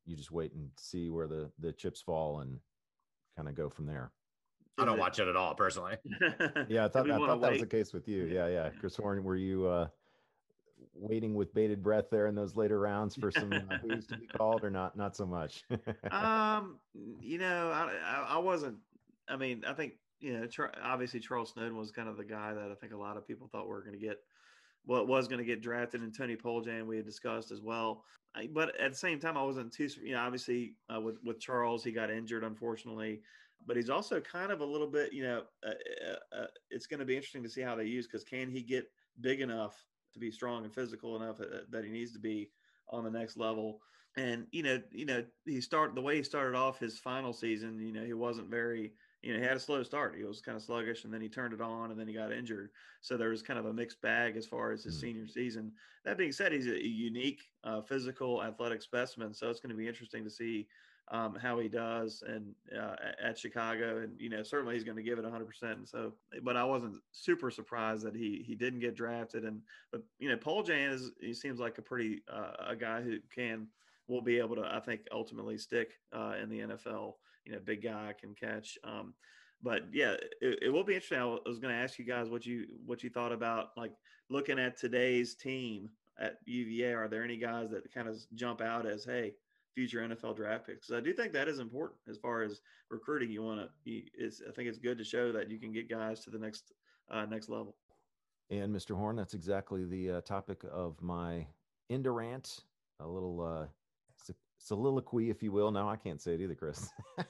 you 0.05 0.17
just 0.17 0.31
wait 0.31 0.53
and 0.55 0.71
see 0.79 1.11
where 1.11 1.27
the 1.27 1.51
the 1.59 1.73
chips 1.73 2.01
fall 2.01 2.41
and 2.41 2.59
kind 3.37 3.49
of 3.49 3.55
go 3.55 3.69
from 3.69 3.87
there? 3.87 4.13
I 4.79 4.85
don't 4.85 4.97
it- 4.97 5.01
watch 5.01 5.19
it 5.19 5.29
at 5.29 5.37
all 5.37 5.55
personally. 5.55 5.97
Yeah, 6.69 6.87
I 6.87 6.89
thought, 6.89 7.11
I 7.11 7.17
thought 7.17 7.41
that 7.41 7.53
was 7.53 7.61
the 7.61 7.67
case 7.67 7.93
with 7.93 8.09
you. 8.09 8.25
Yeah, 8.25 8.49
yeah. 8.49 8.71
Chris 8.81 8.97
Horn, 8.97 9.23
were 9.23 9.37
you 9.37 9.67
uh, 9.67 9.89
waiting 10.95 11.35
with 11.35 11.55
bated 11.55 11.83
breath 11.83 12.07
there 12.11 12.27
in 12.27 12.35
those 12.35 12.57
later 12.57 12.79
rounds 12.79 13.15
for 13.15 13.31
some 13.31 13.53
uh, 13.53 13.79
Hoos 13.79 14.07
to 14.09 14.17
be 14.17 14.27
called, 14.27 14.65
or 14.65 14.71
not? 14.71 14.97
Not 14.97 15.17
so 15.17 15.27
much. 15.27 15.65
um, 16.11 16.79
you 17.21 17.39
know, 17.39 17.71
I, 17.71 17.93
I 18.05 18.27
I 18.35 18.39
wasn't. 18.39 18.77
I 19.29 19.37
mean, 19.37 19.65
I 19.67 19.73
think 19.73 19.95
you 20.21 20.39
know, 20.39 20.47
Char- 20.47 20.73
obviously 20.83 21.21
Charles 21.21 21.53
Snowden 21.53 21.77
was 21.77 21.91
kind 21.91 22.09
of 22.09 22.17
the 22.17 22.25
guy 22.25 22.55
that 22.55 22.71
I 22.71 22.75
think 22.75 22.93
a 22.93 22.97
lot 22.97 23.17
of 23.17 23.27
people 23.27 23.49
thought 23.51 23.67
were 23.67 23.81
going 23.81 23.99
to 23.99 24.05
get 24.05 24.19
what 24.85 25.09
was 25.09 25.29
going 25.29 25.39
to 25.39 25.45
get 25.45 25.61
drafted, 25.63 26.03
and 26.03 26.17
Tony 26.17 26.37
Poljan 26.37 26.87
we 26.87 26.97
had 26.97 27.07
discussed 27.07 27.51
as 27.51 27.61
well. 27.61 28.05
I, 28.35 28.49
but 28.53 28.79
at 28.81 28.93
the 28.93 28.97
same 28.99 29.19
time, 29.19 29.37
I 29.37 29.43
wasn't 29.43 29.73
too. 29.73 29.89
You 30.03 30.15
know, 30.15 30.21
obviously 30.21 30.75
uh, 30.95 31.01
with 31.01 31.17
with 31.25 31.41
Charles, 31.41 31.85
he 31.85 31.93
got 31.93 32.11
injured 32.11 32.45
unfortunately, 32.45 33.21
but 33.67 33.77
he's 33.77 33.91
also 33.91 34.21
kind 34.21 34.53
of 34.53 34.61
a 34.61 34.67
little 34.67 34.91
bit. 34.91 35.13
You 35.13 35.25
know, 35.25 35.47
uh, 35.63 35.75
uh, 36.07 36.17
uh, 36.33 36.47
it's 36.71 36.87
going 36.87 37.01
to 37.01 37.07
be 37.07 37.17
interesting 37.17 37.43
to 37.43 37.51
see 37.51 37.63
how 37.63 37.77
they 37.77 37.85
use 37.87 38.07
because 38.07 38.25
can 38.25 38.51
he 38.51 38.63
get 38.63 38.91
big 39.21 39.41
enough 39.41 39.87
to 40.15 40.21
be 40.21 40.31
strong 40.31 40.65
and 40.65 40.75
physical 40.75 41.17
enough 41.17 41.41
uh, 41.41 41.63
that 41.71 41.85
he 41.85 41.91
needs 41.91 42.13
to 42.13 42.19
be 42.19 42.53
on 42.89 43.05
the 43.05 43.11
next 43.11 43.37
level? 43.37 43.83
and 44.17 44.49
you 44.51 44.63
know, 44.63 44.83
you 44.91 45.05
know, 45.05 45.27
he 45.45 45.61
started 45.61 45.95
the 45.95 46.01
way 46.01 46.17
he 46.17 46.23
started 46.23 46.57
off 46.57 46.79
his 46.79 46.99
final 46.99 47.35
season. 47.35 47.79
You 47.79 47.93
know, 47.93 48.05
he 48.05 48.15
wasn't 48.15 48.49
very, 48.49 48.95
you 49.21 49.33
know, 49.33 49.39
he 49.39 49.45
had 49.45 49.59
a 49.59 49.61
slow 49.61 49.83
start. 49.83 50.17
He 50.17 50.25
was 50.25 50.41
kind 50.41 50.57
of 50.57 50.63
sluggish, 50.63 51.05
and 51.05 51.13
then 51.13 51.21
he 51.21 51.29
turned 51.29 51.53
it 51.53 51.61
on, 51.61 51.91
and 51.91 52.01
then 52.01 52.09
he 52.09 52.15
got 52.15 52.33
injured. 52.33 52.73
So 53.03 53.19
there 53.19 53.29
was 53.29 53.43
kind 53.43 53.59
of 53.59 53.67
a 53.67 53.75
mixed 53.75 54.01
bag 54.01 54.37
as 54.37 54.47
far 54.47 54.73
as 54.73 54.85
his 54.85 54.97
Mm. 54.97 55.01
senior 55.01 55.27
season. 55.27 55.77
That 56.05 56.17
being 56.17 56.33
said, 56.33 56.53
he's 56.53 56.67
a 56.67 56.83
unique, 56.83 57.43
uh, 57.63 57.83
physical, 57.83 58.43
athletic 58.43 58.81
specimen. 58.81 59.35
So 59.35 59.51
it's 59.51 59.61
going 59.61 59.71
to 59.71 59.77
be 59.77 59.89
interesting 59.89 60.25
to 60.25 60.31
see 60.31 60.69
um, 61.09 61.37
how 61.41 61.59
he 61.59 61.69
does 61.69 62.23
and 62.27 62.55
uh, 62.77 62.97
at 63.23 63.39
Chicago, 63.39 63.99
and 63.99 64.13
you 64.19 64.29
know, 64.29 64.43
certainly 64.43 64.75
he's 64.75 64.85
going 64.85 64.97
to 64.97 65.03
give 65.03 65.19
it 65.19 65.23
100. 65.23 65.47
percent 65.47 65.89
So, 65.89 66.13
but 66.43 66.57
I 66.57 66.65
wasn't 66.65 66.97
super 67.13 67.51
surprised 67.51 68.05
that 68.05 68.17
he 68.17 68.43
he 68.47 68.55
didn't 68.55 68.81
get 68.81 68.97
drafted. 68.97 69.45
And 69.45 69.61
but 69.93 70.03
you 70.19 70.29
know, 70.29 70.37
Poljan 70.37 70.93
is 70.93 71.13
he 71.21 71.33
seems 71.33 71.61
like 71.61 71.79
a 71.79 71.83
pretty 71.83 72.23
uh, 72.33 72.71
a 72.71 72.77
guy 72.77 73.03
who 73.03 73.19
can 73.35 73.69
will 74.09 74.23
be 74.23 74.39
able 74.39 74.57
to, 74.57 74.63
I 74.63 74.81
think, 74.81 75.03
ultimately 75.13 75.59
stick 75.59 75.93
uh, 76.13 76.35
in 76.41 76.49
the 76.49 76.61
NFL. 76.61 77.15
You 77.45 77.53
know, 77.53 77.59
big 77.65 77.83
guy 77.83 78.13
can 78.21 78.35
catch. 78.35 78.79
Um, 78.85 79.15
but 79.63 79.83
yeah, 79.93 80.17
it, 80.41 80.59
it 80.63 80.73
will 80.73 80.85
be 80.85 80.95
interesting. 80.95 81.19
I 81.19 81.25
was 81.25 81.59
going 81.59 81.75
to 81.75 81.81
ask 81.81 81.99
you 81.99 82.05
guys 82.05 82.29
what 82.29 82.45
you 82.45 82.67
what 82.85 83.03
you 83.03 83.11
thought 83.11 83.33
about 83.33 83.71
like 83.77 83.93
looking 84.29 84.59
at 84.59 84.77
today's 84.77 85.35
team 85.35 85.91
at 86.19 86.39
UVA. 86.47 86.95
Are 86.95 87.09
there 87.09 87.23
any 87.23 87.37
guys 87.37 87.71
that 87.71 87.93
kind 87.93 88.09
of 88.09 88.17
jump 88.35 88.61
out 88.61 88.87
as 88.87 89.05
hey, 89.05 89.35
future 89.77 90.01
NFL 90.01 90.35
draft 90.35 90.67
picks? 90.67 90.89
'Cause 90.89 90.97
I 90.97 91.01
do 91.01 91.13
think 91.13 91.33
that 91.35 91.47
is 91.49 91.59
important 91.61 92.01
as 92.09 92.17
far 92.17 92.43
as 92.43 92.63
recruiting. 92.91 93.31
You 93.31 93.43
want 93.43 93.61
to, 93.61 93.71
it's 93.85 94.41
I 94.41 94.51
think 94.51 94.69
it's 94.69 94.79
good 94.79 94.97
to 94.99 95.05
show 95.05 95.31
that 95.33 95.51
you 95.51 95.61
can 95.61 95.71
get 95.71 95.89
guys 95.89 96.25
to 96.25 96.31
the 96.31 96.39
next 96.39 96.73
uh, 97.11 97.27
next 97.27 97.49
level. 97.49 97.77
And 98.51 98.75
Mr. 98.75 98.97
Horn, 98.97 99.15
that's 99.17 99.35
exactly 99.35 99.85
the 99.85 100.11
uh, 100.13 100.21
topic 100.23 100.65
of 100.73 101.01
my 101.03 101.47
Indorant, 101.91 102.65
a 103.01 103.07
little 103.07 103.41
uh, 103.41 103.67
soliloquy, 104.59 105.31
if 105.31 105.43
you 105.43 105.53
will. 105.53 105.71
Now 105.71 105.89
I 105.89 105.97
can't 105.97 106.21
say 106.21 106.35
it 106.35 106.41
either, 106.41 106.55
Chris. 106.55 106.89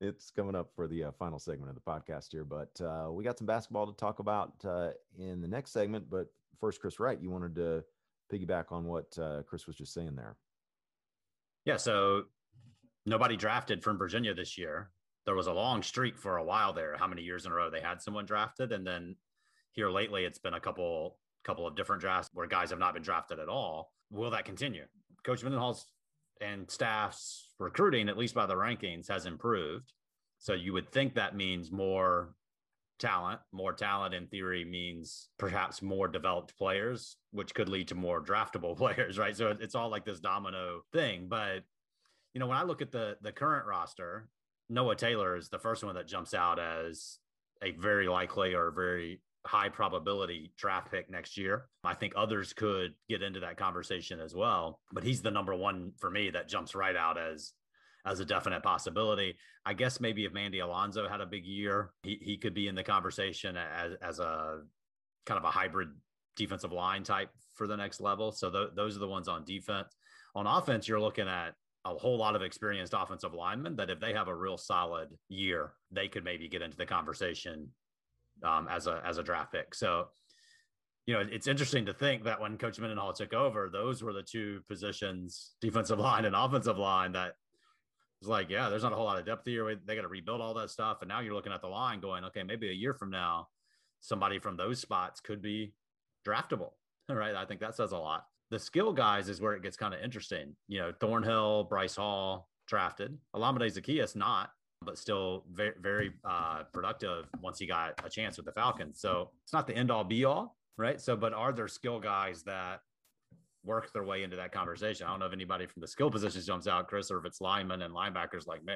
it's 0.00 0.30
coming 0.30 0.54
up 0.54 0.70
for 0.74 0.86
the 0.86 1.04
uh, 1.04 1.12
final 1.12 1.38
segment 1.38 1.68
of 1.68 1.74
the 1.74 1.80
podcast 1.82 2.30
here, 2.32 2.44
but 2.44 2.80
uh, 2.80 3.10
we 3.10 3.24
got 3.24 3.38
some 3.38 3.46
basketball 3.46 3.86
to 3.86 3.92
talk 3.94 4.18
about 4.20 4.52
uh, 4.64 4.92
in 5.18 5.40
the 5.42 5.48
next 5.48 5.72
segment. 5.72 6.08
But 6.08 6.28
first, 6.58 6.80
Chris 6.80 6.98
Wright, 7.00 7.20
you 7.20 7.30
wanted 7.30 7.54
to 7.56 7.84
piggyback 8.32 8.72
on 8.72 8.84
what 8.84 9.18
uh, 9.18 9.42
Chris 9.42 9.66
was 9.66 9.76
just 9.76 9.92
saying 9.92 10.14
there. 10.16 10.36
Yeah, 11.64 11.76
so 11.76 12.24
nobody 13.06 13.36
drafted 13.36 13.82
from 13.82 13.98
Virginia 13.98 14.34
this 14.34 14.56
year. 14.56 14.90
There 15.26 15.34
was 15.34 15.46
a 15.46 15.52
long 15.52 15.82
streak 15.82 16.18
for 16.18 16.38
a 16.38 16.44
while 16.44 16.72
there. 16.72 16.96
How 16.96 17.06
many 17.06 17.22
years 17.22 17.46
in 17.46 17.52
a 17.52 17.54
row 17.54 17.70
they 17.70 17.80
had 17.80 18.00
someone 18.00 18.24
drafted, 18.24 18.72
and 18.72 18.86
then 18.86 19.16
here 19.72 19.90
lately 19.90 20.24
it's 20.24 20.38
been 20.38 20.54
a 20.54 20.60
couple 20.60 21.18
couple 21.44 21.66
of 21.66 21.76
different 21.76 22.02
drafts 22.02 22.30
where 22.34 22.46
guys 22.46 22.70
have 22.70 22.78
not 22.78 22.94
been 22.94 23.02
drafted 23.02 23.38
at 23.38 23.48
all. 23.48 23.92
Will 24.10 24.30
that 24.30 24.44
continue? 24.44 24.84
Coach 25.24 25.42
Mendenhall's 25.42 25.86
and 26.40 26.70
staff's 26.70 27.48
recruiting, 27.58 28.08
at 28.08 28.18
least 28.18 28.34
by 28.34 28.46
the 28.46 28.54
rankings, 28.54 29.08
has 29.08 29.26
improved. 29.26 29.92
So 30.38 30.54
you 30.54 30.72
would 30.72 30.90
think 30.90 31.14
that 31.14 31.36
means 31.36 31.70
more 31.70 32.34
talent. 33.00 33.40
More 33.52 33.72
talent, 33.72 34.14
in 34.14 34.26
theory, 34.28 34.64
means 34.64 35.28
perhaps 35.38 35.82
more 35.82 36.06
developed 36.06 36.56
players, 36.56 37.16
which 37.32 37.54
could 37.54 37.68
lead 37.68 37.88
to 37.88 37.94
more 37.94 38.22
draftable 38.22 38.76
players, 38.76 39.18
right? 39.18 39.36
So 39.36 39.56
it's 39.58 39.74
all 39.74 39.88
like 39.88 40.04
this 40.04 40.20
domino 40.20 40.82
thing. 40.92 41.26
But 41.28 41.64
you 42.34 42.38
know, 42.38 42.46
when 42.46 42.58
I 42.58 42.62
look 42.62 42.82
at 42.82 42.92
the 42.92 43.16
the 43.22 43.32
current 43.32 43.66
roster, 43.66 44.28
Noah 44.68 44.96
Taylor 44.96 45.36
is 45.36 45.48
the 45.48 45.58
first 45.58 45.82
one 45.82 45.96
that 45.96 46.06
jumps 46.06 46.34
out 46.34 46.60
as 46.60 47.18
a 47.62 47.72
very 47.72 48.08
likely 48.08 48.54
or 48.54 48.70
very 48.70 49.20
high 49.46 49.68
probability 49.68 50.52
draft 50.56 50.90
pick 50.90 51.10
next 51.10 51.36
year. 51.36 51.66
I 51.82 51.94
think 51.94 52.12
others 52.14 52.52
could 52.52 52.94
get 53.08 53.22
into 53.22 53.40
that 53.40 53.56
conversation 53.56 54.20
as 54.20 54.34
well, 54.34 54.80
but 54.92 55.02
he's 55.02 55.22
the 55.22 55.30
number 55.30 55.54
one 55.54 55.92
for 55.98 56.10
me 56.10 56.30
that 56.30 56.48
jumps 56.48 56.74
right 56.74 56.96
out 56.96 57.18
as 57.18 57.52
as 58.06 58.20
a 58.20 58.24
definite 58.24 58.62
possibility. 58.62 59.36
I 59.64 59.74
guess 59.74 60.00
maybe 60.00 60.24
if 60.24 60.32
Mandy 60.32 60.60
Alonso 60.60 61.08
had 61.08 61.20
a 61.20 61.26
big 61.26 61.44
year, 61.44 61.92
he, 62.02 62.18
he 62.22 62.36
could 62.36 62.54
be 62.54 62.68
in 62.68 62.74
the 62.74 62.82
conversation 62.82 63.56
as, 63.56 63.92
as 64.02 64.18
a 64.18 64.60
kind 65.26 65.38
of 65.38 65.44
a 65.44 65.50
hybrid 65.50 65.90
defensive 66.36 66.72
line 66.72 67.02
type 67.02 67.30
for 67.54 67.66
the 67.66 67.76
next 67.76 68.00
level. 68.00 68.32
So 68.32 68.50
th- 68.50 68.70
those 68.74 68.96
are 68.96 69.00
the 69.00 69.08
ones 69.08 69.28
on 69.28 69.44
defense. 69.44 69.94
On 70.34 70.46
offense, 70.46 70.88
you're 70.88 71.00
looking 71.00 71.28
at 71.28 71.54
a 71.84 71.94
whole 71.94 72.16
lot 72.16 72.36
of 72.36 72.42
experienced 72.42 72.94
offensive 72.96 73.34
linemen 73.34 73.76
that 73.76 73.90
if 73.90 74.00
they 74.00 74.12
have 74.12 74.28
a 74.28 74.34
real 74.34 74.56
solid 74.56 75.08
year, 75.28 75.72
they 75.90 76.08
could 76.08 76.24
maybe 76.24 76.48
get 76.48 76.62
into 76.62 76.76
the 76.76 76.86
conversation 76.86 77.68
um, 78.44 78.68
as 78.70 78.86
a 78.86 79.02
as 79.04 79.18
a 79.18 79.22
draft 79.22 79.52
pick. 79.52 79.74
So, 79.74 80.08
you 81.06 81.14
know, 81.14 81.20
it's 81.30 81.46
interesting 81.46 81.86
to 81.86 81.92
think 81.92 82.24
that 82.24 82.40
when 82.40 82.58
Coach 82.58 82.78
Mendenhall 82.78 83.12
took 83.12 83.32
over, 83.32 83.68
those 83.70 84.02
were 84.02 84.12
the 84.12 84.22
two 84.22 84.60
positions, 84.68 85.52
defensive 85.60 85.98
line 85.98 86.24
and 86.26 86.36
offensive 86.36 86.78
line, 86.78 87.12
that 87.12 87.32
was 88.20 88.28
like, 88.28 88.50
yeah, 88.50 88.68
there's 88.68 88.82
not 88.82 88.92
a 88.92 88.96
whole 88.96 89.06
lot 89.06 89.18
of 89.18 89.26
depth 89.26 89.46
here. 89.46 89.74
They 89.84 89.94
got 89.94 90.02
to 90.02 90.08
rebuild 90.08 90.40
all 90.40 90.54
that 90.54 90.70
stuff, 90.70 90.98
and 91.00 91.08
now 91.08 91.20
you're 91.20 91.34
looking 91.34 91.52
at 91.52 91.62
the 91.62 91.68
line, 91.68 92.00
going, 92.00 92.24
okay, 92.24 92.42
maybe 92.42 92.68
a 92.68 92.74
year 92.74 92.94
from 92.94 93.10
now, 93.10 93.48
somebody 94.00 94.38
from 94.38 94.56
those 94.56 94.80
spots 94.80 95.20
could 95.20 95.42
be 95.42 95.72
draftable, 96.26 96.72
right? 97.08 97.34
I 97.34 97.44
think 97.44 97.60
that 97.60 97.76
says 97.76 97.92
a 97.92 97.98
lot. 97.98 98.26
The 98.50 98.58
skill 98.58 98.92
guys 98.92 99.28
is 99.28 99.40
where 99.40 99.54
it 99.54 99.62
gets 99.62 99.76
kind 99.76 99.94
of 99.94 100.00
interesting. 100.00 100.56
You 100.68 100.80
know, 100.80 100.92
Thornhill, 101.00 101.64
Bryce 101.64 101.96
Hall 101.96 102.48
drafted, 102.66 103.16
Olamide 103.34 103.72
Zaccheaus 103.72 104.16
not, 104.16 104.50
but 104.84 104.98
still 104.98 105.44
very, 105.52 105.72
very 105.80 106.12
uh, 106.24 106.64
productive 106.72 107.26
once 107.40 107.58
he 107.58 107.66
got 107.66 108.00
a 108.04 108.10
chance 108.10 108.36
with 108.36 108.46
the 108.46 108.52
Falcons. 108.52 109.00
So 109.00 109.30
it's 109.44 109.52
not 109.52 109.66
the 109.66 109.76
end 109.76 109.90
all 109.90 110.04
be 110.04 110.24
all, 110.24 110.56
right? 110.78 111.00
So, 111.00 111.16
but 111.16 111.32
are 111.32 111.52
there 111.52 111.68
skill 111.68 112.00
guys 112.00 112.42
that 112.44 112.80
work 113.64 113.92
their 113.92 114.04
way 114.04 114.22
into 114.22 114.36
that 114.36 114.52
conversation? 114.52 115.06
I 115.06 115.10
don't 115.10 115.20
know 115.20 115.26
if 115.26 115.32
anybody 115.32 115.66
from 115.66 115.80
the 115.80 115.88
skill 115.88 116.10
positions 116.10 116.46
jumps 116.46 116.66
out, 116.66 116.88
Chris, 116.88 117.10
or 117.10 117.18
if 117.18 117.24
it's 117.24 117.40
linemen 117.40 117.82
and 117.82 117.94
linebackers 117.94 118.46
like 118.46 118.64
me. 118.64 118.74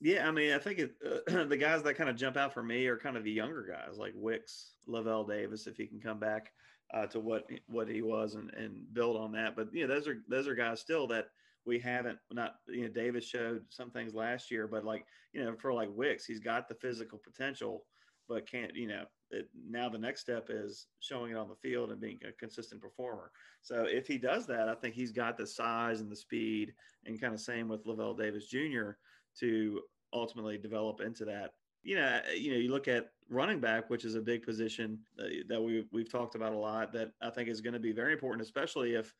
Yeah, 0.00 0.26
I 0.26 0.32
mean, 0.32 0.52
I 0.52 0.58
think 0.58 0.80
it, 0.80 0.94
uh, 1.06 1.44
the 1.48 1.56
guys 1.56 1.82
that 1.84 1.94
kind 1.94 2.10
of 2.10 2.16
jump 2.16 2.36
out 2.36 2.52
for 2.52 2.62
me 2.62 2.86
are 2.86 2.96
kind 2.96 3.16
of 3.16 3.24
the 3.24 3.30
younger 3.30 3.62
guys 3.62 3.98
like 3.98 4.12
Wicks, 4.16 4.72
Lavel 4.88 5.24
Davis, 5.24 5.66
if 5.66 5.76
he 5.76 5.86
can 5.86 6.00
come 6.00 6.18
back 6.18 6.52
uh, 6.92 7.06
to 7.06 7.20
what 7.20 7.48
what 7.66 7.88
he 7.88 8.02
was 8.02 8.34
and, 8.34 8.50
and 8.54 8.74
build 8.92 9.16
on 9.16 9.32
that. 9.32 9.56
But 9.56 9.72
you 9.72 9.86
know, 9.86 9.94
those 9.94 10.08
are 10.08 10.18
those 10.28 10.48
are 10.48 10.54
guys 10.54 10.80
still 10.80 11.06
that 11.08 11.26
we 11.64 11.78
haven't 11.78 12.18
not 12.32 12.56
you 12.68 12.82
know 12.82 12.88
Davis 12.88 13.24
showed 13.24 13.62
some 13.70 13.90
things 13.90 14.12
last 14.12 14.50
year, 14.50 14.66
but 14.66 14.84
like 14.84 15.04
you 15.32 15.44
know 15.44 15.54
for 15.56 15.72
like 15.72 15.88
Wicks, 15.92 16.24
he's 16.24 16.40
got 16.40 16.68
the 16.68 16.74
physical 16.74 17.20
potential, 17.24 17.84
but 18.28 18.50
can't 18.50 18.74
you 18.74 18.88
know 18.88 19.04
it, 19.32 19.48
now 19.68 19.88
the 19.88 19.98
next 19.98 20.20
step 20.20 20.48
is 20.50 20.86
showing 21.00 21.32
it 21.32 21.36
on 21.36 21.48
the 21.48 21.56
field 21.56 21.90
and 21.90 22.00
being 22.00 22.18
a 22.28 22.32
consistent 22.32 22.80
performer. 22.80 23.30
So 23.62 23.86
if 23.88 24.06
he 24.06 24.18
does 24.18 24.46
that, 24.46 24.68
I 24.68 24.74
think 24.74 24.94
he's 24.94 25.12
got 25.12 25.36
the 25.36 25.46
size 25.46 26.00
and 26.00 26.10
the 26.10 26.16
speed, 26.16 26.74
and 27.06 27.20
kind 27.20 27.34
of 27.34 27.40
same 27.40 27.68
with 27.68 27.84
Lavel 27.84 28.16
Davis 28.16 28.46
Jr. 28.46 28.92
to 29.40 29.80
ultimately 30.12 30.58
develop 30.58 31.00
into 31.00 31.24
that. 31.24 31.52
You 31.82 31.96
know, 31.96 32.02
uh, 32.04 32.32
you 32.36 32.52
know, 32.52 32.58
you 32.58 32.70
look 32.70 32.86
at 32.86 33.10
running 33.28 33.58
back, 33.58 33.90
which 33.90 34.04
is 34.04 34.14
a 34.14 34.20
big 34.20 34.44
position 34.44 34.98
uh, 35.18 35.24
that 35.48 35.60
we 35.60 35.84
we've 35.92 36.10
talked 36.10 36.34
about 36.34 36.52
a 36.52 36.58
lot. 36.58 36.92
That 36.92 37.12
I 37.20 37.30
think 37.30 37.48
is 37.48 37.60
going 37.60 37.74
to 37.74 37.80
be 37.80 37.92
very 37.92 38.12
important, 38.12 38.42
especially 38.42 38.94
if 38.94 39.12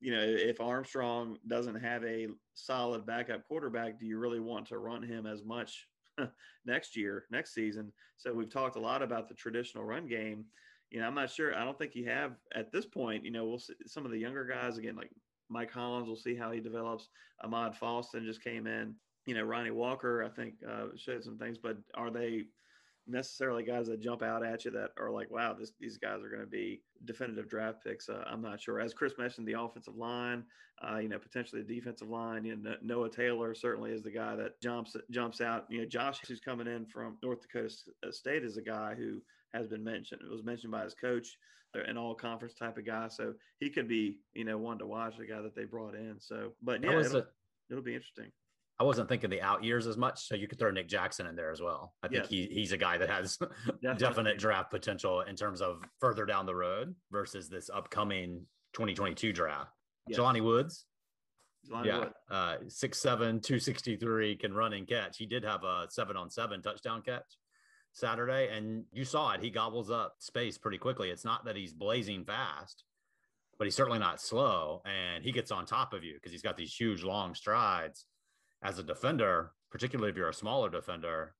you 0.00 0.12
know 0.12 0.22
if 0.22 0.60
Armstrong 0.60 1.38
doesn't 1.46 1.76
have 1.76 2.04
a 2.04 2.28
solid 2.54 3.06
backup 3.06 3.46
quarterback. 3.46 3.98
Do 3.98 4.06
you 4.06 4.18
really 4.18 4.40
want 4.40 4.66
to 4.68 4.78
run 4.78 5.02
him 5.02 5.26
as 5.26 5.44
much 5.44 5.88
next 6.66 6.96
year, 6.96 7.24
next 7.30 7.54
season? 7.54 7.92
So 8.16 8.32
we've 8.32 8.52
talked 8.52 8.76
a 8.76 8.80
lot 8.80 9.02
about 9.02 9.28
the 9.28 9.34
traditional 9.34 9.84
run 9.84 10.06
game. 10.06 10.44
you 10.90 11.00
know, 11.00 11.06
I'm 11.06 11.14
not 11.14 11.30
sure. 11.30 11.54
I 11.54 11.64
don't 11.64 11.78
think 11.78 11.94
you 11.94 12.06
have 12.06 12.32
at 12.54 12.72
this 12.72 12.86
point. 12.86 13.24
You 13.24 13.30
know, 13.30 13.44
we'll 13.46 13.58
see 13.58 13.74
some 13.86 14.04
of 14.04 14.10
the 14.10 14.18
younger 14.18 14.44
guys 14.44 14.78
again, 14.78 14.96
like 14.96 15.10
Mike 15.48 15.70
Hollins. 15.70 16.06
We'll 16.06 16.16
see 16.16 16.34
how 16.34 16.50
he 16.50 16.60
develops. 16.60 17.08
Amaad 17.44 17.78
Foston 17.78 18.24
just 18.24 18.42
came 18.42 18.66
in. 18.66 18.94
You 19.26 19.34
know, 19.34 19.42
Ronnie 19.42 19.70
Walker, 19.70 20.24
I 20.24 20.28
think, 20.28 20.54
uh, 20.68 20.86
showed 20.96 21.22
some 21.22 21.38
things, 21.38 21.58
but 21.58 21.76
are 21.94 22.10
they 22.10 22.46
necessarily 23.10 23.62
guys 23.62 23.86
that 23.88 24.00
jump 24.00 24.22
out 24.22 24.44
at 24.44 24.64
you 24.64 24.70
that 24.72 24.90
are 24.98 25.10
like, 25.10 25.30
wow, 25.30 25.54
this, 25.58 25.72
these 25.80 25.98
guys 25.98 26.22
are 26.22 26.28
going 26.28 26.40
to 26.40 26.46
be 26.46 26.82
definitive 27.04 27.48
draft 27.48 27.82
picks. 27.84 28.08
Uh, 28.08 28.24
I'm 28.26 28.42
not 28.42 28.60
sure. 28.60 28.80
As 28.80 28.94
Chris 28.94 29.14
mentioned, 29.18 29.46
the 29.46 29.60
offensive 29.60 29.96
line, 29.96 30.44
uh, 30.82 30.98
you 30.98 31.08
know, 31.08 31.18
potentially 31.18 31.62
the 31.62 31.74
defensive 31.74 32.08
line. 32.08 32.44
You 32.44 32.56
know, 32.56 32.74
Noah 32.82 33.10
Taylor 33.10 33.54
certainly 33.54 33.92
is 33.92 34.02
the 34.02 34.10
guy 34.10 34.36
that 34.36 34.60
jumps 34.60 34.96
jumps 35.10 35.40
out. 35.40 35.66
You 35.68 35.80
know, 35.80 35.86
Josh, 35.86 36.20
who's 36.26 36.40
coming 36.40 36.66
in 36.66 36.86
from 36.86 37.18
North 37.22 37.42
Dakota 37.42 37.74
uh, 38.06 38.10
State, 38.10 38.44
is 38.44 38.56
a 38.56 38.62
guy 38.62 38.94
who 38.96 39.20
has 39.52 39.66
been 39.66 39.84
mentioned. 39.84 40.22
It 40.24 40.30
was 40.30 40.44
mentioned 40.44 40.72
by 40.72 40.84
his 40.84 40.94
coach, 40.94 41.36
an 41.74 41.96
all 41.96 42.14
conference 42.14 42.54
type 42.54 42.78
of 42.78 42.86
guy. 42.86 43.08
So 43.08 43.34
he 43.58 43.70
could 43.70 43.88
be, 43.88 44.18
you 44.34 44.44
know, 44.44 44.58
one 44.58 44.78
to 44.78 44.86
watch, 44.86 45.18
the 45.18 45.26
guy 45.26 45.40
that 45.42 45.54
they 45.54 45.64
brought 45.64 45.94
in. 45.94 46.16
So, 46.18 46.52
but 46.62 46.82
yeah, 46.82 46.98
it'll, 47.00 47.18
a, 47.18 47.26
it'll 47.70 47.82
be 47.82 47.94
interesting. 47.94 48.30
I 48.80 48.82
wasn't 48.82 49.10
thinking 49.10 49.28
the 49.28 49.42
out 49.42 49.62
years 49.62 49.86
as 49.86 49.98
much, 49.98 50.26
so 50.26 50.34
you 50.34 50.48
could 50.48 50.58
throw 50.58 50.70
Nick 50.70 50.88
Jackson 50.88 51.26
in 51.26 51.36
there 51.36 51.50
as 51.50 51.60
well. 51.60 51.92
I 52.02 52.08
think 52.08 52.22
yes. 52.22 52.30
he 52.30 52.48
he's 52.50 52.72
a 52.72 52.78
guy 52.78 52.96
that 52.96 53.10
has 53.10 53.38
definite 53.98 54.38
draft 54.38 54.70
potential 54.70 55.20
in 55.20 55.36
terms 55.36 55.60
of 55.60 55.84
further 56.00 56.24
down 56.24 56.46
the 56.46 56.54
road 56.54 56.94
versus 57.12 57.50
this 57.50 57.68
upcoming 57.68 58.46
2022 58.72 59.34
draft. 59.34 59.70
Yes. 60.08 60.18
Jelani 60.18 60.42
Woods, 60.42 60.86
Jelani 61.70 61.84
yeah, 61.84 61.98
Wood. 61.98 62.12
uh, 62.30 62.56
six 62.68 62.98
seven, 63.02 63.40
two 63.40 63.58
sixty 63.58 63.96
three, 63.96 64.34
can 64.34 64.54
run 64.54 64.72
and 64.72 64.88
catch. 64.88 65.18
He 65.18 65.26
did 65.26 65.44
have 65.44 65.62
a 65.62 65.86
seven 65.90 66.16
on 66.16 66.30
seven 66.30 66.62
touchdown 66.62 67.02
catch 67.02 67.36
Saturday, 67.92 68.48
and 68.50 68.84
you 68.92 69.04
saw 69.04 69.32
it. 69.32 69.42
He 69.42 69.50
gobbles 69.50 69.90
up 69.90 70.14
space 70.20 70.56
pretty 70.56 70.78
quickly. 70.78 71.10
It's 71.10 71.24
not 71.24 71.44
that 71.44 71.54
he's 71.54 71.74
blazing 71.74 72.24
fast, 72.24 72.84
but 73.58 73.66
he's 73.66 73.74
certainly 73.74 73.98
not 73.98 74.22
slow, 74.22 74.80
and 74.86 75.22
he 75.22 75.32
gets 75.32 75.50
on 75.50 75.66
top 75.66 75.92
of 75.92 76.02
you 76.02 76.14
because 76.14 76.32
he's 76.32 76.40
got 76.40 76.56
these 76.56 76.74
huge 76.74 77.02
long 77.02 77.34
strides 77.34 78.06
as 78.62 78.78
a 78.78 78.82
defender, 78.82 79.52
particularly 79.70 80.10
if 80.10 80.16
you're 80.16 80.28
a 80.28 80.34
smaller 80.34 80.68
defender, 80.68 81.34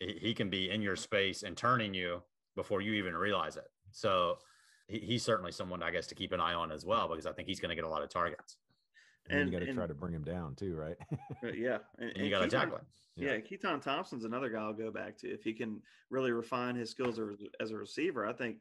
he 0.00 0.34
can 0.34 0.50
be 0.50 0.70
in 0.70 0.82
your 0.82 0.96
space 0.96 1.42
and 1.42 1.56
turning 1.56 1.94
you 1.94 2.22
before 2.54 2.80
you 2.80 2.94
even 2.94 3.14
realize 3.14 3.56
it. 3.56 3.68
So 3.92 4.38
he's 4.88 5.22
certainly 5.22 5.52
someone 5.52 5.82
I 5.82 5.90
guess 5.90 6.06
to 6.08 6.14
keep 6.14 6.32
an 6.32 6.40
eye 6.40 6.54
on 6.54 6.70
as 6.70 6.84
well 6.84 7.08
because 7.08 7.26
I 7.26 7.32
think 7.32 7.48
he's 7.48 7.60
going 7.60 7.70
to 7.70 7.74
get 7.74 7.84
a 7.84 7.88
lot 7.88 8.02
of 8.02 8.10
targets. 8.10 8.56
And, 9.28 9.40
and 9.40 9.52
you 9.52 9.58
got 9.58 9.66
to 9.66 9.72
try 9.72 9.86
to 9.86 9.94
bring 9.94 10.14
him 10.14 10.22
down 10.22 10.54
too, 10.54 10.76
right? 10.76 10.96
Uh, 11.44 11.48
yeah, 11.48 11.78
and, 11.98 12.10
and 12.16 12.24
you 12.24 12.30
got 12.30 12.40
to 12.40 12.48
tackle 12.48 12.76
him. 12.76 12.86
Yeah, 13.16 13.32
yeah 13.32 13.38
Keytaon 13.38 13.82
Thompson's 13.82 14.24
another 14.24 14.48
guy 14.48 14.60
I'll 14.60 14.72
go 14.72 14.90
back 14.90 15.18
to 15.18 15.28
if 15.28 15.42
he 15.42 15.52
can 15.52 15.82
really 16.08 16.32
refine 16.32 16.76
his 16.76 16.90
skills 16.90 17.20
as 17.60 17.70
a 17.70 17.76
receiver. 17.76 18.26
I 18.26 18.32
think 18.32 18.56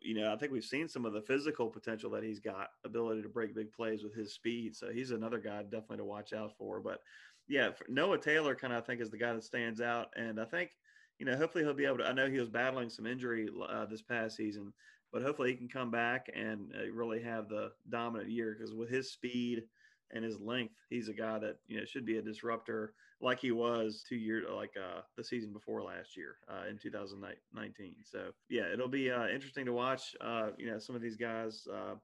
you 0.00 0.14
know, 0.14 0.32
I 0.32 0.36
think 0.36 0.52
we've 0.52 0.64
seen 0.64 0.88
some 0.88 1.04
of 1.04 1.12
the 1.12 1.22
physical 1.22 1.68
potential 1.68 2.10
that 2.10 2.22
he's 2.22 2.40
got, 2.40 2.68
ability 2.84 3.22
to 3.22 3.28
break 3.28 3.54
big 3.54 3.72
plays 3.72 4.02
with 4.02 4.14
his 4.14 4.32
speed. 4.32 4.76
So 4.76 4.90
he's 4.90 5.10
another 5.10 5.38
guy 5.38 5.62
definitely 5.62 5.98
to 5.98 6.04
watch 6.04 6.32
out 6.32 6.52
for. 6.56 6.80
But 6.80 7.00
yeah, 7.48 7.70
Noah 7.88 8.18
Taylor 8.18 8.54
kind 8.54 8.72
of 8.72 8.82
I 8.82 8.86
think 8.86 9.00
is 9.00 9.10
the 9.10 9.18
guy 9.18 9.32
that 9.32 9.44
stands 9.44 9.80
out, 9.80 10.08
and 10.16 10.40
I 10.40 10.44
think 10.44 10.70
you 11.18 11.26
know 11.26 11.36
hopefully 11.36 11.64
he'll 11.64 11.74
be 11.74 11.86
able 11.86 11.98
to. 11.98 12.06
I 12.06 12.12
know 12.12 12.28
he 12.28 12.38
was 12.38 12.48
battling 12.48 12.90
some 12.90 13.06
injury 13.06 13.48
uh, 13.68 13.86
this 13.86 14.02
past 14.02 14.36
season, 14.36 14.72
but 15.12 15.22
hopefully 15.22 15.50
he 15.50 15.56
can 15.56 15.68
come 15.68 15.90
back 15.90 16.28
and 16.34 16.72
uh, 16.74 16.90
really 16.92 17.22
have 17.22 17.48
the 17.48 17.72
dominant 17.88 18.30
year 18.30 18.56
because 18.56 18.74
with 18.74 18.88
his 18.88 19.10
speed 19.10 19.64
and 20.12 20.24
his 20.24 20.40
length, 20.40 20.74
he's 20.88 21.08
a 21.08 21.14
guy 21.14 21.38
that 21.38 21.56
you 21.68 21.78
know 21.78 21.84
should 21.84 22.04
be 22.04 22.18
a 22.18 22.22
disruptor 22.22 22.94
like 23.20 23.38
he 23.38 23.52
was 23.52 24.02
two 24.08 24.16
years 24.16 24.46
like 24.54 24.72
uh 24.76 25.00
the 25.16 25.24
season 25.24 25.52
before 25.52 25.82
last 25.82 26.16
year 26.16 26.36
uh, 26.48 26.68
in 26.68 26.78
2019 26.78 27.94
so 28.04 28.30
yeah 28.48 28.72
it'll 28.72 28.88
be 28.88 29.10
uh, 29.10 29.28
interesting 29.28 29.66
to 29.66 29.72
watch 29.72 30.14
uh 30.20 30.48
you 30.56 30.66
know 30.66 30.78
some 30.78 30.96
of 30.96 31.02
these 31.02 31.16
guys 31.16 31.66
uh 31.72 31.94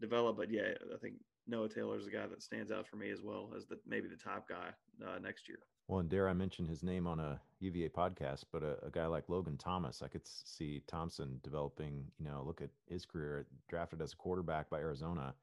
develop. 0.00 0.36
But 0.36 0.50
yeah 0.50 0.72
i 0.94 0.98
think 0.98 1.14
noah 1.46 1.68
taylor 1.68 1.98
is 1.98 2.06
a 2.06 2.10
guy 2.10 2.26
that 2.26 2.42
stands 2.42 2.70
out 2.70 2.86
for 2.86 2.96
me 2.96 3.10
as 3.10 3.20
well 3.22 3.50
as 3.56 3.66
the 3.66 3.78
maybe 3.86 4.08
the 4.08 4.16
top 4.16 4.48
guy 4.48 4.68
uh, 5.04 5.18
next 5.18 5.48
year. 5.48 5.58
Well 5.88 6.00
and 6.00 6.08
dare 6.08 6.28
i 6.28 6.32
mention 6.32 6.66
his 6.66 6.82
name 6.82 7.06
on 7.06 7.18
a 7.18 7.40
uva 7.60 7.88
podcast 7.88 8.44
but 8.52 8.62
a, 8.62 8.76
a 8.84 8.90
guy 8.90 9.06
like 9.06 9.28
logan 9.28 9.56
thomas 9.56 10.02
i 10.02 10.08
could 10.08 10.22
see 10.24 10.82
thompson 10.86 11.40
developing 11.42 12.04
you 12.18 12.24
know 12.24 12.42
look 12.46 12.62
at 12.62 12.70
his 12.88 13.04
career 13.04 13.46
drafted 13.68 14.00
as 14.00 14.12
a 14.12 14.16
quarterback 14.16 14.70
by 14.70 14.78
arizona 14.78 15.34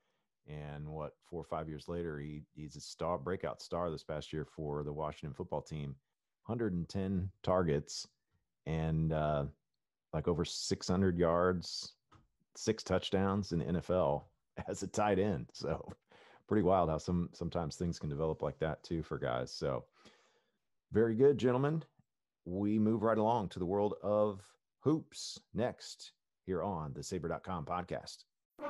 and 0.47 0.87
what 0.87 1.13
four 1.29 1.41
or 1.41 1.45
five 1.45 1.67
years 1.67 1.87
later, 1.87 2.19
he 2.19 2.43
he's 2.55 2.75
a 2.75 2.81
star 2.81 3.17
breakout 3.17 3.61
star 3.61 3.89
this 3.91 4.03
past 4.03 4.33
year 4.33 4.45
for 4.45 4.83
the 4.83 4.93
Washington 4.93 5.33
football 5.33 5.61
team. 5.61 5.95
110 6.45 7.29
targets 7.43 8.07
and 8.65 9.13
uh, 9.13 9.45
like 10.13 10.27
over 10.27 10.43
600 10.43 11.17
yards, 11.17 11.93
six 12.55 12.83
touchdowns 12.83 13.51
in 13.51 13.59
the 13.59 13.65
NFL 13.65 14.23
as 14.67 14.81
a 14.81 14.87
tight 14.87 15.19
end. 15.19 15.47
So 15.53 15.87
pretty 16.47 16.63
wild 16.63 16.89
how 16.89 16.97
some 16.97 17.29
sometimes 17.33 17.75
things 17.75 17.99
can 17.99 18.09
develop 18.09 18.41
like 18.41 18.57
that 18.59 18.83
too 18.83 19.03
for 19.03 19.19
guys. 19.19 19.53
So 19.53 19.85
very 20.91 21.15
good, 21.15 21.37
gentlemen. 21.37 21.83
We 22.45 22.79
move 22.79 23.03
right 23.03 23.17
along 23.17 23.49
to 23.49 23.59
the 23.59 23.65
world 23.65 23.93
of 24.01 24.41
hoops 24.79 25.39
next 25.53 26.13
here 26.45 26.63
on 26.63 26.93
the 26.93 27.03
sabre.com 27.03 27.65
podcast. 27.65 28.23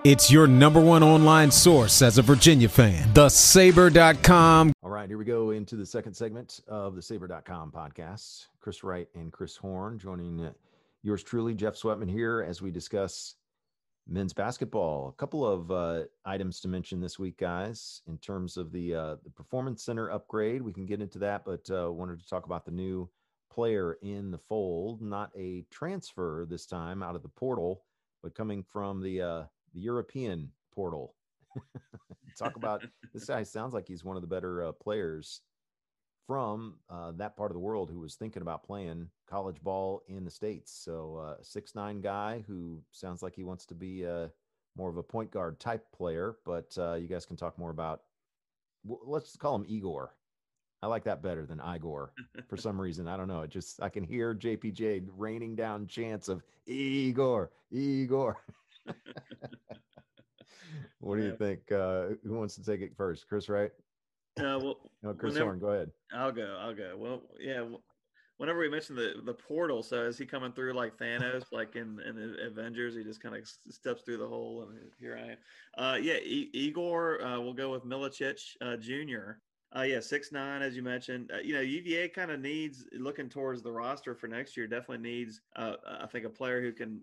It's 0.04 0.32
your 0.32 0.48
number 0.48 0.80
one 0.80 1.04
online 1.04 1.52
source 1.52 2.02
as 2.02 2.18
a 2.18 2.22
Virginia 2.22 2.70
fan. 2.70 3.08
TheSabre.com. 3.14 4.72
All 4.82 4.90
right, 4.90 5.10
here 5.10 5.18
we 5.18 5.26
go 5.26 5.52
into 5.52 5.76
the 5.76 5.86
second 5.86 6.14
segment 6.14 6.62
of 6.68 6.96
the 6.96 7.02
Sabre.com 7.02 7.72
podcast. 7.72 8.48
Chris 8.62 8.84
Wright 8.84 9.08
and 9.16 9.32
Chris 9.32 9.58
Horn 9.58 10.00
joining 10.00 10.50
yours 11.04 11.24
truly, 11.24 11.54
Jeff 11.54 11.76
Sweatman, 11.76 12.10
here 12.10 12.46
as 12.48 12.62
we 12.62 12.72
discuss 12.72 13.36
men's 14.08 14.34
basketball. 14.34 15.10
A 15.10 15.20
couple 15.20 15.46
of 15.46 15.72
uh, 15.72 16.04
items 16.26 16.60
to 16.62 16.68
mention 16.68 17.00
this 17.00 17.20
week, 17.20 17.38
guys, 17.38 18.02
in 18.08 18.18
terms 18.18 18.58
of 18.58 18.72
the 18.72 18.96
uh, 18.96 19.16
the 19.24 19.30
Performance 19.30 19.84
Center 19.84 20.10
upgrade. 20.12 20.62
We 20.62 20.74
can 20.74 20.86
get 20.86 21.02
into 21.02 21.20
that, 21.20 21.46
but 21.46 21.70
uh, 21.70 21.92
wanted 21.92 22.20
to 22.22 22.28
talk 22.30 22.46
about 22.46 22.66
the 22.66 22.72
new 22.72 23.10
player 23.52 23.98
in 24.02 24.32
the 24.32 24.38
fold, 24.38 25.02
not 25.02 25.32
a 25.38 25.66
transfer 25.70 26.46
this 26.50 26.66
time 26.66 27.04
out 27.04 27.16
of 27.16 27.24
the 27.24 27.30
portal, 27.30 27.84
but 28.24 28.36
coming 28.36 28.64
from 28.64 29.02
the 29.02 29.22
uh, 29.22 29.44
the 29.74 29.80
European 29.82 30.52
portal. 30.74 31.16
Talk 32.38 32.56
about 32.56 32.84
this 33.14 33.26
guy 33.26 33.44
sounds 33.44 33.74
like 33.74 33.88
he's 33.88 34.04
one 34.04 34.16
of 34.16 34.22
the 34.22 34.28
better 34.28 34.64
uh, 34.64 34.72
players 34.72 35.42
from 36.28 36.76
uh, 36.90 37.12
that 37.18 37.36
part 37.36 37.50
of 37.50 37.56
the 37.56 37.60
world 37.60 37.90
who 37.90 38.00
was 38.00 38.16
thinking 38.16 38.44
about 38.44 38.64
playing 38.64 39.10
college 39.28 39.60
ball 39.62 40.04
in 40.08 40.24
the 40.24 40.32
states. 40.32 40.72
So 40.72 41.18
uh, 41.18 41.42
six 41.42 41.74
nine 41.76 42.02
guy 42.02 42.44
who 42.48 42.82
sounds 42.92 43.24
like 43.24 43.36
he 43.36 43.44
wants 43.44 43.66
to 43.66 43.74
be 43.76 44.06
uh, 44.06 44.28
more 44.78 44.90
of 44.90 44.98
a 44.98 45.04
point 45.04 45.32
guard 45.32 45.60
type 45.60 45.86
player. 45.92 46.38
But 46.46 46.76
uh, 46.78 46.94
you 46.94 47.08
guys 47.08 47.26
can 47.26 47.36
talk 47.36 47.58
more 47.58 47.72
about. 47.72 48.02
let's 48.86 49.36
call 49.36 49.56
him 49.56 49.66
Igor. 49.68 50.14
I 50.82 50.88
like 50.88 51.04
that 51.06 51.22
better 51.22 51.46
than 51.46 51.60
Igor 51.60 52.14
for 52.48 52.58
some 52.58 52.80
reason. 52.82 53.08
I 53.08 53.18
don't 53.18 53.28
know. 53.28 53.42
It 53.42 53.50
just 53.50 53.82
I 53.82 53.90
can 53.90 54.04
hear 54.04 54.34
JPJ 54.36 55.08
raining 55.18 55.56
down 55.56 55.88
chants 55.88 56.30
of 56.30 56.44
Igor, 56.68 57.52
Igor. 57.72 58.38
what 61.00 61.18
do 61.18 61.24
you 61.24 61.36
think? 61.36 61.72
Uh, 61.72 62.10
who 62.24 62.34
wants 62.34 62.56
to 62.56 62.64
take 62.64 62.82
it 62.82 62.96
first? 62.96 63.28
Chris, 63.28 63.50
right? 63.50 63.72
Uh, 64.40 64.60
well, 64.62 64.92
no, 65.04 65.14
Chris 65.14 65.34
whenever, 65.34 65.52
Horn, 65.52 65.60
go 65.60 65.68
ahead. 65.70 65.92
I'll 66.14 66.32
go. 66.32 66.58
I'll 66.60 66.76
go. 66.76 66.96
Well, 66.98 67.22
yeah. 67.40 67.66
Whenever 68.38 68.60
we 68.60 68.70
mentioned 68.70 68.98
the 68.98 69.16
the 69.26 69.34
portal, 69.34 69.84
so 69.84 70.06
is 70.06 70.18
he 70.18 70.26
coming 70.26 70.54
through 70.54 70.72
like 70.74 70.98
Thanos, 70.98 71.52
like 71.52 71.76
in 71.76 72.00
in 72.00 72.16
the 72.16 72.48
Avengers? 72.48 72.96
He 72.96 73.04
just 73.04 73.22
kind 73.22 73.36
of 73.36 73.46
steps 73.70 74.04
through 74.04 74.18
the 74.18 74.28
hole, 74.28 74.66
and 74.70 74.80
here 74.98 75.18
I 75.18 75.32
am. 75.32 75.38
Uh, 75.78 75.98
yeah, 75.98 76.14
I- 76.14 76.50
Igor. 76.54 77.22
Uh, 77.22 77.42
we'll 77.42 77.54
go 77.54 77.70
with 77.70 77.84
Milicic 77.84 78.40
uh, 78.62 78.78
Jr. 78.78 79.40
Uh, 79.78 79.82
yeah, 79.82 80.00
six 80.00 80.32
nine, 80.32 80.62
as 80.62 80.76
you 80.76 80.82
mentioned. 80.82 81.32
Uh, 81.34 81.40
you 81.40 81.54
know, 81.54 81.60
UVA 81.60 82.10
kind 82.10 82.32
of 82.32 82.40
needs 82.40 82.86
looking 82.94 83.30
towards 83.30 83.62
the 83.62 83.72
roster 83.72 84.16
for 84.16 84.28
next 84.28 84.56
year. 84.58 84.68
Definitely 84.68 85.10
needs, 85.10 85.42
uh, 85.58 85.74
I 85.86 86.08
think, 86.08 86.26
a 86.26 86.30
player 86.30 86.62
who 86.62 86.72
can 86.72 87.02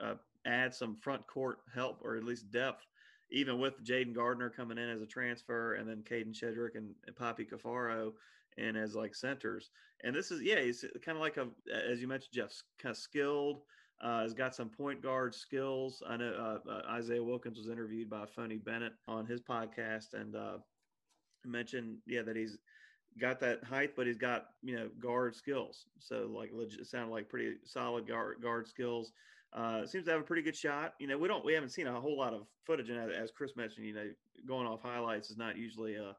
uh, 0.00 0.14
add 0.48 0.74
some 0.74 0.96
front 0.96 1.26
court 1.26 1.58
help 1.74 2.00
or 2.02 2.16
at 2.16 2.24
least 2.24 2.50
depth, 2.50 2.86
even 3.30 3.60
with 3.60 3.84
Jayden 3.84 4.14
Gardner 4.14 4.50
coming 4.50 4.78
in 4.78 4.88
as 4.88 5.02
a 5.02 5.06
transfer 5.06 5.74
and 5.74 5.88
then 5.88 6.02
Kadin 6.02 6.32
Shedrick 6.32 6.74
and, 6.74 6.94
and 7.06 7.14
Papi 7.14 7.46
Caffaro 7.48 8.12
and 8.56 8.76
as 8.76 8.94
like 8.94 9.14
centers. 9.14 9.70
And 10.02 10.14
this 10.14 10.30
is, 10.30 10.42
yeah, 10.42 10.60
he's 10.60 10.84
kind 11.04 11.16
of 11.16 11.22
like 11.22 11.36
a, 11.36 11.48
as 11.90 12.00
you 12.00 12.08
mentioned, 12.08 12.32
Jeff's 12.32 12.62
kind 12.80 12.92
of 12.92 12.96
skilled, 12.96 13.60
uh, 14.00 14.22
has 14.22 14.32
got 14.32 14.54
some 14.54 14.68
point 14.68 15.02
guard 15.02 15.34
skills. 15.34 16.02
I 16.08 16.16
know 16.16 16.32
uh, 16.66 16.70
uh, 16.70 16.82
Isaiah 16.92 17.22
Wilkins 17.22 17.58
was 17.58 17.68
interviewed 17.68 18.08
by 18.08 18.24
Tony 18.34 18.56
Bennett 18.56 18.94
on 19.06 19.26
his 19.26 19.40
podcast 19.40 20.14
and 20.14 20.34
uh, 20.34 20.58
mentioned, 21.44 21.98
yeah, 22.06 22.22
that 22.22 22.36
he's 22.36 22.56
got 23.20 23.40
that 23.40 23.64
height, 23.64 23.96
but 23.96 24.06
he's 24.06 24.18
got, 24.18 24.46
you 24.62 24.76
know, 24.76 24.88
guard 25.00 25.34
skills. 25.34 25.86
So 25.98 26.30
like, 26.32 26.50
legit, 26.52 26.86
sounded 26.86 27.12
like 27.12 27.28
pretty 27.28 27.56
solid 27.64 28.06
guard, 28.06 28.40
guard 28.40 28.68
skills. 28.68 29.12
Uh, 29.52 29.86
seems 29.86 30.04
to 30.04 30.10
have 30.10 30.20
a 30.20 30.24
pretty 30.24 30.42
good 30.42 30.56
shot. 30.56 30.94
You 30.98 31.06
know, 31.06 31.18
we 31.18 31.26
don't 31.28 31.44
we 31.44 31.54
haven't 31.54 31.70
seen 31.70 31.86
a 31.86 32.00
whole 32.00 32.16
lot 32.18 32.34
of 32.34 32.46
footage, 32.64 32.90
and 32.90 33.10
as 33.10 33.30
Chris 33.30 33.56
mentioned, 33.56 33.86
you 33.86 33.94
know, 33.94 34.10
going 34.46 34.66
off 34.66 34.82
highlights 34.82 35.30
is 35.30 35.36
not 35.38 35.56
usually 35.56 35.94
a, 35.96 36.14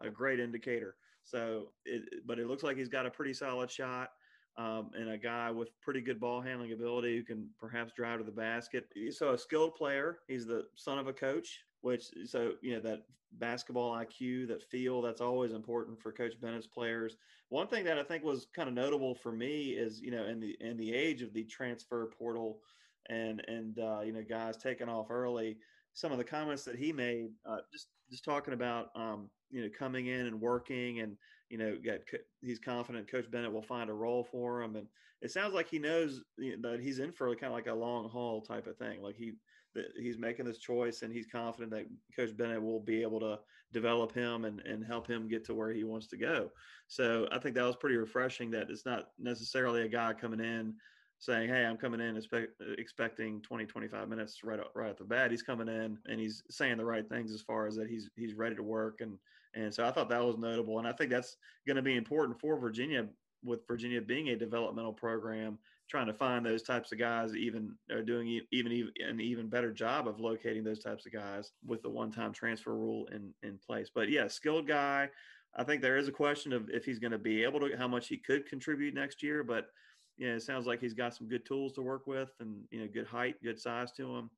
a 0.00 0.10
great 0.10 0.40
indicator. 0.40 0.96
So, 1.24 1.72
it, 1.84 2.26
but 2.26 2.38
it 2.38 2.46
looks 2.46 2.62
like 2.62 2.76
he's 2.78 2.88
got 2.88 3.06
a 3.06 3.10
pretty 3.10 3.34
solid 3.34 3.70
shot. 3.70 4.10
um, 4.56 4.90
and 4.94 5.10
a 5.10 5.18
guy 5.18 5.50
with 5.50 5.68
pretty 5.80 6.00
good 6.00 6.20
ball 6.20 6.40
handling 6.40 6.72
ability 6.72 7.16
who 7.16 7.22
can 7.22 7.48
perhaps 7.58 7.92
drive 7.94 8.18
to 8.18 8.24
the 8.24 8.32
basket. 8.32 8.86
So 9.10 9.32
a 9.32 9.38
skilled 9.38 9.74
player. 9.74 10.18
He's 10.28 10.46
the 10.46 10.64
son 10.74 10.98
of 10.98 11.06
a 11.06 11.12
coach, 11.12 11.60
which 11.82 12.04
so 12.26 12.52
you 12.62 12.74
know 12.74 12.80
that 12.80 13.02
basketball 13.38 13.92
IQ, 13.92 14.48
that 14.48 14.62
feel, 14.62 15.00
that's 15.00 15.20
always 15.20 15.52
important 15.52 16.00
for 16.00 16.12
Coach 16.12 16.40
Bennett's 16.40 16.66
players. 16.66 17.16
One 17.48 17.68
thing 17.68 17.84
that 17.84 17.98
I 17.98 18.02
think 18.02 18.24
was 18.24 18.46
kind 18.54 18.68
of 18.68 18.74
notable 18.74 19.14
for 19.14 19.32
me 19.32 19.70
is 19.70 20.00
you 20.00 20.10
know 20.10 20.24
in 20.26 20.40
the 20.40 20.56
in 20.60 20.76
the 20.76 20.92
age 20.92 21.22
of 21.22 21.32
the 21.32 21.44
transfer 21.44 22.10
portal 22.18 22.60
and 23.08 23.42
and 23.48 23.78
uh, 23.78 24.00
you 24.00 24.12
know 24.12 24.24
guys 24.28 24.56
taking 24.56 24.88
off 24.88 25.10
early. 25.10 25.58
Some 25.92 26.12
of 26.12 26.18
the 26.18 26.24
comments 26.24 26.64
that 26.64 26.76
he 26.76 26.92
made, 26.92 27.30
uh, 27.44 27.58
just 27.72 27.88
just 28.10 28.24
talking 28.24 28.54
about 28.54 28.88
um, 28.94 29.28
you 29.50 29.62
know 29.62 29.68
coming 29.76 30.06
in 30.06 30.26
and 30.26 30.40
working 30.40 31.00
and 31.00 31.16
you 31.50 31.58
know, 31.58 31.76
get 31.82 32.06
he's 32.40 32.60
confident 32.60 33.10
Coach 33.10 33.30
Bennett 33.30 33.52
will 33.52 33.60
find 33.60 33.90
a 33.90 33.94
role 33.94 34.22
for 34.22 34.62
him, 34.62 34.76
and 34.76 34.86
it 35.20 35.32
sounds 35.32 35.52
like 35.52 35.68
he 35.68 35.80
knows 35.80 36.22
that 36.38 36.78
he's 36.80 37.00
in 37.00 37.12
for 37.12 37.28
kind 37.34 37.52
of 37.52 37.52
like 37.52 37.66
a 37.66 37.74
long 37.74 38.08
haul 38.08 38.40
type 38.40 38.68
of 38.68 38.78
thing. 38.78 39.02
Like 39.02 39.16
he 39.16 39.32
that 39.74 39.92
he's 39.96 40.18
making 40.18 40.46
this 40.46 40.58
choice, 40.58 41.02
and 41.02 41.12
he's 41.12 41.26
confident 41.26 41.70
that 41.72 41.86
Coach 42.14 42.36
Bennett 42.36 42.62
will 42.62 42.80
be 42.80 43.02
able 43.02 43.20
to 43.20 43.38
develop 43.72 44.12
him 44.12 44.44
and 44.44 44.60
and 44.60 44.84
help 44.84 45.06
him 45.06 45.28
get 45.28 45.44
to 45.44 45.54
where 45.54 45.72
he 45.72 45.84
wants 45.84 46.08
to 46.08 46.16
go. 46.16 46.50
So 46.88 47.28
I 47.30 47.38
think 47.38 47.54
that 47.54 47.64
was 47.64 47.76
pretty 47.76 47.96
refreshing. 47.96 48.50
That 48.50 48.70
it's 48.70 48.86
not 48.86 49.10
necessarily 49.18 49.82
a 49.82 49.88
guy 49.88 50.12
coming 50.12 50.40
in 50.40 50.74
saying, 51.18 51.48
"Hey, 51.48 51.64
I'm 51.64 51.76
coming 51.76 52.00
in 52.00 52.16
expect, 52.16 52.60
expecting 52.78 53.42
20, 53.42 53.66
25 53.66 54.08
minutes 54.08 54.42
right 54.42 54.60
right 54.74 54.90
at 54.90 54.96
the 54.96 55.04
bat." 55.04 55.30
He's 55.30 55.42
coming 55.42 55.68
in 55.68 55.98
and 56.06 56.20
he's 56.20 56.42
saying 56.50 56.78
the 56.78 56.84
right 56.84 57.08
things 57.08 57.32
as 57.32 57.42
far 57.42 57.66
as 57.66 57.76
that 57.76 57.88
he's 57.88 58.10
he's 58.16 58.34
ready 58.34 58.56
to 58.56 58.62
work 58.62 59.00
and 59.00 59.18
and 59.54 59.72
so 59.72 59.84
I 59.84 59.90
thought 59.90 60.08
that 60.10 60.24
was 60.24 60.36
notable. 60.36 60.78
And 60.78 60.86
I 60.86 60.92
think 60.92 61.10
that's 61.10 61.36
going 61.66 61.76
to 61.76 61.82
be 61.82 61.96
important 61.96 62.38
for 62.38 62.58
Virginia, 62.58 63.08
with 63.42 63.66
Virginia 63.66 64.00
being 64.00 64.28
a 64.28 64.36
developmental 64.36 64.92
program, 64.92 65.58
trying 65.90 66.06
to 66.06 66.14
find 66.14 66.46
those 66.46 66.62
types 66.62 66.92
of 66.92 66.98
guys, 66.98 67.34
even 67.34 67.74
are 67.90 68.02
doing 68.02 68.40
even, 68.52 68.72
even 68.72 68.92
an 69.06 69.20
even 69.20 69.48
better 69.48 69.72
job 69.72 70.06
of 70.06 70.20
locating 70.20 70.62
those 70.62 70.78
types 70.78 71.04
of 71.04 71.12
guys 71.12 71.50
with 71.66 71.82
the 71.82 71.90
one 71.90 72.12
time 72.12 72.32
transfer 72.32 72.74
rule 72.74 73.08
in, 73.12 73.34
in 73.42 73.58
place. 73.58 73.90
But 73.92 74.08
yeah, 74.08 74.28
skilled 74.28 74.68
guy. 74.68 75.10
I 75.56 75.64
think 75.64 75.82
there 75.82 75.96
is 75.96 76.06
a 76.06 76.12
question 76.12 76.52
of 76.52 76.70
if 76.70 76.84
he's 76.84 77.00
going 77.00 77.10
to 77.10 77.18
be 77.18 77.42
able 77.42 77.58
to, 77.60 77.76
how 77.76 77.88
much 77.88 78.06
he 78.06 78.16
could 78.16 78.46
contribute 78.46 78.94
next 78.94 79.20
year. 79.20 79.42
But 79.42 79.66
yeah, 80.16 80.28
it 80.28 80.42
sounds 80.42 80.66
like 80.66 80.80
he's 80.80 80.94
got 80.94 81.14
some 81.14 81.28
good 81.28 81.44
tools 81.44 81.72
to 81.72 81.82
work 81.82 82.06
with 82.06 82.30
and, 82.38 82.62
you 82.70 82.80
know, 82.80 82.88
good 82.92 83.06
height, 83.06 83.42
good 83.42 83.58
size 83.58 83.90
to 83.92 84.16
him. 84.16 84.30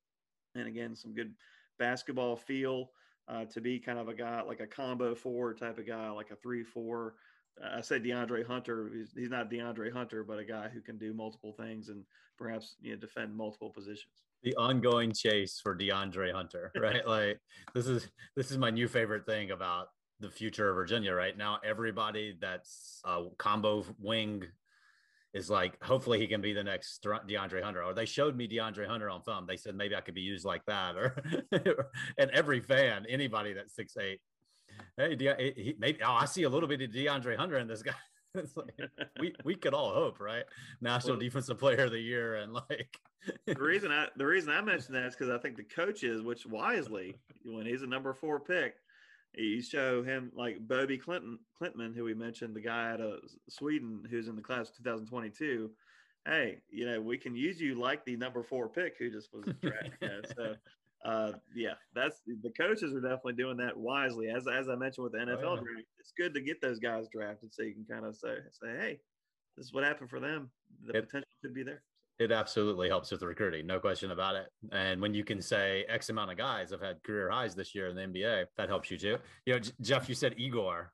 And 0.55 0.66
again, 0.66 0.96
some 0.96 1.12
good 1.14 1.34
basketball 1.78 2.36
feel 2.36 2.90
uh, 3.28 3.44
to 3.46 3.61
be 3.61 3.78
kind 3.78 3.98
of 3.98 4.09
a 4.09 4.14
guy 4.14 4.42
like 4.42 4.61
a 4.61 4.66
combo 4.66 5.14
four 5.14 5.53
type 5.53 5.78
of 5.78 5.86
guy, 5.86 6.09
like 6.11 6.30
a 6.30 6.36
three 6.36 6.64
four. 6.64 7.14
I 7.62 7.80
say 7.80 7.98
DeAndre 7.98 8.46
Hunter. 8.46 8.90
He's, 8.94 9.12
he's, 9.14 9.30
not 9.30 9.50
DeAndre 9.50 9.92
Hunter, 9.92 10.24
but 10.24 10.38
a 10.38 10.44
guy 10.44 10.68
who 10.68 10.80
can 10.80 10.98
do 10.98 11.12
multiple 11.12 11.53
things 11.53 11.88
and 11.88 12.05
perhaps 12.38 12.76
you 12.80 12.92
know 12.92 12.98
defend 12.98 13.34
multiple 13.34 13.70
positions. 13.70 14.22
The 14.42 14.57
ongoing 14.57 15.12
chase 15.12 15.61
for 15.62 15.76
DeAndre 15.76 16.32
Hunter, 16.32 16.72
right? 16.80 17.07
like 17.07 17.38
this 17.74 17.86
is 17.86 18.09
this 18.36 18.50
is 18.50 18.59
my 18.59 18.70
new 18.70 18.88
favorite 18.88 19.26
thing 19.26 19.50
about 19.50 19.88
the 20.20 20.30
future 20.30 20.70
of 20.70 20.76
Virginia 20.76 21.12
right 21.12 21.36
now. 21.36 21.59
Everybody 21.64 22.36
that's 22.40 23.00
a 23.05 23.24
combo 23.38 23.84
wing 23.98 24.44
is 25.34 25.48
like, 25.48 25.82
hopefully 25.82 26.18
he 26.18 26.26
can 26.26 26.40
be 26.40 26.53
the 26.53 26.62
next 26.62 27.05
DeAndre 27.05 27.62
Hunter. 27.62 27.82
Or 27.82 27.94
they 27.94 28.05
showed 28.05 28.36
me 28.36 28.46
DeAndre 28.46 28.86
Hunter 28.86 29.09
on 29.09 29.22
film. 29.22 29.46
They 29.46 29.57
said 29.57 29.74
maybe 29.74 29.96
I 29.96 30.00
could 30.00 30.14
be 30.14 30.20
used 30.20 30.44
like 30.44 30.64
that. 30.66 30.96
Or 30.96 31.16
and 32.18 32.30
every 32.30 32.61
fan, 32.61 33.07
anybody 33.09 33.53
that's 33.53 33.74
six 33.74 33.96
eight, 33.96 34.20
hey, 34.97 35.14
De- 35.14 35.53
he, 35.57 35.74
maybe 35.78 35.99
oh, 36.03 36.12
I 36.12 36.24
see 36.26 36.43
a 36.45 36.49
little 36.49 36.68
bit 36.68 36.82
of 36.82 36.90
DeAndre 36.90 37.36
Hunter 37.36 37.59
in 37.59 37.68
this 37.68 37.82
guy. 37.82 37.95
like, 38.34 38.90
we 39.20 39.34
we 39.45 39.55
could 39.55 39.74
all 39.74 39.93
hope, 39.93 40.20
right? 40.20 40.45
National 40.80 41.14
well, 41.14 41.20
Defensive 41.20 41.59
Player 41.59 41.84
of 41.84 41.93
the 41.93 42.01
Year, 42.01 42.36
and 42.36 42.53
like 42.53 42.99
the 43.47 43.55
reason 43.55 43.90
I 43.90 44.09
the 44.16 44.26
reason 44.26 44.51
I 44.51 44.61
mentioned 44.62 44.97
that 44.97 45.07
is 45.07 45.14
because 45.14 45.30
I 45.30 45.38
think 45.38 45.57
the 45.57 45.64
coaches, 45.64 46.22
which 46.22 46.47
wisely, 46.47 47.16
when 47.45 47.66
he's 47.66 47.82
a 47.82 47.86
number 47.86 48.12
four 48.14 48.40
pick, 48.40 48.76
you 49.34 49.62
show 49.62 50.03
him 50.03 50.32
like 50.34 50.66
Bobby 50.66 50.99
Clinton 50.99 51.38
Klintman, 51.61 51.95
who 51.95 52.05
we 52.05 52.14
mentioned, 52.14 52.55
the 52.55 52.61
guy 52.61 52.93
out 52.93 53.01
of 53.01 53.20
Sweden 53.49 54.07
who's 54.11 54.28
in 54.28 54.36
the 54.36 54.43
class 54.43 54.70
of 54.70 54.76
2022. 54.76 55.70
Hey, 56.24 56.59
you 56.70 56.86
know, 56.86 57.01
we 57.01 57.18
can 57.18 57.34
use 57.34 57.61
you 57.61 57.74
like 57.74 58.05
the 58.05 58.16
number 58.16 58.45
four 58.45 58.68
pick 58.68 58.97
who 58.97 59.11
just 59.11 59.34
was 59.34 59.45
drafted. 59.61 60.32
so 60.36 60.55
uh, 61.05 61.32
yeah, 61.55 61.74
that's 61.94 62.20
the 62.26 62.50
coaches 62.50 62.94
are 62.94 63.00
definitely 63.00 63.34
doing 63.34 63.57
that 63.59 63.76
wisely. 63.76 64.28
As 64.28 64.46
as 64.46 64.68
I 64.68 64.76
mentioned 64.76 65.05
with 65.05 65.12
the 65.12 65.18
NFL 65.18 65.44
oh, 65.44 65.55
yeah. 65.55 65.61
draft, 65.61 65.88
it's 65.98 66.12
good 66.16 66.34
to 66.34 66.40
get 66.40 66.61
those 66.61 66.78
guys 66.78 67.07
drafted 67.12 67.53
so 67.53 67.62
you 67.62 67.74
can 67.74 67.86
kind 67.90 68.07
of 68.07 68.16
say 68.16 68.36
say, 68.50 68.68
hey, 68.78 69.00
this 69.57 69.66
is 69.66 69.72
what 69.72 69.84
happened 69.84 70.11
for 70.11 70.20
them. 70.20 70.50
The 70.86 70.98
it, 70.98 71.07
potential 71.07 71.28
could 71.42 71.55
be 71.55 71.62
there 71.62 71.82
it 72.22 72.32
absolutely 72.32 72.88
helps 72.88 73.11
with 73.11 73.20
the 73.20 73.26
recruiting, 73.26 73.66
no 73.66 73.78
question 73.78 74.11
about 74.11 74.36
it. 74.36 74.46
And 74.70 75.00
when 75.00 75.14
you 75.14 75.24
can 75.24 75.40
say 75.42 75.84
X 75.88 76.09
amount 76.09 76.30
of 76.30 76.36
guys 76.36 76.70
have 76.70 76.80
had 76.80 77.03
career 77.03 77.30
highs 77.30 77.55
this 77.55 77.74
year 77.74 77.88
in 77.88 77.96
the 77.96 78.03
NBA, 78.03 78.46
that 78.57 78.68
helps 78.68 78.90
you 78.90 78.98
too. 78.98 79.18
You 79.46 79.55
know, 79.55 79.61
Jeff, 79.80 80.09
you 80.09 80.14
said 80.14 80.34
Igor. 80.36 80.92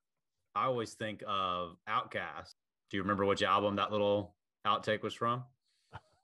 I 0.54 0.64
always 0.64 0.94
think 0.94 1.22
of 1.26 1.76
OutKast. 1.88 2.54
Do 2.90 2.96
you 2.96 3.02
remember 3.02 3.24
which 3.24 3.42
album 3.42 3.76
that 3.76 3.92
little 3.92 4.34
outtake 4.66 5.02
was 5.02 5.14
from? 5.14 5.44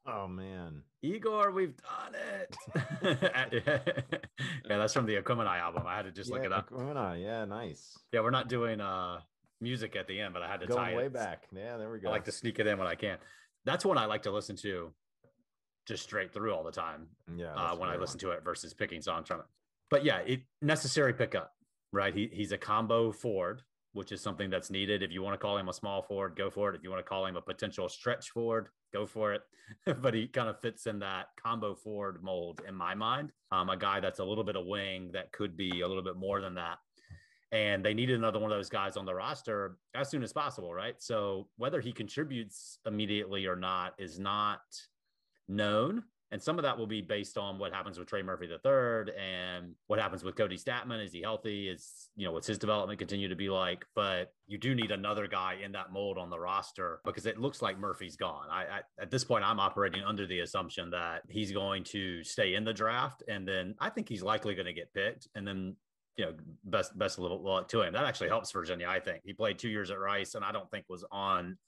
Oh 0.07 0.29
man, 0.29 0.83
Igor, 1.03 1.51
we've 1.51 1.75
done 1.77 2.15
it. 2.15 2.57
yeah, 4.69 4.79
that's 4.79 4.93
from 4.93 5.07
the 5.07 5.17
Aquemini 5.17 5.59
album. 5.59 5.85
I 5.87 5.97
had 5.97 6.05
to 6.05 6.13
just 6.13 6.31
yeah, 6.31 6.37
look 6.37 6.45
it 6.45 6.53
up. 6.53 6.71
Aquemini, 6.71 7.23
yeah, 7.23 7.45
nice. 7.45 7.97
Yeah, 8.13 8.21
we're 8.21 8.31
not 8.31 8.49
doing 8.49 8.81
uh 8.81 9.21
music 9.61 9.97
at 9.97 10.07
the 10.07 10.21
end, 10.21 10.35
but 10.35 10.43
I 10.43 10.49
had 10.49 10.61
to 10.61 10.67
Going 10.67 10.79
tie 10.79 10.97
way 10.97 11.07
it. 11.07 11.13
back. 11.13 11.45
Yeah, 11.55 11.79
there 11.79 11.91
we 11.91 12.01
go. 12.01 12.09
I 12.09 12.13
like 12.13 12.25
to 12.25 12.33
sneak 12.33 12.59
it 12.59 12.67
in 12.67 12.79
when 12.79 12.87
I 12.87 12.95
can 12.95 13.19
that's 13.65 13.85
one 13.85 13.99
I 13.99 14.07
like 14.07 14.23
to 14.23 14.31
listen 14.31 14.57
to 14.57 14.93
just 15.87 16.03
straight 16.03 16.33
through 16.33 16.55
all 16.55 16.65
the 16.65 16.73
time. 16.73 17.09
Yeah. 17.37 17.55
Uh, 17.55 17.77
when 17.77 17.89
I 17.89 17.97
listen 17.97 18.19
one. 18.23 18.33
to 18.33 18.39
it 18.39 18.45
versus 18.45 18.73
picking 18.73 19.03
songs 19.03 19.29
from 19.29 19.41
it. 19.41 19.47
But 19.91 20.05
yeah, 20.05 20.19
it 20.19 20.43
necessary 20.63 21.13
pickup, 21.13 21.53
right? 21.93 22.15
He, 22.15 22.31
he's 22.33 22.53
a 22.53 22.59
combo 22.59 23.13
forward, 23.13 23.63
which 23.93 24.13
is 24.13 24.23
something 24.23 24.51
that's 24.51 24.71
needed. 24.71 25.03
If 25.03 25.13
you 25.13 25.23
want 25.23 25.35
to 25.35 25.39
call 25.39 25.59
him 25.59 25.69
a 25.69 25.73
small 25.73 26.03
forward, 26.03 26.37
go 26.37 26.51
for 26.51 26.71
it. 26.71 26.77
If 26.77 26.83
you 26.83 26.91
want 26.91 27.05
to 27.05 27.09
call 27.09 27.27
him 27.27 27.37
a 27.37 27.43
potential 27.43 27.89
stretch 27.89 28.31
forward, 28.31 28.69
go 28.95 29.07
for 29.07 29.35
it. 29.35 29.43
but 30.03 30.15
he 30.15 30.27
kind 30.27 30.49
of 30.49 30.61
fits 30.61 30.87
in 30.87 30.99
that 31.01 31.29
combo 31.43 31.75
forward 31.75 32.23
mold 32.23 32.61
in 32.69 32.75
my 32.75 32.95
mind. 32.95 33.33
Um, 33.51 33.69
a 33.71 33.77
guy 33.77 34.01
that's 34.01 34.21
a 34.21 34.25
little 34.25 34.45
bit 34.45 34.57
of 34.57 34.67
wing 34.67 35.11
that 35.13 35.33
could 35.33 35.57
be 35.57 35.81
a 35.81 35.89
little 35.89 36.03
bit 36.03 36.17
more 36.17 36.41
than 36.41 36.55
that 36.55 36.79
and 37.55 37.85
they 37.85 37.95
needed 37.95 38.19
another 38.19 38.41
one 38.41 38.51
of 38.51 38.59
those 38.59 38.69
guys 38.69 38.97
on 38.97 39.07
the 39.07 39.15
roster 39.15 39.77
as 39.95 40.11
soon 40.11 40.25
as 40.25 40.33
possible, 40.33 40.75
right? 40.75 41.01
So 41.01 41.47
whether 41.57 41.81
he 41.81 41.93
contributes 41.93 42.81
immediately 42.85 43.47
or 43.47 43.55
not 43.55 43.95
is 43.97 44.19
not 44.19 44.61
known. 45.49 46.03
And 46.31 46.43
some 46.43 46.59
of 46.59 46.65
that 46.65 46.77
will 46.77 46.87
be 46.87 47.01
based 47.01 47.39
on 47.39 47.59
what 47.59 47.73
happens 47.73 47.99
with 47.99 48.09
Trey 48.09 48.23
Murphy 48.23 48.47
III 48.47 49.15
and 49.17 49.75
what 49.87 50.01
happens 50.01 50.25
with 50.25 50.35
Kody 50.35 50.61
Stattmann. 50.61 51.05
Is 51.05 51.13
he 51.13 51.23
healthy? 51.23 51.69
Is, 51.69 52.09
you 52.17 52.27
know, 52.27 52.33
what's 52.33 52.47
his 52.47 52.59
development 52.59 52.99
continue 52.99 53.29
to 53.29 53.37
be 53.37 53.49
like? 53.49 53.85
But 53.95 54.33
you 54.47 54.59
do 54.59 54.75
need 54.75 54.91
another 54.91 55.29
guy 55.29 55.59
in 55.63 55.73
that 55.73 55.93
mold 55.93 56.19
on 56.19 56.31
the 56.31 56.39
roster 56.39 57.01
because 57.05 57.27
it 57.27 57.39
looks 57.39 57.63
like 57.63 57.79
Murphy's 57.79 58.17
gone. 58.17 58.47
I, 58.51 58.63
I 58.63 58.81
at 59.01 59.11
this 59.11 59.23
point, 59.23 59.45
I'm 59.45 59.61
operating 59.61 60.03
under 60.03 60.27
the 60.27 60.41
assumption 60.41 60.91
that 60.91 61.23
he's 61.29 61.53
going 61.53 61.85
to 61.85 62.25
stay 62.25 62.55
in 62.55 62.65
the 62.65 62.73
draft. 62.73 63.23
And 63.29 63.47
then 63.47 63.75
I 63.79 63.91
think 63.91 64.09
he's 64.09 64.23
likely 64.23 64.55
going 64.55 64.67
to 64.67 64.73
get 64.73 64.93
picked. 64.93 65.29
And 65.35 65.47
then 65.47 65.77
you 66.17 66.27
know, 66.27 66.33
best 66.65 66.97
best 66.97 67.19
of 67.19 67.25
luck 67.25 67.69
to 67.69 67.83
him. 67.83 67.93
That 67.93 68.05
actually 68.05 68.29
helps 68.29 68.53
Virginia. 68.53 68.87
I 68.89 69.01
think 69.01 69.23
he 69.25 69.33
played 69.33 69.59
two 69.59 69.69
years 69.69 69.91
at 69.91 69.99
Rice, 69.99 70.35
and 70.35 70.45
I 70.45 70.53
don't 70.53 70.71
think 70.71 70.85
was 70.89 71.05
on 71.11 71.59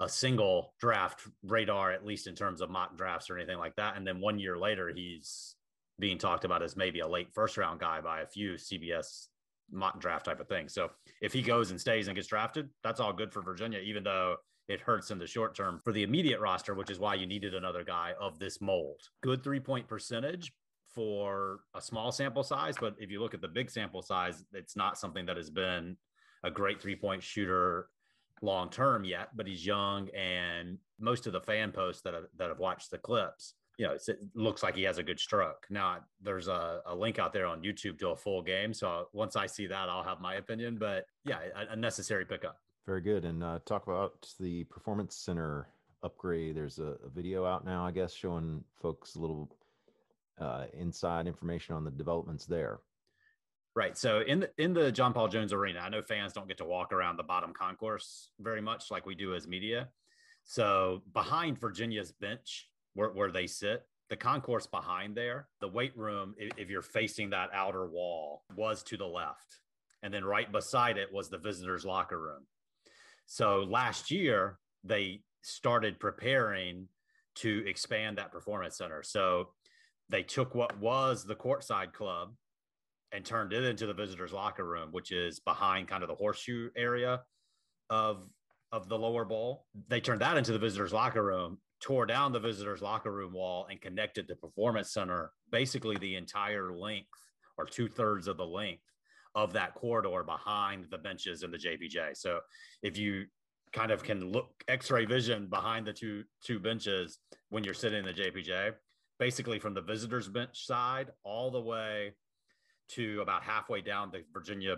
a 0.00 0.08
single 0.08 0.74
draft 0.80 1.20
radar, 1.42 1.92
at 1.92 2.04
least 2.04 2.26
in 2.26 2.34
terms 2.34 2.60
of 2.60 2.70
mock 2.70 2.96
drafts 2.96 3.30
or 3.30 3.36
anything 3.36 3.58
like 3.58 3.76
that. 3.76 3.96
And 3.96 4.06
then 4.06 4.20
one 4.20 4.38
year 4.38 4.58
later, 4.58 4.92
he's 4.94 5.54
being 5.98 6.18
talked 6.18 6.44
about 6.44 6.62
as 6.62 6.76
maybe 6.76 7.00
a 7.00 7.08
late 7.08 7.32
first 7.32 7.56
round 7.56 7.80
guy 7.80 8.00
by 8.00 8.20
a 8.20 8.26
few 8.26 8.54
CBS 8.54 9.26
mock 9.70 10.00
draft 10.00 10.26
type 10.26 10.40
of 10.40 10.48
thing. 10.48 10.68
So 10.68 10.90
if 11.22 11.32
he 11.32 11.42
goes 11.42 11.70
and 11.70 11.80
stays 11.80 12.08
and 12.08 12.16
gets 12.16 12.28
drafted, 12.28 12.68
that's 12.82 13.00
all 13.00 13.12
good 13.12 13.32
for 13.32 13.42
Virginia, 13.42 13.78
even 13.78 14.02
though 14.02 14.36
it 14.68 14.80
hurts 14.80 15.10
in 15.10 15.18
the 15.18 15.26
short 15.26 15.54
term 15.54 15.80
for 15.84 15.92
the 15.92 16.02
immediate 16.02 16.40
roster, 16.40 16.74
which 16.74 16.90
is 16.90 16.98
why 16.98 17.14
you 17.14 17.26
needed 17.26 17.54
another 17.54 17.84
guy 17.84 18.14
of 18.20 18.38
this 18.38 18.60
mold. 18.60 19.00
Good 19.22 19.44
three 19.44 19.60
point 19.60 19.86
percentage, 19.86 20.52
for 20.94 21.60
a 21.74 21.82
small 21.82 22.12
sample 22.12 22.44
size, 22.44 22.76
but 22.80 22.94
if 22.98 23.10
you 23.10 23.20
look 23.20 23.34
at 23.34 23.40
the 23.40 23.48
big 23.48 23.70
sample 23.70 24.00
size, 24.00 24.44
it's 24.52 24.76
not 24.76 24.96
something 24.96 25.26
that 25.26 25.36
has 25.36 25.50
been 25.50 25.96
a 26.44 26.50
great 26.50 26.80
three 26.80 26.96
point 26.96 27.22
shooter 27.22 27.88
long 28.44 28.70
term 28.70 29.04
yet. 29.04 29.30
But 29.34 29.46
he's 29.46 29.64
young, 29.64 30.08
and 30.10 30.78
most 30.98 31.26
of 31.26 31.32
the 31.32 31.40
fan 31.40 31.72
posts 31.72 32.02
that 32.02 32.14
have, 32.14 32.24
that 32.36 32.48
have 32.48 32.58
watched 32.58 32.90
the 32.90 32.98
clips, 32.98 33.54
you 33.78 33.86
know, 33.86 33.92
it 33.92 34.18
looks 34.34 34.62
like 34.62 34.76
he 34.76 34.84
has 34.84 34.98
a 34.98 35.02
good 35.02 35.18
stroke. 35.18 35.66
Now, 35.68 35.98
there's 36.22 36.48
a, 36.48 36.80
a, 36.86 36.94
link 36.94 37.18
out 37.18 37.32
there 37.32 37.46
on 37.46 37.62
YouTube 37.62 37.98
to 37.98 38.10
a 38.10 38.16
full 38.16 38.40
game, 38.42 38.72
so 38.72 39.08
once 39.12 39.34
I 39.34 39.46
see 39.46 39.66
that, 39.66 39.88
I'll 39.88 40.04
have 40.04 40.20
my 40.20 40.34
opinion. 40.34 40.76
But 40.78 41.06
yeah, 41.24 41.38
a, 41.56 41.72
a 41.72 41.76
necessary 41.76 42.24
pickup. 42.24 42.58
Very 42.86 43.00
good, 43.00 43.24
and 43.24 43.42
uh, 43.42 43.58
talk 43.64 43.86
about 43.86 44.28
the 44.38 44.64
performance 44.64 45.16
center 45.16 45.68
upgrade. 46.02 46.54
There's 46.56 46.78
a, 46.78 46.96
a 47.04 47.08
video 47.12 47.46
out 47.46 47.64
now, 47.64 47.84
I 47.84 47.90
guess, 47.90 48.12
showing 48.12 48.62
folks 48.80 49.16
a 49.16 49.20
little 49.20 49.50
uh, 50.38 50.66
inside 50.72 51.26
information 51.26 51.74
on 51.74 51.84
the 51.84 51.90
developments 51.90 52.46
there. 52.46 52.80
Right. 53.76 53.98
So 53.98 54.20
in 54.20 54.40
the 54.40 54.50
in 54.56 54.72
the 54.72 54.92
John 54.92 55.12
Paul 55.12 55.26
Jones 55.26 55.52
Arena, 55.52 55.80
I 55.80 55.88
know 55.88 56.00
fans 56.00 56.32
don't 56.32 56.46
get 56.46 56.58
to 56.58 56.64
walk 56.64 56.92
around 56.92 57.16
the 57.16 57.24
bottom 57.24 57.52
concourse 57.52 58.30
very 58.38 58.60
much 58.60 58.90
like 58.90 59.04
we 59.04 59.16
do 59.16 59.34
as 59.34 59.48
media. 59.48 59.88
So 60.44 61.02
behind 61.12 61.60
Virginia's 61.60 62.12
bench, 62.12 62.68
where, 62.92 63.10
where 63.10 63.32
they 63.32 63.46
sit, 63.46 63.82
the 64.10 64.16
concourse 64.16 64.66
behind 64.66 65.16
there, 65.16 65.48
the 65.60 65.68
weight 65.68 65.96
room, 65.96 66.34
if, 66.38 66.68
you're 66.70 66.82
facing 66.82 67.30
that 67.30 67.50
outer 67.52 67.86
wall, 67.86 68.44
was 68.56 68.82
to 68.84 68.96
the 68.96 69.06
left. 69.06 69.60
And 70.02 70.12
then 70.12 70.24
right 70.24 70.50
beside 70.52 70.98
it 70.98 71.12
was 71.12 71.30
the 71.30 71.38
visitors' 71.38 71.86
locker 71.86 72.20
room. 72.20 72.46
So 73.26 73.66
last 73.68 74.10
year, 74.10 74.58
they 74.84 75.22
started 75.42 75.98
preparing 75.98 76.88
to 77.36 77.66
expand 77.66 78.18
that 78.18 78.30
performance 78.30 78.76
center. 78.76 79.02
So 79.02 79.48
they 80.10 80.22
took 80.22 80.54
what 80.54 80.78
was 80.78 81.24
the 81.24 81.34
courtside 81.34 81.94
club 81.94 82.34
and 83.14 83.24
turned 83.24 83.52
it 83.52 83.64
into 83.64 83.86
the 83.86 83.94
visitors 83.94 84.32
locker 84.32 84.64
room, 84.64 84.88
which 84.90 85.12
is 85.12 85.38
behind 85.38 85.86
kind 85.86 86.02
of 86.02 86.08
the 86.08 86.14
horseshoe 86.14 86.68
area 86.76 87.22
of 87.88 88.28
of 88.72 88.88
the 88.88 88.98
lower 88.98 89.24
bowl. 89.24 89.66
They 89.88 90.00
turned 90.00 90.20
that 90.20 90.36
into 90.36 90.52
the 90.52 90.58
visitors 90.58 90.92
locker 90.92 91.22
room, 91.22 91.58
tore 91.80 92.06
down 92.06 92.32
the 92.32 92.40
visitors 92.40 92.82
locker 92.82 93.12
room 93.12 93.32
wall 93.32 93.68
and 93.70 93.80
connected 93.80 94.26
the 94.26 94.34
performance 94.34 94.92
center 94.92 95.30
basically 95.52 95.96
the 95.98 96.16
entire 96.16 96.72
length 96.72 97.06
or 97.56 97.66
two 97.66 97.88
thirds 97.88 98.26
of 98.26 98.36
the 98.36 98.46
length 98.46 98.82
of 99.36 99.52
that 99.52 99.74
corridor 99.74 100.24
behind 100.24 100.86
the 100.90 100.98
benches 100.98 101.44
in 101.44 101.52
the 101.52 101.58
JPJ. 101.58 102.16
So 102.16 102.40
if 102.82 102.98
you 102.98 103.26
kind 103.72 103.92
of 103.92 104.02
can 104.02 104.32
look 104.32 104.48
x-ray 104.66 105.04
vision 105.04 105.46
behind 105.46 105.86
the 105.86 105.92
two 105.92 106.24
two 106.44 106.58
benches 106.58 107.20
when 107.50 107.62
you're 107.62 107.74
sitting 107.74 108.00
in 108.00 108.04
the 108.06 108.12
JPJ, 108.12 108.72
basically 109.20 109.60
from 109.60 109.74
the 109.74 109.82
visitors 109.82 110.28
bench 110.28 110.66
side 110.66 111.10
all 111.22 111.52
the 111.52 111.60
way 111.60 112.14
to 112.90 113.20
about 113.20 113.42
halfway 113.42 113.80
down 113.80 114.10
the 114.10 114.22
Virginia 114.32 114.76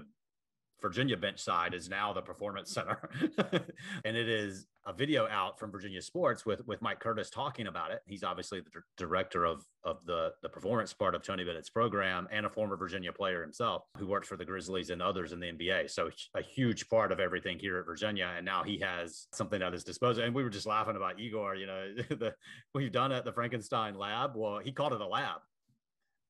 Virginia 0.80 1.16
bench 1.16 1.40
side 1.40 1.74
is 1.74 1.88
now 1.88 2.12
the 2.12 2.20
performance 2.20 2.72
center. 2.72 3.09
and 4.04 4.16
it 4.16 4.28
is 4.28 4.66
a 4.86 4.92
video 4.92 5.26
out 5.28 5.59
from 5.59 5.72
Virginia 5.72 6.00
Sports 6.02 6.44
with 6.44 6.66
with 6.66 6.82
Mike 6.82 7.00
Curtis 7.00 7.30
talking 7.30 7.66
about 7.66 7.90
it. 7.90 8.02
He's 8.07 8.22
obviously 8.22 8.61
the 8.61 8.70
director 8.96 9.44
of 9.44 9.64
of 9.84 10.04
the 10.07 10.32
the 10.42 10.48
performance 10.48 10.92
part 10.92 11.14
of 11.14 11.22
Tony 11.22 11.44
Bennett's 11.44 11.70
program 11.70 12.28
and 12.30 12.46
a 12.46 12.50
former 12.50 12.76
Virginia 12.76 13.12
player 13.12 13.42
himself 13.42 13.84
who 13.98 14.07
worked 14.07 14.26
for 14.26 14.36
the 14.36 14.44
Grizzlies 14.44 14.90
and 14.90 15.00
others 15.00 15.32
in 15.32 15.40
the 15.40 15.46
NBA. 15.46 15.90
So 15.90 16.11
a 16.34 16.42
huge 16.42 16.88
part 16.88 17.11
of 17.11 17.20
everything 17.20 17.59
here 17.59 17.78
at 17.78 17.86
Virginia. 17.86 18.30
And 18.36 18.44
now 18.44 18.62
he 18.62 18.78
has 18.80 19.28
something 19.32 19.62
at 19.62 19.72
his 19.72 19.82
disposal. 19.82 20.24
And 20.24 20.34
we 20.34 20.44
were 20.44 20.50
just 20.50 20.66
laughing 20.66 20.96
about 20.96 21.18
Igor. 21.18 21.57
You 21.57 21.66
know, 21.66 21.94
the 22.11 22.34
we've 22.74 22.92
done 22.92 23.12
at 23.12 23.24
the 23.24 23.32
Frankenstein 23.32 23.96
lab. 23.98 24.32
Well, 24.36 24.59
he 24.59 24.72
called 24.72 24.92
it 24.92 25.00
a 25.00 25.07
lab 25.07 25.40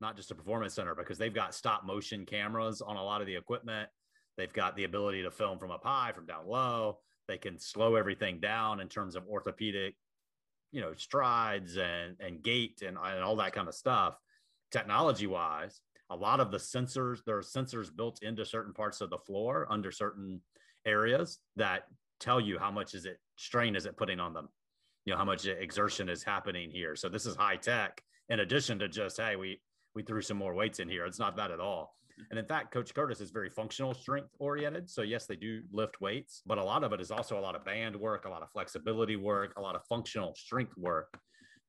not 0.00 0.16
just 0.16 0.30
a 0.30 0.34
performance 0.34 0.74
center 0.74 0.94
because 0.94 1.18
they've 1.18 1.34
got 1.34 1.54
stop 1.54 1.84
motion 1.84 2.26
cameras 2.26 2.82
on 2.82 2.96
a 2.96 3.02
lot 3.02 3.20
of 3.20 3.26
the 3.26 3.36
equipment 3.36 3.88
They've 4.36 4.52
got 4.52 4.76
the 4.76 4.84
ability 4.84 5.22
to 5.22 5.30
film 5.30 5.58
from 5.58 5.70
up 5.70 5.84
high, 5.84 6.12
from 6.12 6.26
down 6.26 6.46
low. 6.46 6.98
They 7.26 7.38
can 7.38 7.58
slow 7.58 7.96
everything 7.96 8.38
down 8.38 8.80
in 8.80 8.88
terms 8.88 9.16
of 9.16 9.26
orthopedic, 9.26 9.94
you 10.72 10.80
know, 10.80 10.92
strides 10.94 11.76
and 11.76 12.16
and 12.20 12.42
gait 12.42 12.82
and, 12.86 12.96
and 13.02 13.24
all 13.24 13.36
that 13.36 13.54
kind 13.54 13.68
of 13.68 13.74
stuff. 13.74 14.16
Technology 14.70 15.26
wise, 15.26 15.80
a 16.10 16.16
lot 16.16 16.40
of 16.40 16.50
the 16.50 16.58
sensors, 16.58 17.20
there 17.24 17.38
are 17.38 17.42
sensors 17.42 17.94
built 17.94 18.22
into 18.22 18.44
certain 18.44 18.72
parts 18.72 19.00
of 19.00 19.10
the 19.10 19.18
floor 19.18 19.66
under 19.70 19.90
certain 19.90 20.40
areas 20.84 21.38
that 21.56 21.84
tell 22.20 22.40
you 22.40 22.58
how 22.58 22.70
much 22.70 22.94
is 22.94 23.06
it 23.06 23.18
strain 23.36 23.74
is 23.74 23.86
it 23.86 23.96
putting 23.96 24.20
on 24.20 24.32
them 24.32 24.48
you 25.04 25.12
know 25.12 25.18
how 25.18 25.24
much 25.24 25.44
exertion 25.44 26.08
is 26.08 26.22
happening 26.22 26.70
here 26.70 26.96
so 26.96 27.08
this 27.08 27.26
is 27.26 27.34
high 27.34 27.56
tech 27.56 28.00
in 28.30 28.40
addition 28.40 28.78
to 28.78 28.88
just 28.88 29.20
hey 29.20 29.34
we 29.36 29.60
we 29.96 30.02
threw 30.02 30.22
some 30.22 30.36
more 30.36 30.54
weights 30.54 30.78
in 30.78 30.88
here 30.88 31.04
it's 31.04 31.18
not 31.18 31.36
that 31.36 31.50
at 31.50 31.58
all 31.58 31.96
and 32.30 32.38
in 32.38 32.46
fact, 32.46 32.72
Coach 32.72 32.94
Curtis 32.94 33.20
is 33.20 33.30
very 33.30 33.50
functional 33.50 33.94
strength 33.94 34.30
oriented. 34.38 34.88
So, 34.88 35.02
yes, 35.02 35.26
they 35.26 35.36
do 35.36 35.62
lift 35.70 36.00
weights, 36.00 36.42
but 36.46 36.58
a 36.58 36.64
lot 36.64 36.82
of 36.82 36.92
it 36.92 37.00
is 37.00 37.10
also 37.10 37.38
a 37.38 37.40
lot 37.40 37.54
of 37.54 37.64
band 37.64 37.94
work, 37.94 38.24
a 38.24 38.30
lot 38.30 38.42
of 38.42 38.50
flexibility 38.50 39.16
work, 39.16 39.52
a 39.56 39.60
lot 39.60 39.74
of 39.74 39.84
functional 39.88 40.34
strength 40.34 40.76
work 40.76 41.18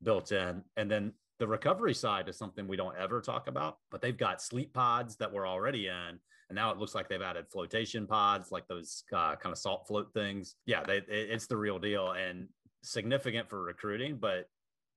built 0.03 0.31
in. 0.31 0.63
And 0.77 0.89
then 0.89 1.13
the 1.39 1.47
recovery 1.47 1.93
side 1.93 2.29
is 2.29 2.37
something 2.37 2.67
we 2.67 2.77
don't 2.77 2.97
ever 2.97 3.21
talk 3.21 3.47
about, 3.47 3.77
but 3.91 4.01
they've 4.01 4.17
got 4.17 4.41
sleep 4.41 4.73
pods 4.73 5.17
that 5.17 5.31
we're 5.31 5.47
already 5.47 5.87
in. 5.87 6.19
And 6.49 6.55
now 6.55 6.71
it 6.71 6.77
looks 6.77 6.95
like 6.95 7.09
they've 7.09 7.21
added 7.21 7.47
flotation 7.51 8.07
pods, 8.07 8.51
like 8.51 8.67
those 8.67 9.03
uh, 9.13 9.35
kind 9.35 9.51
of 9.51 9.57
salt 9.57 9.85
float 9.85 10.13
things. 10.13 10.55
Yeah, 10.65 10.81
they, 10.83 11.01
it's 11.09 11.47
the 11.47 11.57
real 11.57 11.77
deal 11.77 12.11
and 12.11 12.47
significant 12.83 13.49
for 13.49 13.61
recruiting, 13.61 14.17
but 14.17 14.47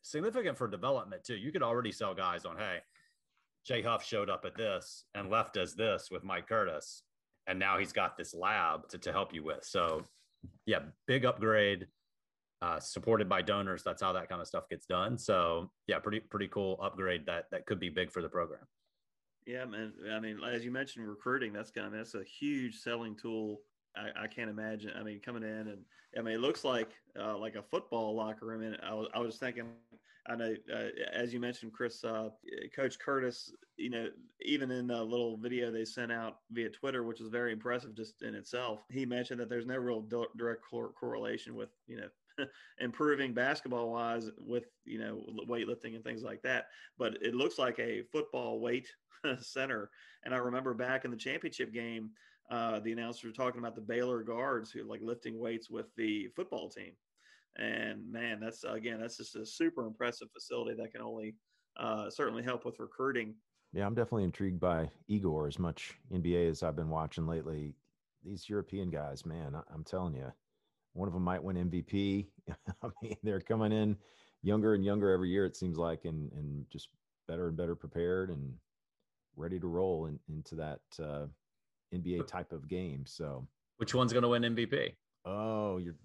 significant 0.03 0.57
for 0.57 0.69
development 0.69 1.25
too. 1.25 1.37
You 1.37 1.51
could 1.51 1.63
already 1.63 1.91
sell 1.91 2.15
guys 2.15 2.45
on, 2.45 2.57
hey, 2.57 2.79
Jay 3.65 3.83
Huff 3.83 4.05
showed 4.05 4.31
up 4.31 4.45
at 4.45 4.57
this 4.57 5.05
and 5.15 5.31
left 5.31 5.57
as 5.57 5.75
this 5.75 6.09
with 6.11 6.25
Mike 6.25 6.49
Curtis. 6.49 7.03
And 7.47 7.59
now 7.59 7.79
he's 7.79 7.93
got 7.93 8.17
this 8.17 8.35
lab 8.35 8.89
to, 8.89 8.99
to 8.99 9.13
help 9.13 9.35
you 9.35 9.43
with. 9.43 9.65
So, 9.65 10.05
yeah, 10.67 10.81
big 11.07 11.25
upgrade, 11.25 11.87
uh, 12.63 12.79
supported 12.79 13.29
by 13.29 13.43
donors. 13.43 13.83
That's 13.83 14.03
how 14.03 14.13
that 14.13 14.29
kind 14.29 14.41
of 14.41 14.47
stuff 14.47 14.69
gets 14.69 14.87
done. 14.87 15.19
So, 15.19 15.71
yeah, 15.87 15.99
pretty 15.99 16.21
pretty 16.21 16.49
cool 16.49 16.79
upgrade 16.83 17.27
that 17.27 17.47
that 17.51 17.67
could 17.67 17.81
be 17.81 17.89
big 17.89 18.11
for 18.11 18.23
the 18.23 18.29
program. 18.29 18.61
Yeah, 19.47 19.65
man. 19.65 19.93
I 20.13 20.21
mean, 20.21 20.39
as 20.45 20.65
you 20.65 20.71
mentioned, 20.71 21.09
recruiting. 21.09 21.53
That's 21.53 21.71
kind 21.71 21.87
of 21.87 21.93
that's 21.93 22.15
a 22.15 22.23
huge 22.23 22.77
selling 22.77 23.17
tool. 23.17 23.63
I, 23.97 24.25
I 24.25 24.27
can't 24.27 24.51
imagine. 24.51 24.93
I 24.99 25.03
mean, 25.03 25.21
coming 25.25 25.43
in 25.43 25.69
and 25.69 25.79
I 26.17 26.23
mean, 26.23 26.35
it 26.35 26.41
looks 26.41 26.65
like 26.65 26.91
uh, 27.19 27.37
like 27.37 27.55
a 27.55 27.63
football 27.63 28.15
locker 28.15 28.47
room. 28.47 28.63
And 28.63 28.77
I 28.83 28.95
was 28.95 29.09
I 29.15 29.19
was 29.19 29.37
thinking 29.37 29.65
I 30.27 30.37
know, 30.37 30.55
uh, 30.73 30.89
as 31.13 31.33
you 31.33 31.41
mentioned, 31.41 31.73
Chris, 31.73 32.05
uh, 32.05 32.31
Coach 32.75 32.99
Curtis, 32.99 33.53
you 33.77 33.91
know, 33.91 34.09
even 34.43 34.71
in 34.71 34.87
the 34.87 35.03
little 35.03 35.37
video 35.37 35.71
they 35.71 35.85
sent 35.85 36.13
out 36.13 36.39
via 36.51 36.69
Twitter, 36.69 37.05
which 37.05 37.21
was 37.21 37.31
very 37.31 37.53
impressive 37.53 37.95
just 37.95 38.23
in 38.23 38.35
itself, 38.35 38.85
he 38.91 39.07
mentioned 39.07 39.41
that 39.41 39.49
there's 39.49 39.67
no 39.67 39.77
real 39.77 40.07
direct 40.37 40.63
cor- 40.69 40.93
correlation 40.93 41.55
with, 41.55 41.71
you 41.87 41.97
know, 41.97 42.47
improving 42.81 43.33
basketball 43.33 43.91
wise 43.91 44.31
with, 44.39 44.65
you 44.85 44.99
know, 44.99 45.23
weightlifting 45.49 45.95
and 45.95 46.05
things 46.05 46.23
like 46.23 46.43
that. 46.43 46.67
But 46.99 47.19
it 47.23 47.35
looks 47.35 47.59
like 47.59 47.79
a 47.79 48.03
football 48.13 48.61
weight 48.61 48.89
center. 49.41 49.91
And 50.25 50.35
I 50.35 50.39
remember 50.39 50.75
back 50.75 51.05
in 51.05 51.11
the 51.11 51.17
championship 51.17 51.73
game, 51.73 52.11
uh, 52.51 52.81
the 52.81 52.93
announcers 52.93 53.25
were 53.25 53.33
talking 53.33 53.61
about 53.61 53.75
the 53.75 53.81
Baylor 53.81 54.23
guards 54.23 54.71
who 54.71 54.83
like 54.83 55.01
lifting 55.03 55.39
weights 55.39 55.71
with 55.71 55.87
the 55.97 56.29
football 56.35 56.69
team. 56.69 56.93
And 57.57 58.11
man, 58.11 58.41
that's 58.41 58.65
again, 58.65 59.01
that's 59.01 59.17
just 59.17 59.37
a 59.37 59.45
super 59.45 59.87
impressive 59.87 60.29
facility 60.33 60.77
that 60.81 60.93
can 60.93 61.03
only 61.03 61.35
uh, 61.79 62.11
certainly 62.11 62.43
help 62.43 62.65
with 62.65 62.79
recruiting. 62.79 63.35
Yeah, 63.73 63.87
I'm 63.87 63.95
definitely 63.95 64.25
intrigued 64.25 64.61
by 64.61 64.91
Igor 65.09 65.47
as 65.47 65.59
much 65.59 65.95
NBA 66.13 66.51
as 66.51 66.63
I've 66.63 66.77
been 66.77 66.91
watching 66.91 67.27
lately. 67.27 67.75
These 68.25 68.49
European 68.49 68.91
guys, 68.91 69.25
man, 69.25 69.55
I'm 69.73 69.85
telling 69.85 70.15
you, 70.15 70.31
one 70.93 71.09
of 71.09 71.15
them 71.15 71.23
might 71.23 71.43
win 71.43 71.71
MVP. 71.71 72.27
I 72.83 72.89
mean, 73.03 73.17
they're 73.23 73.41
coming 73.41 73.73
in 73.73 73.97
younger 74.43 74.75
and 74.75 74.85
younger 74.85 75.11
every 75.11 75.31
year, 75.31 75.47
it 75.47 75.57
seems 75.57 75.79
like, 75.79 76.05
and 76.05 76.31
and 76.33 76.67
just 76.71 76.89
better 77.29 77.49
and 77.49 77.57
better 77.57 77.75
prepared 77.75 78.31
and 78.31 78.55
ready 79.37 79.59
to 79.61 79.67
roll 79.67 80.07
in, 80.07 80.19
into 80.29 80.55
that 80.57 80.81
uh, 81.01 81.27
NBA 81.95 82.27
type 82.27 82.53
of 82.53 82.69
game. 82.69 83.05
So, 83.07 83.47
which 83.79 83.95
one's 83.95 84.13
going 84.13 84.23
to 84.23 84.29
win 84.29 84.43
MVP? 84.43 84.95
Oh, 85.25 85.79
you're 85.79 85.97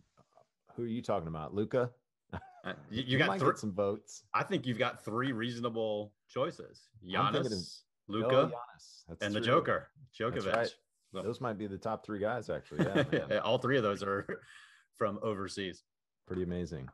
who 0.75 0.83
are 0.83 0.87
you 0.87 1.01
talking 1.01 1.27
about, 1.27 1.53
Luka? 1.53 1.91
Uh, 2.33 2.73
you, 2.89 3.03
you 3.05 3.17
got 3.25 3.39
th- 3.39 3.57
some 3.57 3.73
votes. 3.73 4.23
I 4.33 4.43
think 4.43 4.65
you've 4.65 4.79
got 4.79 5.03
three 5.03 5.31
reasonable 5.31 6.13
choices: 6.27 6.89
Giannis, 7.07 7.81
Luka, 8.07 8.51
oh, 8.53 9.15
and 9.19 9.19
true. 9.19 9.29
the 9.29 9.39
Joker, 9.41 9.89
Djokovic. 10.17 10.55
Right. 10.55 10.73
So, 11.13 11.21
those 11.21 11.39
might 11.39 11.57
be 11.57 11.67
the 11.67 11.77
top 11.77 12.05
three 12.05 12.19
guys, 12.19 12.49
actually. 12.49 12.85
Yeah, 12.85 13.03
yeah, 13.29 13.37
all 13.37 13.57
three 13.57 13.77
of 13.77 13.83
those 13.83 14.03
are 14.03 14.27
from 14.97 15.19
overseas. 15.21 15.83
Pretty 16.27 16.43
amazing. 16.43 16.89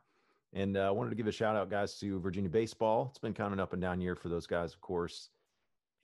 And 0.54 0.76
I 0.76 0.88
uh, 0.88 0.92
wanted 0.92 1.10
to 1.10 1.16
give 1.16 1.26
a 1.26 1.32
shout 1.32 1.56
out, 1.56 1.70
guys, 1.70 1.98
to 2.00 2.20
Virginia 2.20 2.50
baseball. 2.50 3.08
It's 3.10 3.18
been 3.18 3.32
kind 3.32 3.46
of 3.46 3.54
an 3.54 3.60
up 3.60 3.72
and 3.72 3.80
down 3.80 4.00
year 4.00 4.14
for 4.14 4.28
those 4.28 4.46
guys, 4.46 4.74
of 4.74 4.80
course. 4.82 5.30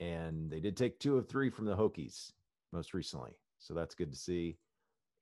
And 0.01 0.51
they 0.51 0.61
did 0.61 0.77
take 0.77 0.99
two 0.99 1.19
of 1.19 1.29
three 1.29 1.51
from 1.51 1.67
the 1.67 1.77
Hokies 1.77 2.33
most 2.73 2.95
recently. 2.95 3.33
So 3.59 3.75
that's 3.75 3.95
good 3.95 4.11
to 4.11 4.17
see. 4.17 4.57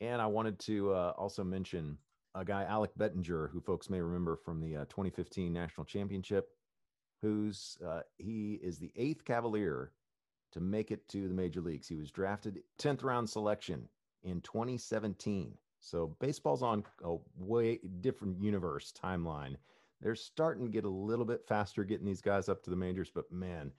And 0.01 0.23
I 0.23 0.27
wanted 0.27 0.59
to 0.61 0.93
uh, 0.93 1.13
also 1.17 1.43
mention 1.43 1.99
a 2.37 2.45
guy, 2.45 2.65
Alec 2.65 2.91
Bettinger, 2.97 3.49
who 3.49 3.61
folks 3.61 3.89
may 3.89 4.01
remember 4.01 4.37
from 4.37 4.61
the 4.61 4.77
uh, 4.77 4.85
2015 4.85 5.53
national 5.53 5.85
championship, 5.87 6.51
who's 7.23 7.79
uh, 7.87 8.01
he 8.19 8.61
is 8.63 8.79
the 8.79 8.93
eighth 8.95 9.25
Cavalier 9.25 9.93
to 10.53 10.61
make 10.61 10.91
it 10.91 11.09
to 11.09 11.29
the 11.29 11.35
major 11.35 11.61
leagues. 11.61 11.89
He 11.89 11.97
was 11.97 12.11
drafted 12.11 12.61
10th 12.79 13.03
round 13.03 13.29
selection 13.29 13.89
in 14.23 14.41
2017. 14.43 15.55
So 15.81 16.15
baseball's 16.21 16.63
on 16.63 16.85
a 17.05 17.17
way 17.39 17.81
different 18.01 18.41
universe 18.41 18.93
timeline. 18.93 19.57
They're 20.01 20.15
starting 20.15 20.65
to 20.67 20.71
get 20.71 20.85
a 20.85 20.91
little 20.91 21.25
bit 21.25 21.47
faster 21.47 21.85
getting 21.85 22.07
these 22.07 22.21
guys 22.21 22.49
up 22.49 22.63
to 22.65 22.71
the 22.71 22.77
majors, 22.77 23.11
but 23.15 23.31
man, 23.33 23.73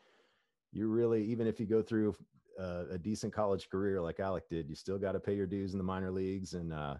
you 0.72 0.88
really, 0.88 1.24
even 1.26 1.48
if 1.48 1.60
you 1.60 1.68
go 1.68 1.82
through 1.82 2.16
uh, 2.60 2.86
a 2.90 2.98
decent 2.98 3.34
college 3.34 3.70
career 3.70 4.02
like 4.02 4.20
Alec 4.20 4.50
did, 4.50 4.68
you 4.68 4.76
still 4.76 4.98
got 4.98 5.12
to 5.12 5.20
pay 5.20 5.36
your 5.36 5.46
dues 5.46 5.74
in 5.74 5.78
the 5.78 5.84
minor 5.84 6.12
leagues. 6.12 6.54
And 6.54 6.74
uh, 6.74 6.96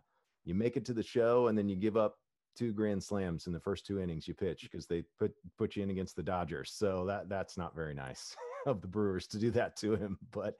you 0.48 0.56
make 0.56 0.78
it 0.78 0.86
to 0.86 0.94
the 0.94 1.04
show 1.04 1.48
and 1.48 1.58
then 1.58 1.68
you 1.68 1.76
give 1.76 1.98
up 1.98 2.16
two 2.56 2.72
grand 2.72 3.04
slams 3.04 3.48
in 3.48 3.54
the 3.54 3.60
first 3.60 3.86
two 3.86 4.00
innings 4.00 4.28
you 4.28 4.34
pitch 4.34 4.64
because 4.64 4.88
they 4.88 5.04
put 5.20 5.32
put 5.58 5.76
you 5.76 5.84
in 5.84 5.90
against 5.90 6.16
the 6.16 6.24
Dodgers. 6.24 6.72
So 6.74 7.06
that 7.06 7.30
that's 7.30 7.58
not 7.58 7.76
very 7.76 7.94
nice 7.94 8.36
of 8.66 8.82
the 8.82 8.88
Brewers 8.88 9.28
to 9.28 9.38
do 9.38 9.52
that 9.52 9.76
to 9.78 9.96
him. 9.96 10.18
But 10.32 10.56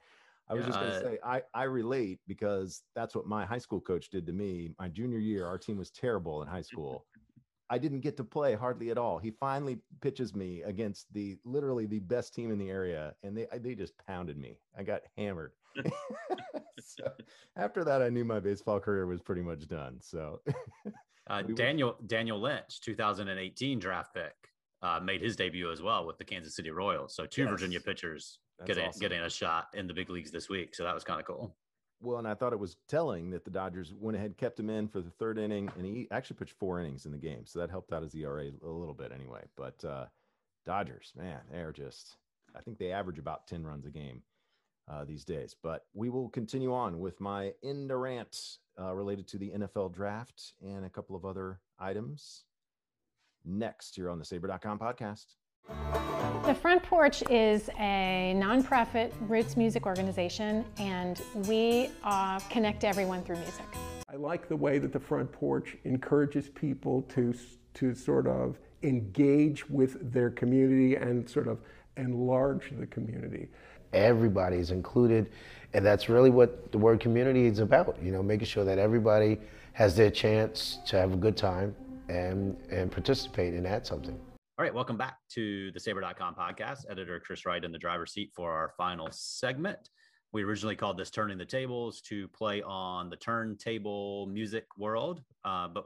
I 0.50 0.54
was 0.54 0.66
just 0.66 0.80
going 0.80 0.92
to 0.92 0.98
uh, 0.98 1.02
say, 1.02 1.18
I, 1.26 1.42
I 1.54 1.64
relate 1.64 2.20
because 2.26 2.84
that's 2.96 3.14
what 3.14 3.26
my 3.26 3.46
high 3.46 3.58
school 3.58 3.82
coach 3.82 4.10
did 4.10 4.26
to 4.28 4.32
me. 4.32 4.70
My 4.80 4.88
junior 4.88 5.18
year, 5.20 5.46
our 5.46 5.58
team 5.58 5.78
was 5.78 5.92
terrible 5.92 6.42
in 6.42 6.48
high 6.48 6.62
school. 6.72 7.06
I 7.70 7.78
didn't 7.78 8.00
get 8.00 8.16
to 8.18 8.24
play 8.24 8.56
hardly 8.56 8.92
at 8.92 8.98
all. 8.98 9.18
He 9.18 9.32
finally 9.32 9.80
pitches 10.02 10.34
me 10.34 10.62
against 10.64 11.12
the 11.14 11.38
literally 11.44 11.86
the 11.86 12.00
best 12.00 12.34
team 12.34 12.52
in 12.52 12.58
the 12.58 12.70
area, 12.70 13.14
and 13.24 13.38
they 13.38 13.48
they 13.60 13.76
just 13.76 13.94
pounded 14.08 14.38
me. 14.38 14.60
I 14.78 14.84
got 14.84 15.02
hammered. 15.18 15.52
so 16.80 17.12
after 17.56 17.84
that, 17.84 18.02
I 18.02 18.10
knew 18.10 18.24
my 18.26 18.40
baseball 18.40 18.80
career 18.80 19.06
was 19.06 19.22
pretty 19.22 19.42
much 19.42 19.68
done. 19.68 19.98
So 20.02 20.42
Uh, 21.30 21.44
We 21.48 21.54
were- 21.54 21.58
Daniel 21.58 21.98
Daniel 22.08 22.40
Lynch, 22.40 22.80
2018 22.82 23.80
draft 23.80 24.14
pick, 24.14 24.34
uh, 24.82 25.00
made 25.04 25.22
his 25.22 25.36
debut 25.36 25.72
as 25.72 25.82
well 25.82 26.06
with 26.08 26.18
the 26.18 26.26
Kansas 26.26 26.56
City 26.56 26.70
Royals. 26.72 27.16
So 27.16 27.26
two 27.26 27.48
Virginia 27.48 27.80
pitchers 27.82 28.40
That's 28.60 28.68
getting 28.68 28.88
awesome. 28.88 29.00
getting 29.02 29.20
a 29.22 29.30
shot 29.30 29.68
in 29.74 29.88
the 29.88 29.94
big 29.94 30.10
leagues 30.10 30.32
this 30.32 30.48
week. 30.50 30.74
So 30.74 30.84
that 30.84 30.94
was 30.96 31.04
kind 31.04 31.20
of 31.20 31.26
cool. 31.26 31.56
Well, 32.00 32.20
and 32.20 32.28
I 32.28 32.36
thought 32.36 32.54
it 32.54 32.60
was 32.60 32.78
telling 32.88 33.32
that 33.32 33.44
the 33.44 33.52
Dodgers 33.52 33.94
went 34.00 34.16
ahead, 34.18 34.38
kept 34.38 34.60
him 34.60 34.70
in 34.70 34.88
for 34.88 35.02
the 35.02 35.10
third 35.10 35.40
inning, 35.40 35.70
and 35.76 35.86
he 35.86 36.08
actually 36.12 36.38
pitched 36.38 36.54
four 36.60 36.80
innings 36.80 37.06
in 37.06 37.12
the 37.12 37.18
game. 37.18 37.46
So 37.46 37.60
that 37.60 37.72
helped 37.72 37.92
out 37.92 38.04
his 38.04 38.14
ERA 38.14 38.52
a 38.64 38.68
little 38.68 38.94
bit 38.94 39.12
anyway. 39.12 39.42
But 39.56 39.84
uh, 39.84 40.06
Dodgers, 40.66 41.12
man, 41.18 41.40
they're 41.52 41.72
just, 41.72 42.18
I 42.56 42.62
think 42.62 42.78
they 42.78 42.92
average 42.92 43.18
about 43.18 43.48
10 43.48 43.66
runs 43.66 43.88
a 43.88 43.90
game 43.90 44.22
uh, 44.88 45.06
these 45.06 45.26
days. 45.26 45.56
But 45.62 45.86
we 45.96 46.10
will 46.10 46.30
continue 46.30 46.74
on 46.74 47.00
with 47.00 47.20
my 47.20 47.54
end 47.64 47.92
rant 47.92 48.58
uh, 48.80 48.94
related 48.94 49.28
to 49.30 49.40
the 49.40 49.52
NFL 49.52 49.94
draft 49.94 50.54
and 50.62 50.86
a 50.86 50.90
couple 50.90 51.16
of 51.16 51.26
other 51.26 51.60
items 51.80 52.44
next 53.44 53.96
here 53.96 54.10
on 54.10 54.20
the 54.20 54.26
Sabre.com 54.26 54.78
podcast. 54.78 55.26
The 56.48 56.56
Front 56.56 56.82
Porch 56.84 57.24
is 57.30 57.70
a 57.78 58.34
nonprofit 58.38 59.12
roots 59.22 59.58
music 59.58 59.86
organization, 59.86 60.64
and 60.78 61.22
we 61.46 61.90
uh, 62.06 62.40
connect 62.50 62.86
everyone 62.86 63.22
through 63.24 63.36
music. 63.38 63.66
I 64.10 64.16
like 64.16 64.48
the 64.48 64.56
way 64.56 64.78
that 64.80 64.94
the 64.94 65.00
front 65.00 65.30
porch 65.32 65.76
encourages 65.84 66.48
people 66.48 67.02
to 67.14 67.34
to 67.74 67.94
sort 67.94 68.28
of 68.28 68.58
engage 68.82 69.70
with 69.70 70.12
their 70.14 70.30
community 70.30 70.96
and 70.96 71.30
sort 71.30 71.50
of 71.50 71.60
enlarge 71.98 72.72
the 72.80 72.88
community. 72.88 73.50
everybody 73.94 74.58
is 74.58 74.72
included 74.72 75.30
and 75.74 75.86
that's 75.86 76.10
really 76.10 76.30
what 76.30 76.72
the 76.72 76.78
word 76.78 77.00
community 77.00 77.46
is 77.46 77.60
about 77.60 77.98
you 78.02 78.12
know 78.12 78.22
making 78.22 78.46
sure 78.46 78.66
that 78.66 78.78
everybody 78.78 79.40
has 79.74 79.96
their 79.96 80.12
chance 80.12 80.80
to 80.86 80.98
have 80.98 81.14
a 81.14 81.16
good 81.16 81.38
time 81.38 81.76
and 82.10 82.58
and 82.70 82.92
participate 82.92 83.54
and 83.54 83.66
add 83.66 83.86
something 83.86 84.20
All 84.60 84.64
right, 84.64 84.74
welcome 84.74 84.98
back 84.98 85.20
to 85.34 85.72
the 85.74 85.80
Sabre.com 85.80 86.34
podcast. 86.34 86.90
Editor 86.90 87.20
Chris 87.20 87.46
Wright 87.46 87.64
in 87.64 87.72
the 87.72 87.78
driver's 87.78 88.12
seat 88.12 88.32
for 88.34 88.52
our 88.52 88.74
final 88.76 89.08
segment. 89.12 89.78
We 90.34 90.44
originally 90.44 90.76
called 90.76 90.98
this 90.98 91.12
Turning 91.12 91.38
the 91.38 91.46
Tables 91.46 92.02
to 92.08 92.28
play 92.30 92.64
on 92.64 93.12
the 93.12 93.18
turntable 93.18 94.26
music 94.26 94.66
world, 94.76 95.22
uh, 95.46 95.68
but 95.68 95.86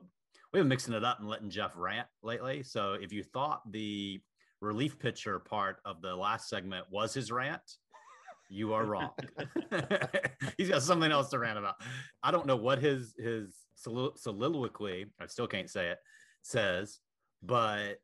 we've 0.54 0.62
been 0.62 0.70
mixing 0.70 0.94
it 0.94 1.04
up 1.04 1.20
and 1.20 1.28
letting 1.28 1.50
Jeff 1.50 1.74
rant 1.76 2.08
lately. 2.24 2.64
So 2.64 2.94
if 2.94 3.12
you 3.12 3.24
thought 3.24 3.70
the 3.70 4.22
relief 4.62 4.98
pitcher 4.98 5.38
part 5.40 5.80
of 5.84 6.02
the 6.02 6.16
last 6.16 6.48
segment 6.48 6.86
was 6.90 7.14
his 7.14 7.30
rant, 7.30 7.76
you 8.50 8.74
are 8.74 8.86
wrong. 8.86 9.10
He's 10.58 10.70
got 10.70 10.82
something 10.82 11.12
else 11.12 11.30
to 11.32 11.40
rant 11.40 11.60
about. 11.60 11.76
I 12.24 12.32
don't 12.32 12.48
know 12.48 12.56
what 12.56 12.80
his 12.80 13.16
his 13.18 13.54
solilo- 13.78 14.18
soliloquy, 14.18 15.08
I 15.20 15.26
still 15.26 15.48
can't 15.48 15.70
say 15.70 15.90
it, 15.90 15.98
says, 16.42 17.00
but 17.44 17.98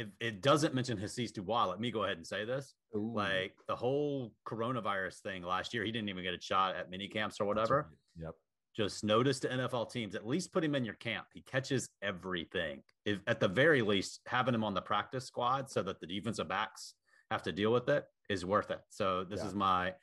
if 0.00 0.08
it 0.18 0.40
doesn't 0.40 0.74
mention 0.74 0.96
Hasise 0.98 1.32
Dubois, 1.32 1.66
let 1.66 1.78
me 1.78 1.90
go 1.90 2.04
ahead 2.04 2.16
and 2.16 2.26
say 2.26 2.44
this. 2.44 2.74
Ooh, 2.96 3.12
Like 3.14 3.54
the 3.68 3.76
whole 3.76 4.32
coronavirus 4.48 5.20
thing 5.20 5.42
last 5.42 5.74
year, 5.74 5.84
he 5.84 5.92
didn't 5.92 6.08
even 6.08 6.24
get 6.24 6.32
a 6.34 6.40
shot 6.40 6.74
at 6.74 6.90
mini 6.90 7.06
camps 7.06 7.40
or 7.40 7.44
whatever. 7.44 7.88
right. 8.16 8.24
Yep. 8.26 8.34
Just 8.76 9.04
notice 9.04 9.40
to 9.40 9.48
NFL 9.48 9.90
teams, 9.92 10.14
at 10.14 10.26
least 10.26 10.52
put 10.52 10.64
him 10.64 10.74
in 10.74 10.84
your 10.84 10.94
camp. 10.94 11.26
He 11.34 11.42
catches 11.42 11.90
everything. 12.02 12.82
If 13.04 13.18
at 13.26 13.40
the 13.40 13.48
very 13.48 13.82
least, 13.82 14.20
having 14.26 14.54
him 14.54 14.64
on 14.64 14.74
the 14.74 14.80
practice 14.80 15.26
squad 15.26 15.68
so 15.70 15.82
that 15.82 16.00
the 16.00 16.06
defensive 16.06 16.48
backs 16.48 16.94
have 17.30 17.42
to 17.42 17.52
deal 17.52 17.72
with 17.72 17.88
it 17.88 18.04
is 18.30 18.46
worth 18.46 18.70
it. 18.70 18.80
So 18.88 19.24
this 19.24 19.40
Yeah. 19.40 19.46
is 19.48 19.54
my 19.54 19.94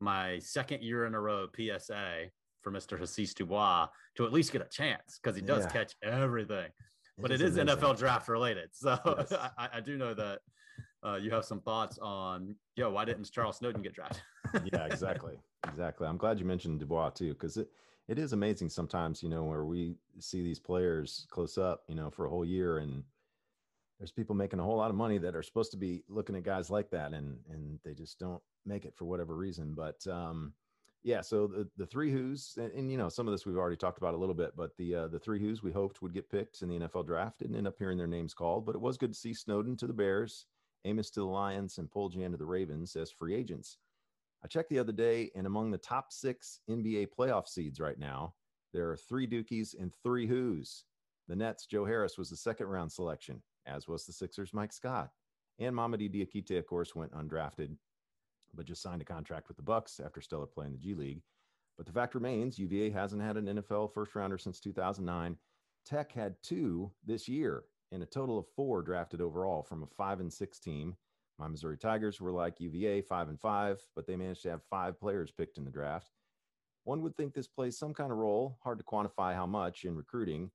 my 0.00 0.38
second 0.40 0.82
year 0.82 1.06
in 1.06 1.14
a 1.14 1.20
row 1.20 1.46
PSA 1.56 2.30
for 2.62 2.70
Mr. 2.70 2.98
Hasise 2.98 3.32
Dubois 3.34 3.88
to 4.16 4.26
at 4.26 4.32
least 4.32 4.52
get 4.52 4.60
a 4.60 4.68
chance 4.68 5.18
because 5.22 5.36
he 5.36 5.40
does 5.42 5.64
Yeah. 5.64 5.70
catch 5.70 5.94
everything 6.02 6.70
but 7.18 7.30
it 7.30 7.40
is 7.40 7.56
amazing. 7.56 7.78
NFL 7.78 7.98
draft 7.98 8.28
related. 8.28 8.70
So 8.72 8.98
Yes. 9.18 9.32
I, 9.58 9.68
I 9.74 9.80
do 9.80 9.96
know 9.96 10.14
that 10.14 10.40
uh, 11.04 11.16
you 11.16 11.30
have 11.30 11.44
some 11.44 11.60
thoughts 11.60 11.98
on, 11.98 12.54
yo, 12.74 12.90
why 12.90 13.04
didn't 13.04 13.30
Charles 13.30 13.58
Snowden 13.58 13.82
get 13.82 13.94
drafted? 13.94 14.22
yeah, 14.72 14.86
exactly. 14.86 15.38
Exactly. 15.68 16.06
I'm 16.06 16.16
glad 16.16 16.38
you 16.38 16.44
mentioned 16.44 16.80
Dubois 16.80 17.10
too, 17.10 17.32
because 17.32 17.56
it, 17.56 17.68
it 18.08 18.18
is 18.18 18.32
amazing 18.32 18.68
sometimes, 18.68 19.22
you 19.22 19.28
know, 19.28 19.44
where 19.44 19.64
we 19.64 19.96
see 20.18 20.42
these 20.42 20.58
players 20.60 21.26
close 21.30 21.58
up, 21.58 21.82
you 21.88 21.94
know, 21.94 22.10
for 22.10 22.26
a 22.26 22.30
whole 22.30 22.44
year 22.44 22.78
and 22.78 23.02
there's 23.98 24.12
people 24.12 24.34
making 24.34 24.60
a 24.60 24.62
whole 24.62 24.76
lot 24.76 24.90
of 24.90 24.96
money 24.96 25.18
that 25.18 25.34
are 25.34 25.42
supposed 25.42 25.70
to 25.70 25.76
be 25.76 26.04
looking 26.08 26.36
at 26.36 26.42
guys 26.42 26.70
like 26.70 26.90
that 26.90 27.12
and 27.14 27.38
and 27.50 27.78
they 27.84 27.94
just 27.94 28.18
don't 28.18 28.42
make 28.66 28.84
it 28.84 28.94
for 28.94 29.06
whatever 29.06 29.34
reason. 29.34 29.74
But 29.74 30.06
um 30.06 30.52
yeah, 31.06 31.20
so 31.20 31.46
the 31.46 31.68
the 31.76 31.86
three 31.86 32.10
Hoos 32.10 32.58
and, 32.60 32.72
and 32.72 32.90
you 32.90 32.98
know 32.98 33.08
some 33.08 33.28
of 33.28 33.32
this 33.32 33.46
we've 33.46 33.56
already 33.56 33.76
talked 33.76 33.98
about 33.98 34.14
a 34.14 34.16
little 34.16 34.34
bit, 34.34 34.56
but 34.56 34.76
the 34.76 34.92
uh, 34.92 35.06
the 35.06 35.20
three 35.20 35.38
Hoos 35.38 35.62
we 35.62 35.70
hoped 35.70 36.02
would 36.02 36.12
get 36.12 36.28
picked 36.28 36.62
in 36.62 36.68
the 36.68 36.80
NFL 36.80 37.06
draft 37.06 37.38
didn't 37.38 37.54
end 37.54 37.68
up 37.68 37.78
hearing 37.78 37.96
their 37.96 38.08
names 38.08 38.34
called, 38.34 38.66
but 38.66 38.74
it 38.74 38.80
was 38.80 38.98
good 38.98 39.12
to 39.12 39.18
see 39.18 39.32
Snowden 39.32 39.76
to 39.76 39.86
the 39.86 39.92
Bears, 39.92 40.46
Amos 40.84 41.10
to 41.10 41.20
the 41.20 41.26
Lions, 41.26 41.78
and 41.78 41.88
Poljan 41.88 42.32
to 42.32 42.36
the 42.36 42.44
Ravens 42.44 42.96
as 42.96 43.12
free 43.12 43.36
agents. 43.36 43.78
I 44.44 44.48
checked 44.48 44.68
the 44.68 44.80
other 44.80 44.90
day, 44.92 45.30
and 45.36 45.46
among 45.46 45.70
the 45.70 45.78
top 45.78 46.12
six 46.12 46.58
NBA 46.68 47.10
playoff 47.16 47.46
seeds 47.46 47.78
right 47.78 48.00
now, 48.00 48.34
there 48.72 48.90
are 48.90 48.96
three 48.96 49.28
Dukies 49.28 49.80
and 49.80 49.92
three 50.02 50.26
Hoos. 50.26 50.86
The 51.28 51.36
Nets, 51.36 51.66
Joe 51.66 51.84
Harris 51.84 52.18
was 52.18 52.30
the 52.30 52.36
second 52.36 52.66
round 52.66 52.90
selection, 52.90 53.40
as 53.64 53.86
was 53.86 54.06
the 54.06 54.12
Sixers, 54.12 54.52
Mike 54.52 54.72
Scott. 54.72 55.10
And 55.60 55.72
Mamadi 55.72 56.12
Diakite, 56.12 56.58
of 56.58 56.66
course, 56.66 56.96
went 56.96 57.12
undrafted, 57.12 57.76
but 58.56 58.66
just 58.66 58.82
signed 58.82 59.02
a 59.02 59.04
contract 59.04 59.48
with 59.48 59.56
the 59.56 59.62
Bucks 59.62 60.00
after 60.04 60.20
stellar 60.20 60.46
play 60.46 60.66
in 60.66 60.72
the 60.72 60.78
G 60.78 60.94
League. 60.94 61.22
But 61.76 61.86
the 61.86 61.92
fact 61.92 62.14
remains, 62.14 62.58
UVA 62.58 62.90
hasn't 62.90 63.22
had 63.22 63.36
an 63.36 63.46
NFL 63.46 63.92
first 63.92 64.14
rounder 64.14 64.38
since 64.38 64.60
2009. 64.60 65.36
Tech 65.84 66.10
had 66.10 66.36
two 66.42 66.90
this 67.04 67.28
year, 67.28 67.64
and 67.92 68.02
a 68.02 68.06
total 68.06 68.38
of 68.38 68.46
four 68.56 68.82
drafted 68.82 69.20
overall 69.20 69.62
from 69.62 69.82
a 69.82 69.86
five 69.86 70.20
and 70.20 70.32
six 70.32 70.58
team. 70.58 70.96
My 71.38 71.48
Missouri 71.48 71.76
Tigers 71.76 72.20
were 72.20 72.32
like 72.32 72.60
UVA, 72.60 73.02
five 73.02 73.28
and 73.28 73.38
five, 73.38 73.80
but 73.94 74.06
they 74.06 74.16
managed 74.16 74.42
to 74.42 74.50
have 74.50 74.62
five 74.70 74.98
players 74.98 75.30
picked 75.30 75.58
in 75.58 75.64
the 75.64 75.70
draft. 75.70 76.10
One 76.84 77.02
would 77.02 77.16
think 77.16 77.34
this 77.34 77.48
plays 77.48 77.76
some 77.76 77.92
kind 77.92 78.10
of 78.10 78.18
role, 78.18 78.58
hard 78.62 78.78
to 78.78 78.84
quantify 78.84 79.34
how 79.34 79.46
much 79.46 79.84
in 79.84 79.96
recruiting. 79.96 80.50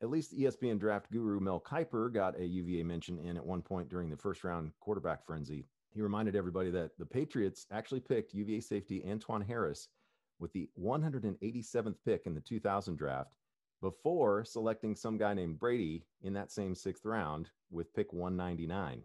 At 0.00 0.10
least 0.10 0.36
ESPN 0.36 0.78
draft 0.78 1.10
guru 1.10 1.40
Mel 1.40 1.60
Kiper 1.60 2.12
got 2.12 2.38
a 2.38 2.44
UVA 2.44 2.82
mention 2.82 3.18
in 3.18 3.36
at 3.36 3.46
one 3.46 3.62
point 3.62 3.88
during 3.88 4.10
the 4.10 4.16
first 4.16 4.44
round 4.44 4.72
quarterback 4.80 5.24
frenzy. 5.24 5.66
He 5.94 6.00
reminded 6.00 6.34
everybody 6.34 6.70
that 6.70 6.96
the 6.98 7.06
Patriots 7.06 7.66
actually 7.70 8.00
picked 8.00 8.34
UVA 8.34 8.60
safety 8.60 9.02
Antwan 9.06 9.46
Harris 9.46 9.88
with 10.38 10.52
the 10.52 10.68
187th 10.80 11.96
pick 12.04 12.26
in 12.26 12.34
the 12.34 12.40
2000 12.40 12.96
draft 12.96 13.34
before 13.82 14.44
selecting 14.44 14.94
some 14.94 15.18
guy 15.18 15.34
named 15.34 15.58
Brady 15.58 16.06
in 16.22 16.32
that 16.32 16.50
same 16.50 16.74
sixth 16.74 17.04
round 17.04 17.50
with 17.70 17.92
pick 17.94 18.12
199. 18.12 19.02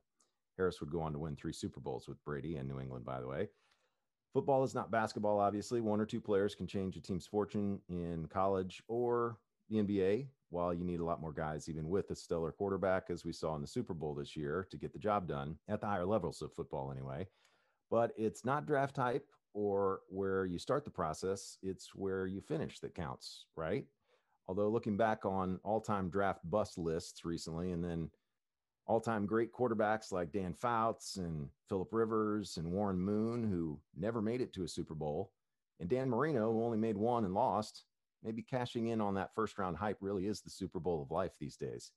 Harris 0.55 0.79
would 0.79 0.91
go 0.91 1.01
on 1.01 1.13
to 1.13 1.19
win 1.19 1.35
three 1.35 1.53
Super 1.53 1.79
Bowls 1.79 2.07
with 2.07 2.23
Brady 2.23 2.55
and 2.55 2.67
New 2.67 2.79
England, 2.79 3.05
by 3.05 3.19
the 3.19 3.27
way. 3.27 3.49
Football 4.33 4.63
is 4.63 4.75
not 4.75 4.91
basketball, 4.91 5.39
obviously. 5.39 5.81
One 5.81 5.99
or 5.99 6.05
two 6.05 6.21
players 6.21 6.55
can 6.55 6.67
change 6.67 6.95
a 6.95 7.01
team's 7.01 7.27
fortune 7.27 7.79
in 7.89 8.27
college 8.27 8.81
or 8.87 9.37
the 9.69 9.77
NBA, 9.77 10.27
while 10.49 10.73
you 10.73 10.83
need 10.83 10.99
a 10.99 11.05
lot 11.05 11.21
more 11.21 11.33
guys, 11.33 11.67
even 11.67 11.89
with 11.89 12.09
a 12.11 12.15
stellar 12.15 12.51
quarterback, 12.51 13.09
as 13.09 13.25
we 13.25 13.33
saw 13.33 13.55
in 13.55 13.61
the 13.61 13.67
Super 13.67 13.93
Bowl 13.93 14.13
this 14.13 14.35
year, 14.35 14.67
to 14.71 14.77
get 14.77 14.93
the 14.93 14.99
job 14.99 15.27
done 15.27 15.57
at 15.67 15.81
the 15.81 15.87
higher 15.87 16.05
levels 16.05 16.41
of 16.41 16.53
football, 16.53 16.91
anyway. 16.91 17.27
But 17.89 18.11
it's 18.17 18.45
not 18.45 18.65
draft 18.65 18.95
type 18.95 19.25
or 19.53 20.01
where 20.09 20.45
you 20.45 20.59
start 20.59 20.85
the 20.85 20.91
process, 20.91 21.57
it's 21.63 21.95
where 21.95 22.27
you 22.27 22.41
finish 22.41 22.79
that 22.79 22.93
counts, 22.95 23.45
right? 23.55 23.85
Although 24.47 24.69
looking 24.69 24.97
back 24.97 25.25
on 25.25 25.59
all 25.63 25.81
time 25.81 26.09
draft 26.09 26.49
bust 26.49 26.77
lists 26.77 27.25
recently, 27.25 27.71
and 27.71 27.83
then 27.83 28.09
all 28.85 29.01
time 29.01 29.25
great 29.25 29.51
quarterbacks 29.51 30.11
like 30.11 30.31
Dan 30.31 30.53
Fouts 30.53 31.17
and 31.17 31.49
Philip 31.67 31.89
Rivers 31.91 32.57
and 32.57 32.71
Warren 32.71 32.99
Moon, 32.99 33.43
who 33.43 33.79
never 33.97 34.21
made 34.21 34.41
it 34.41 34.53
to 34.53 34.63
a 34.63 34.67
Super 34.67 34.95
Bowl, 34.95 35.31
and 35.79 35.89
Dan 35.89 36.09
Marino, 36.09 36.53
who 36.53 36.63
only 36.63 36.77
made 36.77 36.95
one 36.95 37.25
and 37.25 37.33
lost, 37.33 37.83
maybe 38.23 38.41
cashing 38.41 38.87
in 38.87 39.01
on 39.01 39.15
that 39.15 39.33
first 39.33 39.57
round 39.57 39.77
hype 39.77 39.97
really 40.01 40.27
is 40.27 40.41
the 40.41 40.49
Super 40.49 40.79
Bowl 40.79 41.01
of 41.01 41.11
life 41.11 41.33
these 41.39 41.57
days. 41.57 41.91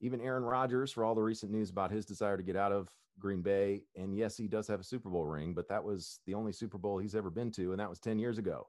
Even 0.00 0.20
Aaron 0.20 0.44
Rodgers, 0.44 0.92
for 0.92 1.04
all 1.04 1.14
the 1.14 1.22
recent 1.22 1.52
news 1.52 1.70
about 1.70 1.90
his 1.90 2.06
desire 2.06 2.36
to 2.36 2.42
get 2.42 2.56
out 2.56 2.72
of 2.72 2.88
Green 3.18 3.42
Bay, 3.42 3.82
and 3.96 4.16
yes, 4.16 4.36
he 4.36 4.48
does 4.48 4.66
have 4.66 4.80
a 4.80 4.84
Super 4.84 5.10
Bowl 5.10 5.26
ring, 5.26 5.52
but 5.52 5.68
that 5.68 5.84
was 5.84 6.20
the 6.26 6.34
only 6.34 6.52
Super 6.52 6.78
Bowl 6.78 6.98
he's 6.98 7.14
ever 7.14 7.30
been 7.30 7.50
to, 7.52 7.72
and 7.72 7.80
that 7.80 7.90
was 7.90 8.00
10 8.00 8.18
years 8.18 8.38
ago. 8.38 8.66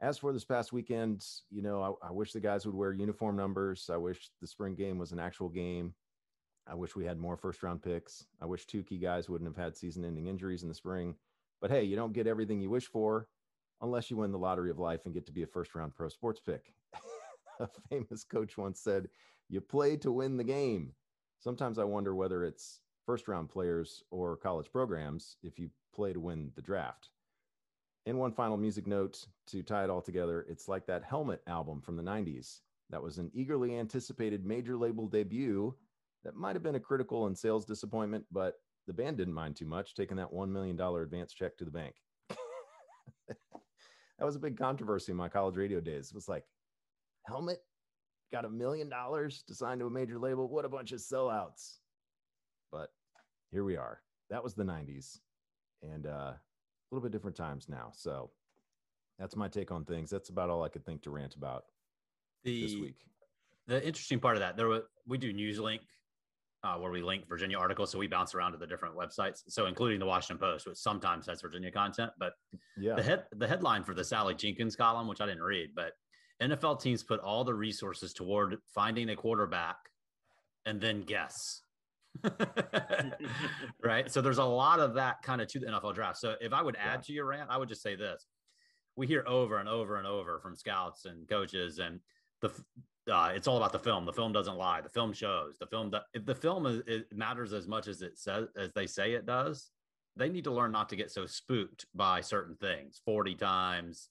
As 0.00 0.18
for 0.18 0.32
this 0.32 0.44
past 0.44 0.72
weekend, 0.72 1.24
you 1.50 1.62
know, 1.62 1.98
I, 2.02 2.08
I 2.08 2.10
wish 2.12 2.32
the 2.32 2.40
guys 2.40 2.66
would 2.66 2.74
wear 2.74 2.92
uniform 2.92 3.36
numbers. 3.36 3.88
I 3.92 3.96
wish 3.96 4.30
the 4.40 4.46
spring 4.46 4.74
game 4.74 4.98
was 4.98 5.12
an 5.12 5.20
actual 5.20 5.48
game. 5.48 5.94
I 6.66 6.74
wish 6.74 6.94
we 6.94 7.04
had 7.04 7.18
more 7.18 7.36
first 7.36 7.62
round 7.62 7.82
picks. 7.82 8.24
I 8.40 8.46
wish 8.46 8.66
two 8.66 8.82
key 8.82 8.98
guys 8.98 9.28
wouldn't 9.28 9.48
have 9.48 9.62
had 9.62 9.76
season 9.76 10.04
ending 10.04 10.26
injuries 10.26 10.62
in 10.62 10.68
the 10.68 10.74
spring. 10.74 11.16
But 11.60 11.70
hey, 11.70 11.84
you 11.84 11.96
don't 11.96 12.12
get 12.12 12.26
everything 12.26 12.60
you 12.60 12.70
wish 12.70 12.86
for 12.86 13.28
unless 13.82 14.10
you 14.10 14.16
win 14.16 14.32
the 14.32 14.38
lottery 14.38 14.70
of 14.70 14.78
life 14.78 15.04
and 15.04 15.14
get 15.14 15.26
to 15.26 15.32
be 15.32 15.42
a 15.42 15.46
first 15.46 15.74
round 15.74 15.94
pro 15.94 16.08
sports 16.08 16.40
pick. 16.40 16.72
a 17.60 17.68
famous 17.90 18.24
coach 18.24 18.56
once 18.56 18.80
said, 18.80 19.08
You 19.48 19.60
play 19.60 19.96
to 19.98 20.12
win 20.12 20.36
the 20.36 20.44
game. 20.44 20.92
Sometimes 21.40 21.78
I 21.78 21.84
wonder 21.84 22.14
whether 22.14 22.44
it's 22.44 22.80
first 23.04 23.28
round 23.28 23.50
players 23.50 24.02
or 24.10 24.36
college 24.36 24.70
programs 24.70 25.36
if 25.42 25.58
you 25.58 25.68
play 25.94 26.12
to 26.12 26.20
win 26.20 26.52
the 26.54 26.62
draft. 26.62 27.10
And 28.06 28.18
one 28.18 28.32
final 28.32 28.56
music 28.56 28.86
note 28.86 29.24
to 29.48 29.62
tie 29.62 29.84
it 29.84 29.90
all 29.90 30.02
together 30.02 30.46
it's 30.48 30.68
like 30.68 30.86
that 30.86 31.04
Helmet 31.04 31.42
album 31.46 31.80
from 31.80 31.96
the 31.96 32.02
90s. 32.02 32.60
That 32.90 33.02
was 33.02 33.18
an 33.18 33.30
eagerly 33.32 33.78
anticipated 33.78 34.44
major 34.44 34.76
label 34.76 35.08
debut 35.08 35.74
that 36.24 36.36
might 36.36 36.54
have 36.54 36.62
been 36.62 36.74
a 36.74 36.80
critical 36.80 37.26
and 37.26 37.36
sales 37.36 37.64
disappointment, 37.64 38.24
but 38.30 38.56
the 38.86 38.92
band 38.92 39.16
didn't 39.16 39.34
mind 39.34 39.56
too 39.56 39.66
much, 39.66 39.94
taking 39.94 40.16
that 40.18 40.32
$1 40.32 40.50
million 40.50 40.78
advance 40.80 41.32
check 41.32 41.56
to 41.56 41.64
the 41.64 41.70
bank. 41.70 41.94
that 44.22 44.26
was 44.26 44.36
a 44.36 44.38
big 44.38 44.56
controversy 44.56 45.10
in 45.10 45.18
my 45.18 45.28
college 45.28 45.56
radio 45.56 45.80
days. 45.80 46.10
It 46.10 46.14
was 46.14 46.28
like, 46.28 46.44
Helmet 47.26 47.58
got 48.30 48.44
a 48.44 48.48
million 48.48 48.88
dollars 48.88 49.42
to 49.48 49.54
sign 49.54 49.80
to 49.80 49.86
a 49.86 49.90
major 49.90 50.16
label. 50.16 50.46
What 50.46 50.64
a 50.64 50.68
bunch 50.68 50.92
of 50.92 51.00
sellouts. 51.00 51.78
But 52.70 52.90
here 53.50 53.64
we 53.64 53.76
are. 53.76 53.98
That 54.30 54.44
was 54.44 54.54
the 54.54 54.62
90s 54.62 55.18
and 55.82 56.06
uh, 56.06 56.34
a 56.34 56.38
little 56.92 57.02
bit 57.02 57.10
different 57.10 57.36
times 57.36 57.68
now. 57.68 57.90
So 57.96 58.30
that's 59.18 59.34
my 59.34 59.48
take 59.48 59.72
on 59.72 59.84
things. 59.84 60.08
That's 60.08 60.28
about 60.28 60.50
all 60.50 60.62
I 60.62 60.68
could 60.68 60.86
think 60.86 61.02
to 61.02 61.10
rant 61.10 61.34
about 61.34 61.64
the, 62.44 62.62
this 62.62 62.76
week. 62.76 62.98
The 63.66 63.84
interesting 63.84 64.20
part 64.20 64.36
of 64.36 64.40
that, 64.42 64.56
there 64.56 64.68
were, 64.68 64.84
we 65.04 65.18
do 65.18 65.34
Newslink 65.34 65.80
uh, 66.64 66.76
where 66.76 66.90
we 66.90 67.02
link 67.02 67.28
Virginia 67.28 67.58
articles. 67.58 67.90
So 67.90 67.98
we 67.98 68.06
bounce 68.06 68.34
around 68.34 68.52
to 68.52 68.58
the 68.58 68.66
different 68.66 68.96
websites. 68.96 69.42
So 69.48 69.66
including 69.66 69.98
the 69.98 70.06
Washington 70.06 70.38
Post, 70.38 70.66
which 70.66 70.78
sometimes 70.78 71.26
has 71.26 71.40
Virginia 71.40 71.70
content. 71.70 72.12
But 72.18 72.32
yeah, 72.78 72.94
the 72.94 73.02
head 73.02 73.24
the 73.32 73.46
headline 73.46 73.84
for 73.84 73.94
the 73.94 74.04
Sally 74.04 74.34
Jenkins 74.34 74.76
column, 74.76 75.08
which 75.08 75.20
I 75.20 75.26
didn't 75.26 75.42
read, 75.42 75.70
but 75.74 75.92
NFL 76.42 76.80
teams 76.80 77.02
put 77.02 77.20
all 77.20 77.44
the 77.44 77.54
resources 77.54 78.12
toward 78.12 78.58
finding 78.74 79.10
a 79.10 79.16
quarterback 79.16 79.76
and 80.66 80.80
then 80.80 81.02
guess. 81.02 81.62
right. 83.82 84.10
So 84.10 84.20
there's 84.20 84.38
a 84.38 84.44
lot 84.44 84.80
of 84.80 84.94
that 84.94 85.22
kind 85.22 85.40
of 85.40 85.48
to 85.48 85.60
the 85.60 85.66
NFL 85.66 85.94
draft. 85.94 86.18
So 86.18 86.34
if 86.40 86.52
I 86.52 86.62
would 86.62 86.76
add 86.76 87.00
yeah. 87.00 87.02
to 87.02 87.12
your 87.12 87.26
rant, 87.26 87.48
I 87.50 87.58
would 87.58 87.68
just 87.68 87.82
say 87.82 87.96
this. 87.96 88.26
We 88.96 89.06
hear 89.06 89.24
over 89.26 89.58
and 89.58 89.68
over 89.68 89.96
and 89.96 90.06
over 90.06 90.38
from 90.40 90.56
scouts 90.56 91.06
and 91.06 91.28
coaches 91.28 91.78
and 91.78 92.00
the 92.42 92.50
uh, 93.10 93.32
it's 93.34 93.48
all 93.48 93.56
about 93.56 93.72
the 93.72 93.78
film. 93.78 94.04
The 94.04 94.12
film 94.12 94.32
doesn't 94.32 94.56
lie. 94.56 94.80
The 94.80 94.88
film 94.88 95.12
shows. 95.12 95.56
The 95.58 95.66
film 95.66 95.92
if 96.14 96.24
the 96.24 96.34
film 96.34 96.66
is, 96.66 96.82
it 96.86 97.06
matters 97.14 97.52
as 97.52 97.66
much 97.66 97.88
as 97.88 98.02
it 98.02 98.18
says 98.18 98.48
as 98.56 98.70
they 98.74 98.86
say 98.86 99.12
it 99.12 99.26
does, 99.26 99.70
they 100.16 100.28
need 100.28 100.44
to 100.44 100.52
learn 100.52 100.72
not 100.72 100.88
to 100.90 100.96
get 100.96 101.10
so 101.10 101.26
spooked 101.26 101.86
by 101.94 102.20
certain 102.20 102.56
things. 102.56 103.00
Forty 103.04 103.34
times, 103.34 104.08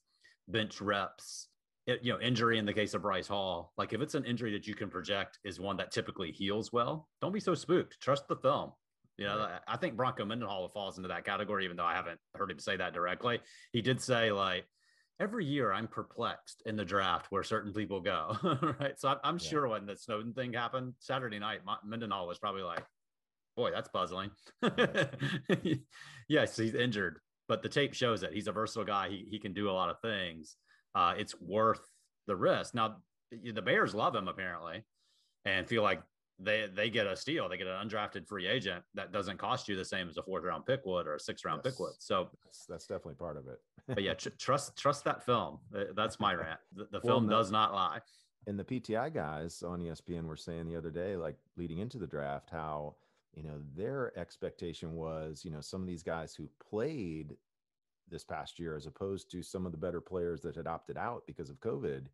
bench 0.48 0.80
reps, 0.80 1.48
it, 1.86 2.00
you 2.02 2.12
know, 2.12 2.20
injury 2.20 2.58
in 2.58 2.66
the 2.66 2.72
case 2.72 2.94
of 2.94 3.02
Bryce 3.02 3.26
Hall, 3.28 3.72
like 3.76 3.92
if 3.92 4.00
it's 4.00 4.14
an 4.14 4.24
injury 4.24 4.52
that 4.52 4.66
you 4.66 4.74
can 4.74 4.90
project 4.90 5.38
is 5.44 5.58
one 5.58 5.76
that 5.78 5.90
typically 5.90 6.30
heals 6.30 6.72
well, 6.72 7.08
don't 7.20 7.32
be 7.32 7.40
so 7.40 7.54
spooked. 7.54 8.00
Trust 8.00 8.28
the 8.28 8.36
film. 8.36 8.72
You 9.18 9.26
know, 9.26 9.38
right. 9.38 9.60
I 9.68 9.76
think 9.76 9.96
Bronco 9.96 10.24
Mendenhall 10.24 10.68
falls 10.70 10.96
into 10.96 11.08
that 11.08 11.24
category, 11.24 11.64
even 11.64 11.76
though 11.76 11.84
I 11.84 11.94
haven't 11.94 12.18
heard 12.34 12.50
him 12.50 12.58
say 12.58 12.76
that 12.76 12.94
directly. 12.94 13.40
He 13.72 13.82
did 13.82 14.00
say, 14.00 14.32
like, 14.32 14.64
every 15.22 15.44
year 15.44 15.72
I'm 15.72 15.86
perplexed 15.86 16.62
in 16.66 16.76
the 16.76 16.84
draft 16.84 17.26
where 17.30 17.42
certain 17.42 17.72
people 17.72 18.00
go. 18.00 18.36
right. 18.80 18.98
So 18.98 19.08
I'm, 19.08 19.18
I'm 19.24 19.38
yeah. 19.38 19.48
sure 19.48 19.68
when 19.68 19.86
the 19.86 19.96
Snowden 19.96 20.34
thing 20.34 20.52
happened 20.52 20.94
Saturday 20.98 21.38
night, 21.38 21.60
Mendenhall 21.84 22.26
was 22.26 22.38
probably 22.38 22.62
like, 22.62 22.84
boy, 23.56 23.70
that's 23.70 23.88
puzzling. 23.88 24.30
yes, 26.28 26.56
he's 26.56 26.74
injured, 26.74 27.20
but 27.48 27.62
the 27.62 27.68
tape 27.68 27.94
shows 27.94 28.22
it. 28.22 28.32
He's 28.32 28.48
a 28.48 28.52
versatile 28.52 28.84
guy. 28.84 29.08
He, 29.08 29.26
he 29.30 29.38
can 29.38 29.52
do 29.52 29.70
a 29.70 29.72
lot 29.72 29.90
of 29.90 30.00
things 30.00 30.56
uh, 30.94 31.14
it's 31.16 31.38
worth 31.40 31.80
the 32.26 32.36
risk. 32.36 32.74
Now, 32.74 32.96
the 33.30 33.62
Bears 33.62 33.94
love 33.94 34.14
him 34.14 34.28
apparently, 34.28 34.84
and 35.44 35.66
feel 35.66 35.82
like 35.82 36.02
they 36.42 36.68
they 36.74 36.90
get 36.90 37.06
a 37.06 37.16
steal. 37.16 37.48
They 37.48 37.56
get 37.56 37.66
an 37.66 37.88
undrafted 37.88 38.26
free 38.26 38.46
agent 38.46 38.84
that 38.94 39.12
doesn't 39.12 39.38
cost 39.38 39.68
you 39.68 39.76
the 39.76 39.84
same 39.84 40.08
as 40.08 40.16
a 40.16 40.22
fourth 40.22 40.44
round 40.44 40.66
pick 40.66 40.84
would 40.84 41.06
or 41.06 41.14
a 41.14 41.20
sixth 41.20 41.44
round 41.44 41.62
yes. 41.64 41.74
pick 41.74 41.80
would. 41.80 41.92
So 41.98 42.28
that's, 42.44 42.66
that's, 42.66 42.86
definitely 42.86 43.14
part 43.14 43.36
of 43.36 43.46
it. 43.48 43.60
but 43.86 44.02
yeah, 44.02 44.14
tr- 44.14 44.30
trust 44.38 44.76
trust 44.76 45.04
that 45.04 45.24
film. 45.24 45.58
Uh, 45.74 45.84
that's 45.94 46.20
my 46.20 46.34
rant. 46.34 46.60
The, 46.74 46.86
the 46.90 47.00
film 47.00 47.26
well, 47.26 47.38
does 47.38 47.50
not 47.50 47.74
lie. 47.74 47.98
And 48.46 48.58
the 48.58 48.64
PTI 48.64 49.12
guys 49.14 49.62
on 49.62 49.80
ESPN 49.80 50.24
were 50.24 50.36
saying 50.36 50.66
the 50.66 50.76
other 50.76 50.90
day, 50.90 51.16
like 51.16 51.36
leading 51.56 51.78
into 51.78 51.98
the 51.98 52.06
draft, 52.06 52.50
how 52.50 52.96
you 53.34 53.42
know 53.42 53.60
their 53.76 54.16
expectation 54.18 54.94
was, 54.94 55.42
you 55.44 55.50
know, 55.50 55.60
some 55.60 55.80
of 55.80 55.86
these 55.86 56.02
guys 56.02 56.34
who 56.34 56.48
played 56.68 57.36
this 58.10 58.24
past 58.24 58.58
year 58.58 58.76
as 58.76 58.86
opposed 58.86 59.30
to 59.30 59.42
some 59.42 59.66
of 59.66 59.72
the 59.72 59.78
better 59.78 60.00
players 60.00 60.40
that 60.42 60.56
had 60.56 60.66
opted 60.66 60.96
out 60.96 61.22
because 61.26 61.50
of 61.50 61.60
COVID. 61.60 62.06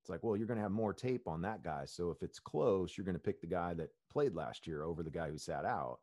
It's 0.00 0.08
like, 0.08 0.22
well, 0.22 0.36
you're 0.36 0.46
going 0.46 0.56
to 0.56 0.62
have 0.62 0.72
more 0.72 0.94
tape 0.94 1.28
on 1.28 1.42
that 1.42 1.62
guy. 1.62 1.84
So 1.84 2.10
if 2.10 2.22
it's 2.22 2.38
close, 2.38 2.96
you're 2.96 3.04
going 3.04 3.16
to 3.16 3.22
pick 3.22 3.40
the 3.40 3.46
guy 3.46 3.74
that 3.74 3.90
played 4.10 4.34
last 4.34 4.66
year 4.66 4.82
over 4.82 5.02
the 5.02 5.10
guy 5.10 5.28
who 5.28 5.38
sat 5.38 5.64
out. 5.64 5.98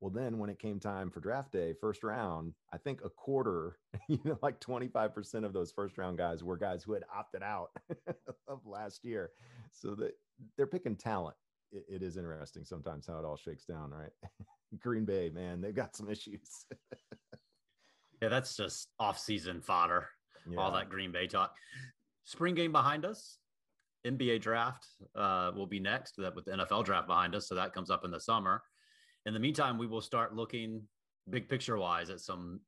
Well, 0.00 0.10
then 0.10 0.38
when 0.38 0.48
it 0.48 0.58
came 0.58 0.80
time 0.80 1.10
for 1.10 1.20
draft 1.20 1.52
day, 1.52 1.74
first 1.78 2.02
round, 2.02 2.54
I 2.72 2.78
think 2.78 3.00
a 3.04 3.10
quarter, 3.10 3.78
you 4.08 4.18
know, 4.24 4.38
like 4.42 4.60
25% 4.60 5.44
of 5.44 5.52
those 5.52 5.72
first 5.72 5.98
round 5.98 6.18
guys 6.18 6.42
were 6.42 6.56
guys 6.56 6.82
who 6.82 6.92
had 6.92 7.04
opted 7.14 7.42
out 7.42 7.70
of 8.48 8.66
last 8.66 9.04
year. 9.04 9.30
So 9.72 9.94
that 9.96 10.12
they're 10.56 10.66
picking 10.66 10.96
talent. 10.96 11.36
It, 11.72 11.84
it 11.88 12.02
is 12.02 12.16
interesting 12.16 12.64
sometimes 12.64 13.06
how 13.06 13.18
it 13.18 13.24
all 13.24 13.36
shakes 13.36 13.64
down, 13.64 13.90
right? 13.90 14.10
Green 14.80 15.04
Bay, 15.04 15.30
man, 15.30 15.60
they've 15.60 15.74
got 15.74 15.96
some 15.96 16.08
issues. 16.10 16.66
Yeah, 18.22 18.28
that's 18.28 18.56
just 18.56 18.88
off-season 18.98 19.62
fodder. 19.62 20.08
Yeah. 20.48 20.60
All 20.60 20.72
that 20.72 20.88
Green 20.90 21.10
Bay 21.10 21.26
talk. 21.26 21.54
Spring 22.24 22.54
game 22.54 22.72
behind 22.72 23.04
us. 23.04 23.38
NBA 24.06 24.40
draft 24.40 24.86
uh, 25.14 25.52
will 25.54 25.66
be 25.66 25.80
next. 25.80 26.14
That 26.16 26.34
with 26.34 26.46
the 26.46 26.52
NFL 26.52 26.84
draft 26.84 27.06
behind 27.06 27.34
us, 27.34 27.48
so 27.48 27.54
that 27.54 27.74
comes 27.74 27.90
up 27.90 28.04
in 28.04 28.10
the 28.10 28.20
summer. 28.20 28.62
In 29.26 29.34
the 29.34 29.40
meantime, 29.40 29.76
we 29.76 29.86
will 29.86 30.00
start 30.00 30.34
looking 30.34 30.82
big 31.28 31.48
picture 31.48 31.76
wise 31.76 32.10
at 32.10 32.20
some 32.20 32.60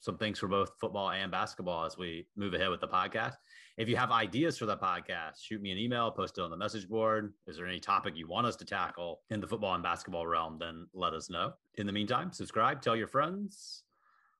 some 0.00 0.16
things 0.16 0.38
for 0.38 0.48
both 0.48 0.72
football 0.80 1.10
and 1.10 1.30
basketball 1.30 1.84
as 1.84 1.98
we 1.98 2.26
move 2.34 2.54
ahead 2.54 2.70
with 2.70 2.80
the 2.80 2.88
podcast. 2.88 3.34
If 3.76 3.88
you 3.88 3.96
have 3.96 4.10
ideas 4.10 4.58
for 4.58 4.66
the 4.66 4.76
podcast, 4.76 5.42
shoot 5.42 5.60
me 5.60 5.70
an 5.72 5.78
email, 5.78 6.10
post 6.10 6.38
it 6.38 6.40
on 6.42 6.50
the 6.50 6.56
message 6.56 6.88
board. 6.88 7.34
Is 7.46 7.56
there 7.56 7.66
any 7.66 7.80
topic 7.80 8.16
you 8.16 8.26
want 8.26 8.46
us 8.46 8.56
to 8.56 8.64
tackle 8.64 9.20
in 9.30 9.40
the 9.40 9.46
football 9.46 9.74
and 9.74 9.82
basketball 9.82 10.26
realm? 10.26 10.56
Then 10.58 10.86
let 10.94 11.12
us 11.12 11.28
know. 11.28 11.52
In 11.76 11.86
the 11.86 11.92
meantime, 11.92 12.32
subscribe, 12.32 12.80
tell 12.80 12.96
your 12.96 13.08
friends, 13.08 13.82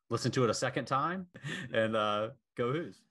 listen 0.08 0.32
to 0.32 0.44
it 0.44 0.50
a 0.50 0.54
second 0.54 0.86
time, 0.86 1.26
and 1.74 1.94
uh, 1.94 2.28
go 2.56 2.72
Hoos. 2.72 3.02